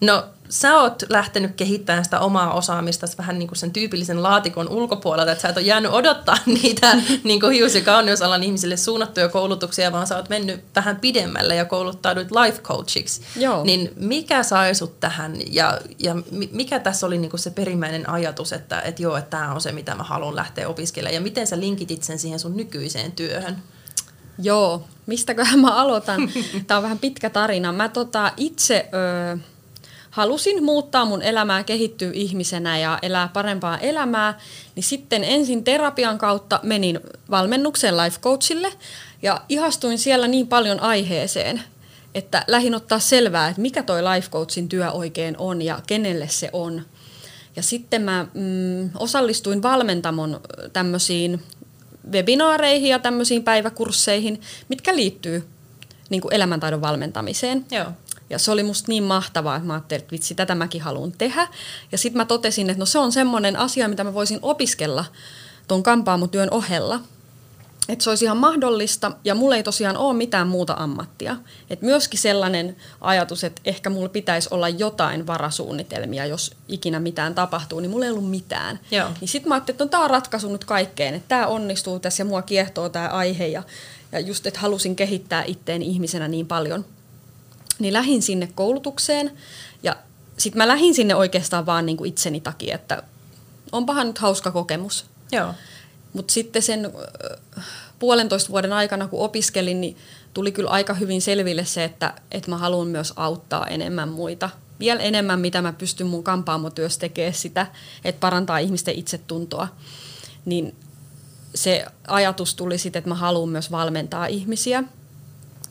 No 0.00 0.24
sä 0.48 0.74
oot 0.74 1.02
lähtenyt 1.08 1.54
kehittämään 1.56 2.04
sitä 2.04 2.20
omaa 2.20 2.52
osaamista 2.52 3.06
vähän 3.18 3.38
niin 3.38 3.48
kuin 3.48 3.58
sen 3.58 3.70
tyypillisen 3.70 4.22
laatikon 4.22 4.68
ulkopuolelta, 4.68 5.32
että 5.32 5.42
sä 5.42 5.48
et 5.48 5.56
ole 5.56 5.64
jäänyt 5.64 5.92
odottaa 5.92 6.38
niitä 6.62 6.96
niin 7.24 7.40
kuin 7.40 7.52
hius- 7.52 7.74
ja 7.74 7.80
kauneusalan 7.80 8.42
ihmisille 8.42 8.76
suunnattuja 8.76 9.28
koulutuksia, 9.28 9.92
vaan 9.92 10.06
sä 10.06 10.16
oot 10.16 10.28
mennyt 10.28 10.64
vähän 10.76 10.96
pidemmälle 10.96 11.54
ja 11.54 11.64
kouluttauduit 11.64 12.30
life 12.30 12.62
coachiksi. 12.62 13.20
Joo. 13.36 13.64
Niin 13.64 13.92
mikä 13.96 14.42
sai 14.42 14.74
sut 14.74 15.00
tähän 15.00 15.36
ja, 15.50 15.80
ja 15.98 16.16
mikä 16.50 16.78
tässä 16.78 17.06
oli 17.06 17.18
niin 17.18 17.30
kuin 17.30 17.40
se 17.40 17.50
perimmäinen 17.50 18.10
ajatus, 18.10 18.52
että, 18.52 18.80
että 18.80 19.02
joo, 19.02 19.16
että 19.16 19.30
tämä 19.30 19.52
on 19.52 19.60
se, 19.60 19.72
mitä 19.72 19.94
mä 19.94 20.02
haluan 20.02 20.36
lähteä 20.36 20.68
opiskelemaan 20.68 21.14
ja 21.14 21.20
miten 21.20 21.46
sä 21.46 21.60
linkitit 21.60 22.02
sen 22.02 22.18
siihen 22.18 22.38
sun 22.38 22.56
nykyiseen 22.56 23.12
työhön? 23.12 23.56
Joo, 24.38 24.84
mistäköhän 25.06 25.60
mä 25.60 25.74
aloitan? 25.74 26.30
Tämä 26.66 26.78
on 26.78 26.82
vähän 26.82 26.98
pitkä 26.98 27.30
tarina. 27.30 27.72
Mä 27.72 27.88
tota 27.88 28.32
itse 28.36 28.88
ö, 29.32 29.38
halusin 30.10 30.64
muuttaa 30.64 31.04
mun 31.04 31.22
elämää, 31.22 31.64
kehittyä 31.64 32.10
ihmisenä 32.14 32.78
ja 32.78 32.98
elää 33.02 33.28
parempaa 33.28 33.78
elämää, 33.78 34.38
niin 34.74 34.84
sitten 34.84 35.24
ensin 35.24 35.64
terapian 35.64 36.18
kautta 36.18 36.60
menin 36.62 37.00
valmennukseen 37.30 37.96
life 37.96 38.20
coachille 38.20 38.72
ja 39.22 39.40
ihastuin 39.48 39.98
siellä 39.98 40.28
niin 40.28 40.46
paljon 40.46 40.80
aiheeseen, 40.80 41.62
että 42.14 42.44
lähin 42.46 42.74
ottaa 42.74 42.98
selvää, 42.98 43.48
että 43.48 43.62
mikä 43.62 43.82
toi 43.82 44.02
life 44.02 44.30
coachin 44.30 44.68
työ 44.68 44.90
oikein 44.90 45.36
on 45.38 45.62
ja 45.62 45.80
kenelle 45.86 46.28
se 46.28 46.50
on. 46.52 46.82
Ja 47.56 47.62
sitten 47.62 48.02
mä 48.02 48.26
mm, 48.34 48.90
osallistuin 48.98 49.62
valmentamon 49.62 50.40
tämmöisiin 50.72 51.42
webinaareihin 52.12 52.90
ja 52.90 52.98
tämmöisiin 52.98 53.44
päiväkursseihin, 53.44 54.40
mitkä 54.68 54.96
liittyy 54.96 55.48
niin 56.10 56.22
kuin 56.22 56.34
elämäntaidon 56.34 56.80
valmentamiseen. 56.80 57.66
Joo. 57.70 57.86
Ja 58.30 58.38
se 58.38 58.50
oli 58.50 58.62
musta 58.62 58.88
niin 58.88 59.02
mahtavaa, 59.02 59.56
että 59.56 59.66
mä 59.66 59.72
ajattelin, 59.72 60.00
että 60.02 60.12
vitsi, 60.12 60.34
tätä 60.34 60.54
mäkin 60.54 60.80
haluan 60.80 61.12
tehdä. 61.12 61.48
Ja 61.92 61.98
sitten 61.98 62.16
mä 62.16 62.24
totesin, 62.24 62.70
että 62.70 62.78
no 62.78 62.86
se 62.86 62.98
on 62.98 63.12
semmoinen 63.12 63.56
asia, 63.56 63.88
mitä 63.88 64.04
mä 64.04 64.14
voisin 64.14 64.38
opiskella 64.42 65.04
tuon 65.68 65.82
kampaamotyön 65.82 66.48
ohella. 66.50 67.00
Että 67.88 68.02
se 68.02 68.10
olisi 68.10 68.24
ihan 68.24 68.36
mahdollista 68.36 69.12
ja 69.24 69.34
mulla 69.34 69.56
ei 69.56 69.62
tosiaan 69.62 69.96
ole 69.96 70.14
mitään 70.14 70.48
muuta 70.48 70.74
ammattia. 70.78 71.36
Et 71.70 71.82
myöskin 71.82 72.20
sellainen 72.20 72.76
ajatus, 73.00 73.44
että 73.44 73.62
ehkä 73.64 73.90
mulla 73.90 74.08
pitäisi 74.08 74.48
olla 74.50 74.68
jotain 74.68 75.26
varasuunnitelmia, 75.26 76.26
jos 76.26 76.54
ikinä 76.68 77.00
mitään 77.00 77.34
tapahtuu, 77.34 77.80
niin 77.80 77.90
mulla 77.90 78.04
ei 78.04 78.10
ollut 78.10 78.30
mitään. 78.30 78.80
Joo. 78.90 79.08
Niin 79.20 79.28
sitten 79.28 79.48
mä 79.48 79.54
ajattelin, 79.54 79.74
että 79.74 79.84
no, 79.84 79.88
tämä 79.88 80.04
on 80.04 80.10
ratkaisu 80.10 80.52
nyt 80.52 80.64
kaikkeen, 80.64 81.14
että 81.14 81.28
tämä 81.28 81.46
onnistuu 81.46 82.00
tässä 82.00 82.20
ja 82.20 82.24
mua 82.24 82.42
kiehtoo 82.42 82.88
tämä 82.88 83.08
aihe 83.08 83.46
ja, 83.46 83.62
ja 84.12 84.20
just, 84.20 84.46
että 84.46 84.60
halusin 84.60 84.96
kehittää 84.96 85.44
itteen 85.44 85.82
ihmisenä 85.82 86.28
niin 86.28 86.46
paljon. 86.46 86.84
Niin 87.78 87.92
lähin 87.92 88.22
sinne 88.22 88.48
koulutukseen 88.54 89.32
ja 89.82 89.96
sitten 90.38 90.58
mä 90.58 90.68
lähin 90.68 90.94
sinne 90.94 91.14
oikeastaan 91.14 91.66
vaan 91.66 91.86
niin 91.86 91.96
kuin 91.96 92.08
itseni 92.08 92.40
takia, 92.40 92.74
että 92.74 93.02
onpahan 93.72 94.06
nyt 94.06 94.18
hauska 94.18 94.50
kokemus. 94.50 95.04
Joo. 95.32 95.54
Mutta 96.16 96.32
sitten 96.32 96.62
sen 96.62 96.92
puolentoista 97.98 98.50
vuoden 98.50 98.72
aikana, 98.72 99.08
kun 99.08 99.24
opiskelin, 99.24 99.80
niin 99.80 99.96
tuli 100.34 100.52
kyllä 100.52 100.70
aika 100.70 100.94
hyvin 100.94 101.22
selville 101.22 101.64
se, 101.64 101.84
että, 101.84 102.14
että 102.32 102.50
mä 102.50 102.58
haluan 102.58 102.88
myös 102.88 103.12
auttaa 103.16 103.66
enemmän 103.66 104.08
muita. 104.08 104.50
Vielä 104.80 105.00
enemmän, 105.00 105.40
mitä 105.40 105.62
mä 105.62 105.72
pystyn 105.72 106.06
mun 106.06 106.24
kampaamotyössä 106.24 107.00
tekemään 107.00 107.34
sitä, 107.34 107.66
että 108.04 108.20
parantaa 108.20 108.58
ihmisten 108.58 108.94
itsetuntoa. 108.94 109.68
Niin 110.44 110.74
se 111.54 111.84
ajatus 112.08 112.54
tuli 112.54 112.78
sitten, 112.78 112.98
että 113.00 113.08
mä 113.08 113.14
haluan 113.14 113.48
myös 113.48 113.70
valmentaa 113.70 114.26
ihmisiä. 114.26 114.84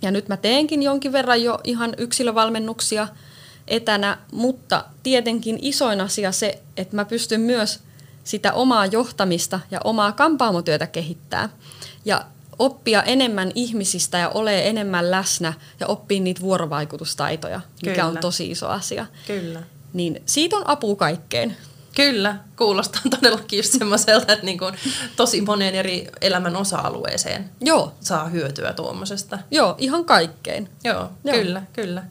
Ja 0.02 0.12
nyt 0.12 0.28
mä 0.28 0.38
teenkin 0.38 0.84
jonkin 0.84 1.12
verran 1.12 1.44
jo 1.44 1.60
ihan 1.64 1.94
yksilövalmennuksia 1.98 3.08
etänä, 3.68 4.18
mutta 4.32 4.86
tietenkin 5.04 5.60
isoin 5.62 6.02
asia 6.02 6.32
se, 6.32 6.62
että 6.78 6.96
mä 6.96 7.06
pystyn 7.06 7.42
myös 7.42 7.80
sitä 8.26 8.54
omaa 8.54 8.86
johtamista 8.86 9.60
ja 9.72 9.80
omaa 9.84 10.12
kampaamotyötä 10.12 10.88
kehittää. 10.88 11.50
Ja 12.06 12.26
oppia 12.60 13.04
enemmän 13.04 13.52
ihmisistä 13.56 14.18
ja 14.18 14.30
ole 14.30 14.68
enemmän 14.68 15.12
läsnä 15.12 15.54
ja 15.80 15.88
oppia 15.88 16.22
niitä 16.22 16.42
vuorovaikutustaitoja, 16.42 17.62
mikä 17.82 17.94
Kyllä. 17.94 18.08
on 18.08 18.18
tosi 18.18 18.52
iso 18.52 18.68
asia. 18.68 19.06
Kyllä. 19.28 19.64
Niin 19.94 20.22
siitä 20.26 20.58
on 20.58 20.70
apu 20.70 20.96
kaikkeen. 20.96 21.58
Kyllä, 21.96 22.36
kuulostaa 22.56 23.02
todellakin 23.10 23.58
just 23.58 23.72
semmoiselta, 23.72 24.34
että 24.34 24.46
niin 24.46 24.58
kuin 24.58 24.76
tosi 25.16 25.42
moneen 25.42 25.76
eri 25.76 26.08
elämän 26.22 26.56
osa-alueeseen 26.56 27.50
Joo. 27.62 27.94
saa 28.00 28.28
hyötyä 28.28 28.74
tuommoisesta. 28.74 29.40
Joo, 29.52 29.76
ihan 29.78 30.06
kaikkeen. 30.06 30.70
Joo, 30.84 31.10
Joo, 31.24 31.38
kyllä, 31.38 31.62
kyllä. 31.74 32.04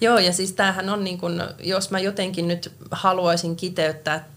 Joo, 0.00 0.18
ja 0.18 0.32
siis 0.32 0.52
tämähän 0.52 0.90
on 0.90 1.04
niin 1.04 1.18
kuin, 1.18 1.42
jos 1.62 1.90
mä 1.90 1.98
jotenkin 1.98 2.48
nyt 2.48 2.72
haluaisin 2.90 3.56
kiteyttää 3.56 4.28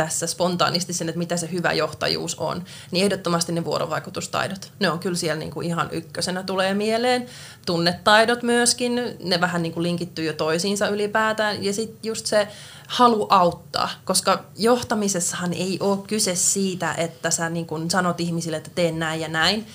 tässä 0.00 0.26
spontaanisti 0.26 0.92
sen, 0.92 1.08
että 1.08 1.18
mitä 1.18 1.36
se 1.36 1.52
hyvä 1.52 1.72
johtajuus 1.72 2.34
on, 2.34 2.64
niin 2.90 3.04
ehdottomasti 3.04 3.52
ne 3.52 3.64
vuorovaikutustaidot. 3.64 4.72
Ne 4.78 4.90
on 4.90 4.98
kyllä 4.98 5.16
siellä 5.16 5.38
niin 5.38 5.50
kuin 5.50 5.66
ihan 5.66 5.88
ykkösenä 5.92 6.42
tulee 6.42 6.74
mieleen. 6.74 7.26
Tunnetaidot 7.66 8.42
myöskin, 8.42 9.00
ne 9.24 9.40
vähän 9.40 9.62
niin 9.62 9.72
kuin 9.72 9.82
linkittyy 9.82 10.24
jo 10.24 10.32
toisiinsa 10.32 10.88
ylipäätään. 10.88 11.64
Ja 11.64 11.72
sitten 11.72 11.98
just 12.02 12.26
se 12.26 12.48
halu 12.88 13.26
auttaa, 13.30 13.90
koska 14.04 14.44
johtamisessahan 14.56 15.52
ei 15.52 15.78
ole 15.80 15.98
kyse 16.06 16.34
siitä, 16.34 16.94
että 16.94 17.30
sä 17.30 17.50
niin 17.50 17.66
kuin 17.66 17.90
sanot 17.90 18.20
ihmisille, 18.20 18.56
että 18.56 18.70
teen 18.74 18.98
näin 18.98 19.20
ja 19.20 19.28
näin, 19.28 19.66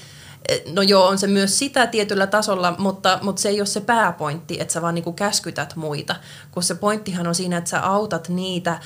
No 0.72 0.82
joo, 0.82 1.08
on 1.08 1.18
se 1.18 1.28
myös 1.28 1.60
sitä 1.60 1.88
tietyllä 1.88 2.28
tasolla, 2.28 2.76
mutta, 2.78 3.20
mutta 3.22 3.42
se 3.42 3.50
ei 3.50 3.60
ole 3.62 3.66
se 3.66 3.82
pääpointti, 3.82 4.62
että 4.62 4.74
sä 4.74 4.82
vaan 4.82 4.96
niin 4.96 5.04
kuin 5.04 5.16
käskytät 5.16 5.76
muita, 5.76 6.16
kun 6.52 6.64
se 6.64 6.76
pointtihan 6.76 7.28
on 7.28 7.36
siinä, 7.36 7.58
että 7.58 7.70
sä 7.70 7.86
autat 7.86 8.30
niitä 8.30 8.80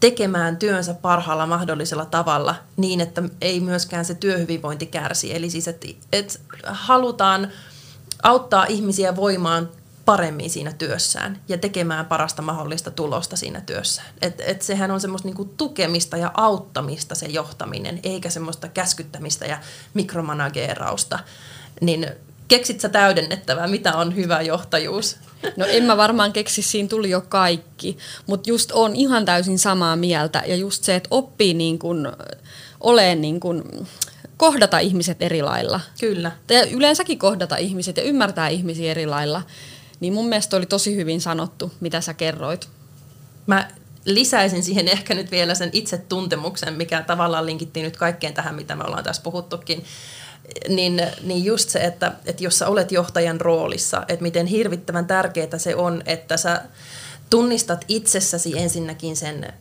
tekemään 0.00 0.56
työnsä 0.56 0.94
parhaalla 0.94 1.46
mahdollisella 1.46 2.04
tavalla 2.04 2.54
niin, 2.76 3.00
että 3.00 3.22
ei 3.40 3.60
myöskään 3.60 4.04
se 4.04 4.14
työhyvinvointi 4.14 4.86
kärsi. 4.86 5.34
Eli 5.34 5.50
siis, 5.50 5.68
että, 5.68 5.88
että 6.12 6.38
halutaan 6.64 7.48
auttaa 8.22 8.64
ihmisiä 8.64 9.16
voimaan 9.16 9.68
paremmin 10.04 10.50
siinä 10.50 10.72
työssään 10.72 11.40
ja 11.48 11.58
tekemään 11.58 12.06
parasta 12.06 12.42
mahdollista 12.42 12.90
tulosta 12.90 13.36
siinä 13.36 13.60
työssään. 13.60 14.08
Et, 14.22 14.40
et 14.46 14.62
sehän 14.62 14.90
on 14.90 15.00
semmoista 15.00 15.28
niinku 15.28 15.44
tukemista 15.44 16.16
ja 16.16 16.30
auttamista 16.34 17.14
se 17.14 17.26
johtaminen, 17.26 18.00
eikä 18.02 18.30
semmoista 18.30 18.68
käskyttämistä 18.68 19.46
ja 19.46 19.58
mikromanageerausta. 19.94 21.18
Niin 21.80 22.06
keksit 22.48 22.80
sä 22.80 22.88
täydennettävää, 22.88 23.66
mitä 23.66 23.96
on 23.96 24.16
hyvä 24.16 24.40
johtajuus? 24.40 25.16
No 25.56 25.66
en 25.66 25.84
mä 25.84 25.96
varmaan 25.96 26.32
keksi, 26.32 26.62
siinä 26.62 26.88
tuli 26.88 27.10
jo 27.10 27.20
kaikki, 27.20 27.98
mutta 28.26 28.50
just 28.50 28.72
on 28.72 28.96
ihan 28.96 29.24
täysin 29.24 29.58
samaa 29.58 29.96
mieltä 29.96 30.42
ja 30.46 30.56
just 30.56 30.84
se, 30.84 30.96
että 30.96 31.08
oppii 31.10 31.54
niin 31.54 31.78
kun, 31.78 32.12
oleen 32.80 33.20
niin 33.20 33.40
kun, 33.40 33.86
kohdata 34.36 34.78
ihmiset 34.78 35.22
eri 35.22 35.42
lailla. 35.42 35.80
Kyllä. 36.00 36.32
Ja 36.48 36.64
yleensäkin 36.64 37.18
kohdata 37.18 37.56
ihmiset 37.56 37.96
ja 37.96 38.02
ymmärtää 38.02 38.48
ihmisiä 38.48 38.90
eri 38.90 39.06
lailla. 39.06 39.42
Niin 40.00 40.12
mun 40.12 40.28
mielestä 40.28 40.56
oli 40.56 40.66
tosi 40.66 40.96
hyvin 40.96 41.20
sanottu, 41.20 41.72
mitä 41.80 42.00
sä 42.00 42.14
kerroit. 42.14 42.68
Mä 43.46 43.68
lisäisin 44.04 44.62
siihen 44.62 44.88
ehkä 44.88 45.14
nyt 45.14 45.30
vielä 45.30 45.54
sen 45.54 45.70
itsetuntemuksen, 45.72 46.74
mikä 46.74 47.02
tavallaan 47.02 47.46
linkittiin 47.46 47.84
nyt 47.84 47.96
kaikkeen 47.96 48.34
tähän, 48.34 48.54
mitä 48.54 48.76
me 48.76 48.84
ollaan 48.84 49.04
tässä 49.04 49.22
puhuttukin. 49.22 49.84
Niin, 50.68 51.02
niin 51.22 51.44
just 51.44 51.68
se, 51.68 51.78
että, 51.78 52.12
että 52.26 52.44
jos 52.44 52.58
sä 52.58 52.68
olet 52.68 52.92
johtajan 52.92 53.40
roolissa, 53.40 54.04
että 54.08 54.22
miten 54.22 54.46
hirvittävän 54.46 55.06
tärkeää 55.06 55.58
se 55.58 55.76
on, 55.76 56.02
että 56.06 56.36
sä 56.36 56.62
tunnistat 57.30 57.84
itsessäsi 57.88 58.58
ensinnäkin 58.58 59.16
sen 59.16 59.52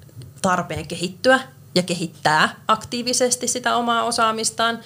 tarpeen 0.42 0.88
kehittyä 0.88 1.40
ja 1.76 1.84
kehittää 1.84 2.56
aktiivisesti 2.68 3.48
sitä 3.48 3.76
omaa 3.76 4.04
osaamistaan, 4.04 4.80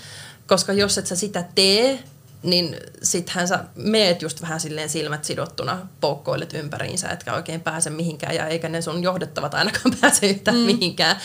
koska 0.47 0.73
jos 0.73 0.97
et 0.97 1.07
sä 1.07 1.15
sitä 1.15 1.45
tee, 1.55 2.03
niin 2.43 2.77
sittenhän 3.03 3.47
sä 3.47 3.63
meet 3.75 4.21
just 4.21 4.41
vähän 4.41 4.59
silleen 4.59 4.89
silmät 4.89 5.25
sidottuna, 5.25 5.87
poukkoilet 6.01 6.53
ympäriinsä, 6.53 7.09
etkä 7.09 7.33
oikein 7.33 7.61
pääse 7.61 7.89
mihinkään, 7.89 8.35
ja 8.35 8.47
eikä 8.47 8.69
ne 8.69 8.81
sun 8.81 9.03
johdettavat 9.03 9.53
ainakaan 9.53 9.95
pääse 10.01 10.27
yhtään 10.27 10.57
mm. 10.57 10.63
mihinkään. 10.63 11.15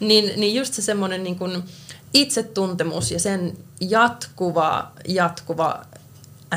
Niin, 0.00 0.40
niin 0.40 0.54
just 0.54 0.74
se 0.74 0.82
semmoinen 0.82 1.24
niin 1.24 1.38
kuin 1.38 1.62
itsetuntemus 2.14 3.10
ja 3.10 3.20
sen 3.20 3.58
jatkuva, 3.80 4.92
jatkuva 5.08 5.82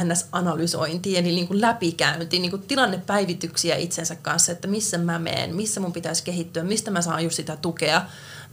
NS-analysointi, 0.04 1.18
eli 1.18 1.28
niin 1.28 1.48
kuin 1.48 1.62
läpikäynti, 1.62 2.40
niin 2.40 2.52
kuin 2.52 2.62
tilannepäivityksiä 2.62 3.76
itsensä 3.76 4.16
kanssa, 4.16 4.52
että 4.52 4.68
missä 4.68 4.98
mä 4.98 5.20
menen, 5.20 5.56
missä 5.56 5.80
mun 5.80 5.94
pitäisi 5.94 6.24
kehittyä, 6.24 6.64
mistä 6.64 6.92
mä 6.92 7.02
saan 7.02 7.24
just 7.24 7.36
sitä 7.36 7.58
tukea, 7.58 8.02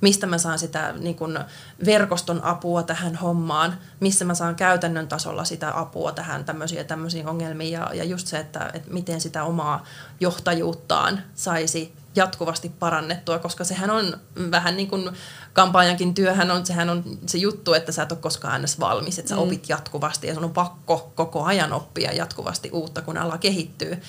mistä 0.01 0.27
mä 0.27 0.39
saan 0.39 0.59
sitä 0.59 0.95
niin 0.99 1.15
kun, 1.15 1.41
verkoston 1.85 2.45
apua 2.45 2.83
tähän 2.83 3.17
hommaan, 3.17 3.79
missä 4.01 4.25
mä 4.25 4.35
saan 4.35 4.55
käytännön 4.55 5.09
tasolla 5.09 5.45
sitä 5.45 5.81
apua 5.81 6.13
tähän 6.13 6.45
tämmöisiin 6.45 6.87
tämmöisiin 6.87 7.29
ongelmiin 7.29 7.73
ja, 7.73 7.91
ja 7.95 8.05
just 8.05 8.27
se, 8.27 8.39
että, 8.39 8.71
että 8.75 8.91
miten 8.93 9.21
sitä 9.21 9.45
omaa 9.45 9.85
johtajuuttaan 10.21 11.23
saisi 11.35 11.93
jatkuvasti 12.17 12.69
parannettua, 12.69 13.39
koska 13.39 13.65
sehän 13.65 13.91
on 13.91 14.21
vähän 14.51 14.77
niin 14.77 14.89
kuin 14.89 15.11
kampanjankin 15.53 16.15
työhän 16.15 16.51
on, 16.51 16.67
sehän 16.67 16.91
on 16.91 17.05
se 17.27 17.39
juttu, 17.39 17.75
että 17.75 17.93
sä 17.93 18.03
et 18.03 18.13
ole 18.13 18.21
koskaan 18.21 18.61
edes 18.61 18.81
valmis, 18.81 19.19
että 19.19 19.29
sä 19.29 19.35
mm. 19.35 19.43
opit 19.43 19.69
jatkuvasti 19.69 20.27
ja 20.27 20.35
sun 20.35 20.45
on 20.45 20.53
pakko 20.53 21.13
koko 21.15 21.45
ajan 21.45 21.73
oppia 21.73 22.13
jatkuvasti 22.13 22.71
uutta, 22.71 23.03
kun 23.03 23.19
ala 23.19 23.39
kehittyy 23.39 24.03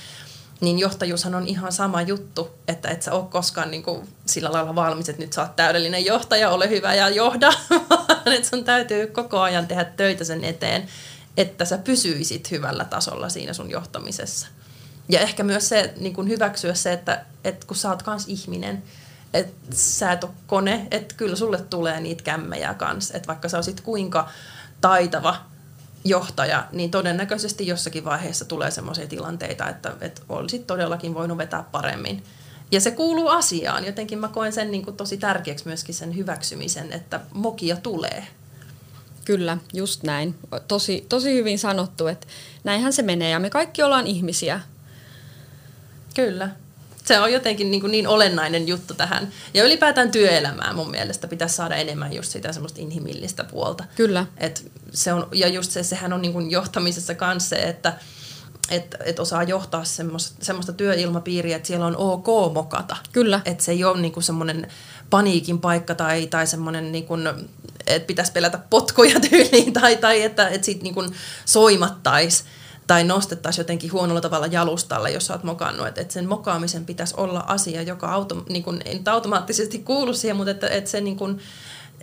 niin 0.63 0.79
johtajuushan 0.79 1.35
on 1.35 1.47
ihan 1.47 1.71
sama 1.71 2.01
juttu, 2.01 2.51
että 2.67 2.89
et 2.89 3.01
sä 3.01 3.11
ole 3.11 3.25
koskaan 3.29 3.71
niin 3.71 3.83
kuin 3.83 4.07
sillä 4.25 4.51
lailla 4.51 4.75
valmis, 4.75 5.09
että 5.09 5.21
nyt 5.21 5.33
sä 5.33 5.41
oot 5.41 5.55
täydellinen 5.55 6.05
johtaja, 6.05 6.49
ole 6.49 6.69
hyvä 6.69 6.93
ja 6.93 7.09
johda, 7.09 7.53
vaan 7.89 8.33
että 8.33 8.49
sun 8.49 8.63
täytyy 8.63 9.07
koko 9.07 9.39
ajan 9.39 9.67
tehdä 9.67 9.85
töitä 9.85 10.23
sen 10.23 10.43
eteen, 10.43 10.87
että 11.37 11.65
sä 11.65 11.77
pysyisit 11.77 12.51
hyvällä 12.51 12.85
tasolla 12.85 13.29
siinä 13.29 13.53
sun 13.53 13.69
johtamisessa. 13.69 14.47
Ja 15.09 15.19
ehkä 15.19 15.43
myös 15.43 15.69
se 15.69 15.93
niin 15.97 16.13
kuin 16.13 16.29
hyväksyä 16.29 16.73
se, 16.73 16.93
että, 16.93 17.25
että 17.43 17.67
kun 17.67 17.77
sä 17.77 17.89
oot 17.89 18.03
kans 18.03 18.25
ihminen, 18.27 18.83
että 19.33 19.75
sä 19.75 20.11
et 20.11 20.23
ole 20.23 20.31
kone, 20.47 20.87
että 20.91 21.15
kyllä 21.15 21.35
sulle 21.35 21.61
tulee 21.61 21.99
niitä 21.99 22.23
kämmejä 22.23 22.73
kanssa, 22.73 23.17
että 23.17 23.27
vaikka 23.27 23.49
sä 23.49 23.57
olisit 23.57 23.81
kuinka 23.81 24.29
taitava 24.81 25.35
johtaja, 26.03 26.67
niin 26.71 26.91
todennäköisesti 26.91 27.67
jossakin 27.67 28.05
vaiheessa 28.05 28.45
tulee 28.45 28.71
sellaisia 28.71 29.07
tilanteita, 29.07 29.69
että, 29.69 29.93
että 30.01 30.21
olisit 30.29 30.67
todellakin 30.67 31.13
voinut 31.13 31.37
vetää 31.37 31.63
paremmin. 31.71 32.23
Ja 32.71 32.81
se 32.81 32.91
kuuluu 32.91 33.27
asiaan. 33.27 33.85
Jotenkin 33.85 34.19
mä 34.19 34.27
koen 34.27 34.53
sen 34.53 34.71
niin 34.71 34.85
kuin 34.85 34.97
tosi 34.97 35.17
tärkeäksi 35.17 35.67
myöskin 35.67 35.95
sen 35.95 36.15
hyväksymisen, 36.15 36.93
että 36.93 37.19
mokia 37.33 37.75
tulee. 37.75 38.27
Kyllä, 39.25 39.57
just 39.73 40.03
näin. 40.03 40.35
Tosi, 40.67 41.05
tosi 41.09 41.33
hyvin 41.33 41.59
sanottu, 41.59 42.07
että 42.07 42.27
näinhän 42.63 42.93
se 42.93 43.01
menee 43.01 43.29
ja 43.29 43.39
me 43.39 43.49
kaikki 43.49 43.83
ollaan 43.83 44.07
ihmisiä. 44.07 44.59
Kyllä 46.13 46.49
se 47.05 47.19
on 47.19 47.33
jotenkin 47.33 47.71
niin, 47.71 47.91
niin 47.91 48.07
olennainen 48.07 48.67
juttu 48.67 48.93
tähän. 48.93 49.31
Ja 49.53 49.63
ylipäätään 49.63 50.11
työelämään 50.11 50.75
mun 50.75 50.91
mielestä 50.91 51.27
pitäisi 51.27 51.55
saada 51.55 51.75
enemmän 51.75 52.13
just 52.13 52.31
sitä 52.31 52.53
semmoista 52.53 52.81
inhimillistä 52.81 53.43
puolta. 53.43 53.83
Kyllä. 53.95 54.25
Et 54.37 54.71
se 54.93 55.13
on, 55.13 55.27
ja 55.33 55.47
just 55.47 55.71
se, 55.71 55.83
sehän 55.83 56.13
on 56.13 56.21
niin 56.21 56.51
johtamisessa 56.51 57.15
kanssa 57.15 57.49
se, 57.49 57.55
että 57.55 57.93
että 58.69 58.97
et 59.05 59.19
osaa 59.19 59.43
johtaa 59.43 59.83
semmoista, 59.83 60.45
semmoista 60.45 60.73
työilmapiiriä, 60.73 61.55
että 61.55 61.67
siellä 61.67 61.85
on 61.85 61.97
ok 61.97 62.53
mokata. 62.53 62.97
Kyllä. 63.11 63.41
Että 63.45 63.63
se 63.63 63.71
ei 63.71 63.83
ole 63.83 64.01
niinku 64.01 64.21
semmoinen 64.21 64.67
paniikin 65.09 65.59
paikka 65.59 65.95
tai, 65.95 66.27
tai 66.27 66.47
semmoinen, 66.47 66.91
niinku, 66.91 67.13
että 67.87 68.07
pitäisi 68.07 68.31
pelätä 68.31 68.57
potkuja 68.69 69.19
tyyliin 69.29 69.73
tai, 69.73 69.97
tai 69.97 70.21
että 70.21 70.47
et 70.47 70.63
siitä 70.63 70.83
niinku 70.83 71.05
soimattaisi 71.45 72.43
tai 72.87 73.03
nostettaisiin 73.03 73.63
jotenkin 73.63 73.91
huonolla 73.91 74.21
tavalla 74.21 74.47
jalustalle, 74.47 75.11
jos 75.11 75.31
olet 75.31 75.43
mokannut. 75.43 75.87
Että 75.87 76.01
et 76.01 76.11
sen 76.11 76.27
mokaamisen 76.27 76.85
pitäisi 76.85 77.13
olla 77.17 77.43
asia, 77.47 77.81
joka 77.81 78.13
auto, 78.13 78.43
niin 78.49 78.63
kun, 78.63 78.81
ei 78.85 78.93
nyt 78.93 79.07
automaattisesti 79.07 79.79
kuulu 79.79 80.13
siihen, 80.13 80.37
mutta 80.37 80.51
että 80.51 80.67
et 80.67 80.87
se, 80.87 81.01
niin 81.01 81.17
kun, 81.17 81.39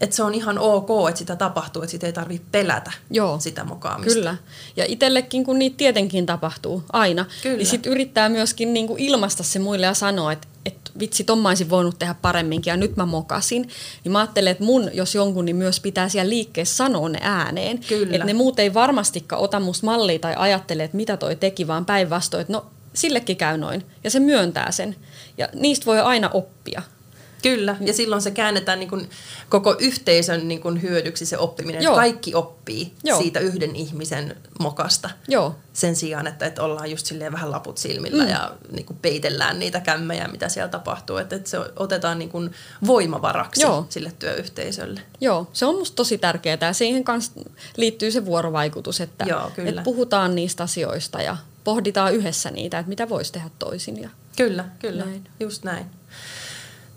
että 0.01 0.16
se 0.16 0.22
on 0.22 0.35
ihan 0.35 0.59
ok, 0.59 0.89
että 1.09 1.18
sitä 1.18 1.37
tapahtuu, 1.37 1.83
että 1.83 1.91
sitä 1.91 2.07
ei 2.07 2.12
tarvitse 2.12 2.47
pelätä 2.53 2.93
Joo, 3.11 3.41
sitä 3.41 3.64
mokaamista. 3.64 4.14
Kyllä. 4.14 4.37
Ja 4.76 4.85
itsellekin, 4.89 5.45
kun 5.45 5.59
niitä 5.59 5.76
tietenkin 5.76 6.26
tapahtuu 6.26 6.85
aina, 6.93 7.22
niin 7.22 7.33
kyllä. 7.43 7.57
niin 7.57 7.66
sitten 7.66 7.93
yrittää 7.93 8.28
myöskin 8.28 8.74
niin 8.74 8.87
kuin 8.87 9.01
ilmaista 9.01 9.43
se 9.43 9.59
muille 9.59 9.87
ja 9.87 9.95
sanoa, 9.95 10.33
että 10.33 10.49
että 10.91 11.01
vitsi, 11.01 11.24
ton 11.24 11.38
mä 11.38 11.49
olisin 11.49 11.70
voinut 11.70 11.99
tehdä 11.99 12.14
paremminkin 12.22 12.70
ja 12.70 12.76
nyt 12.76 12.97
mä 12.97 13.07
mokasin. 13.07 13.68
Niin 14.05 14.12
mä 14.12 14.18
ajattelen, 14.18 14.51
että 14.51 14.64
mun, 14.64 14.91
jos 14.93 15.14
jonkun, 15.14 15.45
niin 15.45 15.57
myös 15.57 15.80
pitää 15.80 16.09
siellä 16.09 16.30
liikkeessä 16.30 16.76
sanoa 16.76 17.09
ne 17.09 17.18
ääneen. 17.22 17.78
Kyllä. 17.78 18.14
Että 18.16 18.26
ne 18.26 18.34
muut 18.34 18.59
ei 18.59 18.74
varmastikaan 18.74 19.43
ota 19.43 19.61
musta 19.61 19.86
mallia 19.86 20.18
tai 20.18 20.34
ajattele, 20.36 20.84
että 20.84 20.97
mitä 20.97 21.16
toi 21.16 21.36
teki, 21.36 21.66
vaan 21.66 21.84
päinvastoin, 21.84 22.41
että 22.41 22.53
no 22.53 22.66
sillekin 22.95 23.36
käy 23.36 23.59
noin. 23.59 23.84
Ja 24.05 24.11
se 24.11 24.20
myöntää 24.20 24.70
sen. 24.70 24.97
Ja 25.38 25.49
niistä 25.55 25.86
voi 25.86 26.01
aina 26.01 26.30
oppia. 26.34 26.82
Kyllä, 27.43 27.76
ja 27.80 27.93
silloin 27.93 28.22
se 28.22 28.30
käännetään 28.30 28.78
niin 28.80 28.91
kuin 28.91 29.11
koko 29.49 29.76
yhteisön 29.78 30.49
niin 30.49 30.61
kuin 30.61 30.82
hyödyksi 30.82 31.26
se 31.26 31.38
oppiminen. 31.38 31.82
Joo. 31.82 31.95
Kaikki 31.95 32.34
oppii 32.34 32.95
Joo. 33.05 33.18
siitä 33.18 33.41
yhden 33.41 33.76
ihmisen 33.76 34.36
mokasta. 34.61 35.11
Joo. 35.28 35.57
Sen 35.72 35.97
sijaan, 35.97 36.26
että, 36.26 36.47
että 36.47 36.62
ollaan 36.62 36.91
just 36.91 37.07
silleen 37.07 37.32
vähän 37.32 37.51
laput 37.51 37.78
silmillä 37.78 38.24
mm. 38.24 38.30
ja 38.30 38.53
niin 38.72 38.86
kuin 38.86 38.99
peitellään 39.03 39.59
niitä 39.59 39.80
kämmejä, 39.80 40.28
mitä 40.28 40.49
siellä 40.49 40.68
tapahtuu. 40.68 41.16
Että, 41.16 41.36
että 41.36 41.51
se 41.51 41.59
otetaan 41.76 42.18
niin 42.18 42.28
kuin 42.28 42.51
voimavaraksi 42.86 43.62
Joo. 43.62 43.86
sille 43.88 44.12
työyhteisölle. 44.18 45.01
Joo, 45.20 45.51
se 45.53 45.66
on 45.66 45.78
musta 45.78 45.97
tosi 45.97 46.18
tärkeää 46.18 46.59
ja 46.61 46.72
siihen 46.72 47.05
kanssa 47.05 47.32
liittyy 47.76 48.11
se 48.11 48.24
vuorovaikutus, 48.24 49.01
että, 49.01 49.24
Joo, 49.28 49.51
kyllä. 49.55 49.68
että 49.68 49.82
puhutaan 49.82 50.34
niistä 50.34 50.62
asioista 50.62 51.22
ja 51.22 51.36
pohditaan 51.64 52.14
yhdessä 52.14 52.51
niitä, 52.51 52.78
että 52.78 52.88
mitä 52.88 53.09
voisi 53.09 53.32
tehdä 53.32 53.51
toisin. 53.59 54.03
Ja 54.03 54.09
kyllä, 54.36 54.64
kyllä, 54.78 55.05
näin. 55.05 55.24
just 55.41 55.64
näin 55.64 55.86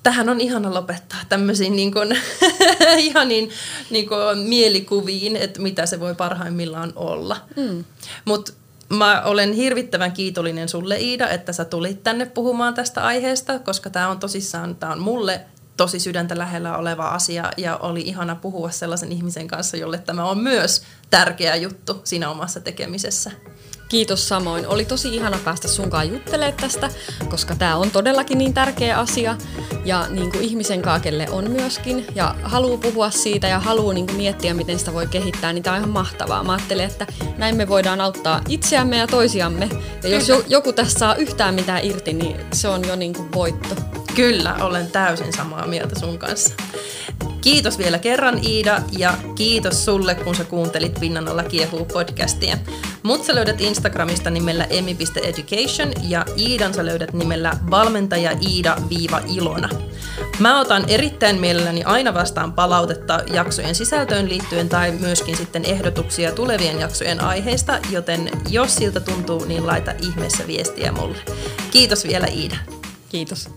tähän 0.04 0.30
on 0.30 0.41
ihana 0.41 0.74
lopettaa 0.74 1.20
tämmöisiin 1.30 1.76
niin 1.76 1.91
kuin, 1.91 2.18
ihaniin 2.97 3.49
niin 3.89 4.10
kuin 4.10 4.38
mielikuviin, 4.38 5.36
että 5.36 5.62
mitä 5.62 5.86
se 5.86 5.99
voi 5.99 6.16
parhaimmillaan 6.16 6.93
olla. 6.95 7.38
Mm. 7.56 7.84
Mutta 8.26 8.54
mä 8.89 9.22
olen 9.22 9.54
hirvittävän 9.54 10.12
kiitollinen 10.12 10.70
sulle 10.70 10.99
Iida, 10.99 11.30
että 11.30 11.54
sä 11.54 11.66
tulit 11.66 12.04
tänne 12.04 12.26
puhumaan 12.26 12.74
tästä 12.74 13.04
aiheesta, 13.04 13.60
koska 13.60 13.89
tämä 13.89 14.10
on 14.10 14.20
tosissaan, 14.20 14.76
tämä 14.76 14.91
on 14.91 14.99
mulle 14.99 15.41
tosi 15.78 15.99
sydäntä 15.99 16.38
lähellä 16.38 16.78
oleva 16.78 17.08
asia 17.08 17.51
ja 17.58 17.78
oli 17.78 18.01
ihana 18.01 18.36
puhua 18.36 18.72
sellaisen 18.72 19.12
ihmisen 19.12 19.47
kanssa, 19.47 19.78
jolle 19.78 19.97
tämä 19.97 20.26
on 20.30 20.38
myös 20.38 20.84
tärkeä 21.10 21.56
juttu 21.56 22.01
siinä 22.04 22.30
omassa 22.30 22.60
tekemisessä. 22.60 23.32
Kiitos 23.94 24.28
samoin. 24.28 24.68
Oli 24.68 24.86
tosi 24.86 25.16
ihana 25.16 25.39
päästä 25.46 25.68
sunkaan 25.68 26.10
juttelemaan 26.10 26.58
tästä, 26.58 26.89
koska 27.30 27.56
tämä 27.56 27.76
on 27.76 27.91
todellakin 27.91 28.38
niin 28.38 28.54
tärkeä 28.54 29.00
asia. 29.00 29.38
Ja 29.86 30.08
niin 30.10 30.32
kuin 30.32 30.44
ihmisen 30.44 30.82
kaakelle 30.82 31.28
on 31.30 31.52
myöskin. 31.52 32.06
Ja 32.16 32.36
haluaa 32.44 32.78
puhua 32.78 33.10
siitä 33.10 33.48
ja 33.48 33.60
haluaa 33.60 33.94
niin 33.94 34.06
kuin 34.06 34.18
miettiä, 34.18 34.54
miten 34.54 34.80
sitä 34.80 34.94
voi 34.94 35.08
kehittää, 35.08 35.54
niin 35.54 35.64
tämä 35.64 35.76
on 35.76 35.80
ihan 35.82 35.94
mahtavaa. 35.94 36.44
Mä 36.44 36.54
ajattelen, 36.54 36.86
että 36.86 37.08
näin 37.38 37.56
me 37.56 37.68
voidaan 37.68 38.02
auttaa 38.02 38.41
itseämme 38.50 38.98
ja 38.98 39.08
toisiamme. 39.08 39.70
Ja 40.04 40.10
jos 40.10 40.32
joku 40.48 40.74
tässä 40.74 41.00
saa 41.00 41.16
yhtään 41.16 41.56
mitään 41.56 41.86
irti, 41.86 42.14
niin 42.14 42.39
se 42.54 42.68
on 42.68 42.88
jo 42.88 42.96
niin 42.96 43.14
kuin 43.14 43.32
voitto. 43.34 44.03
Kyllä, 44.16 44.55
olen 44.61 44.91
täysin 44.91 45.34
samaa 45.34 45.68
mieltä 45.68 45.99
sun 45.99 46.18
kanssa. 46.18 46.53
Kiitos 47.41 47.78
vielä 47.78 47.99
kerran 47.99 48.39
Iida 48.45 48.82
ja 48.97 49.14
kiitos 49.36 49.86
sulle, 49.86 50.16
kun 50.16 50.36
sä 50.36 50.43
kuuntelit 50.43 50.99
Pinnan 50.99 51.28
alla 51.28 51.43
kiehuu 51.43 51.86
podcastia. 51.86 52.57
Mut 53.03 53.24
sä 53.24 53.36
löydät 53.36 53.61
Instagramista 53.61 54.30
nimellä 54.30 54.64
emi.education 54.64 55.93
ja 56.01 56.26
Iidan 56.38 56.74
sä 56.74 56.86
löydät 56.86 57.14
nimellä 57.14 57.53
valmentaja 57.70 58.32
Iida-ilona. 58.49 59.70
Mä 60.39 60.59
otan 60.59 60.84
erittäin 60.88 61.39
mielelläni 61.39 61.84
aina 61.84 62.14
vastaan 62.14 62.53
palautetta 62.53 63.20
jaksojen 63.34 63.76
sisältöön 63.76 64.30
liittyen 64.30 64.70
tai 64.70 64.91
myöskin 64.91 65.38
sitten 65.38 65.66
ehdotuksia 65.66 66.32
tulevien 66.32 66.80
jaksojen 66.80 67.24
aiheista, 67.24 67.80
joten 67.89 68.30
jos 68.49 68.76
siltä 68.76 68.99
tuntuu, 68.99 69.45
niin 69.45 69.68
laita 69.68 69.93
ihmeessä 70.01 70.47
viestiä 70.47 70.91
mulle. 70.91 71.18
Kiitos 71.72 72.07
vielä 72.07 72.28
Iida. 72.28 72.57
Kiitos. 73.09 73.49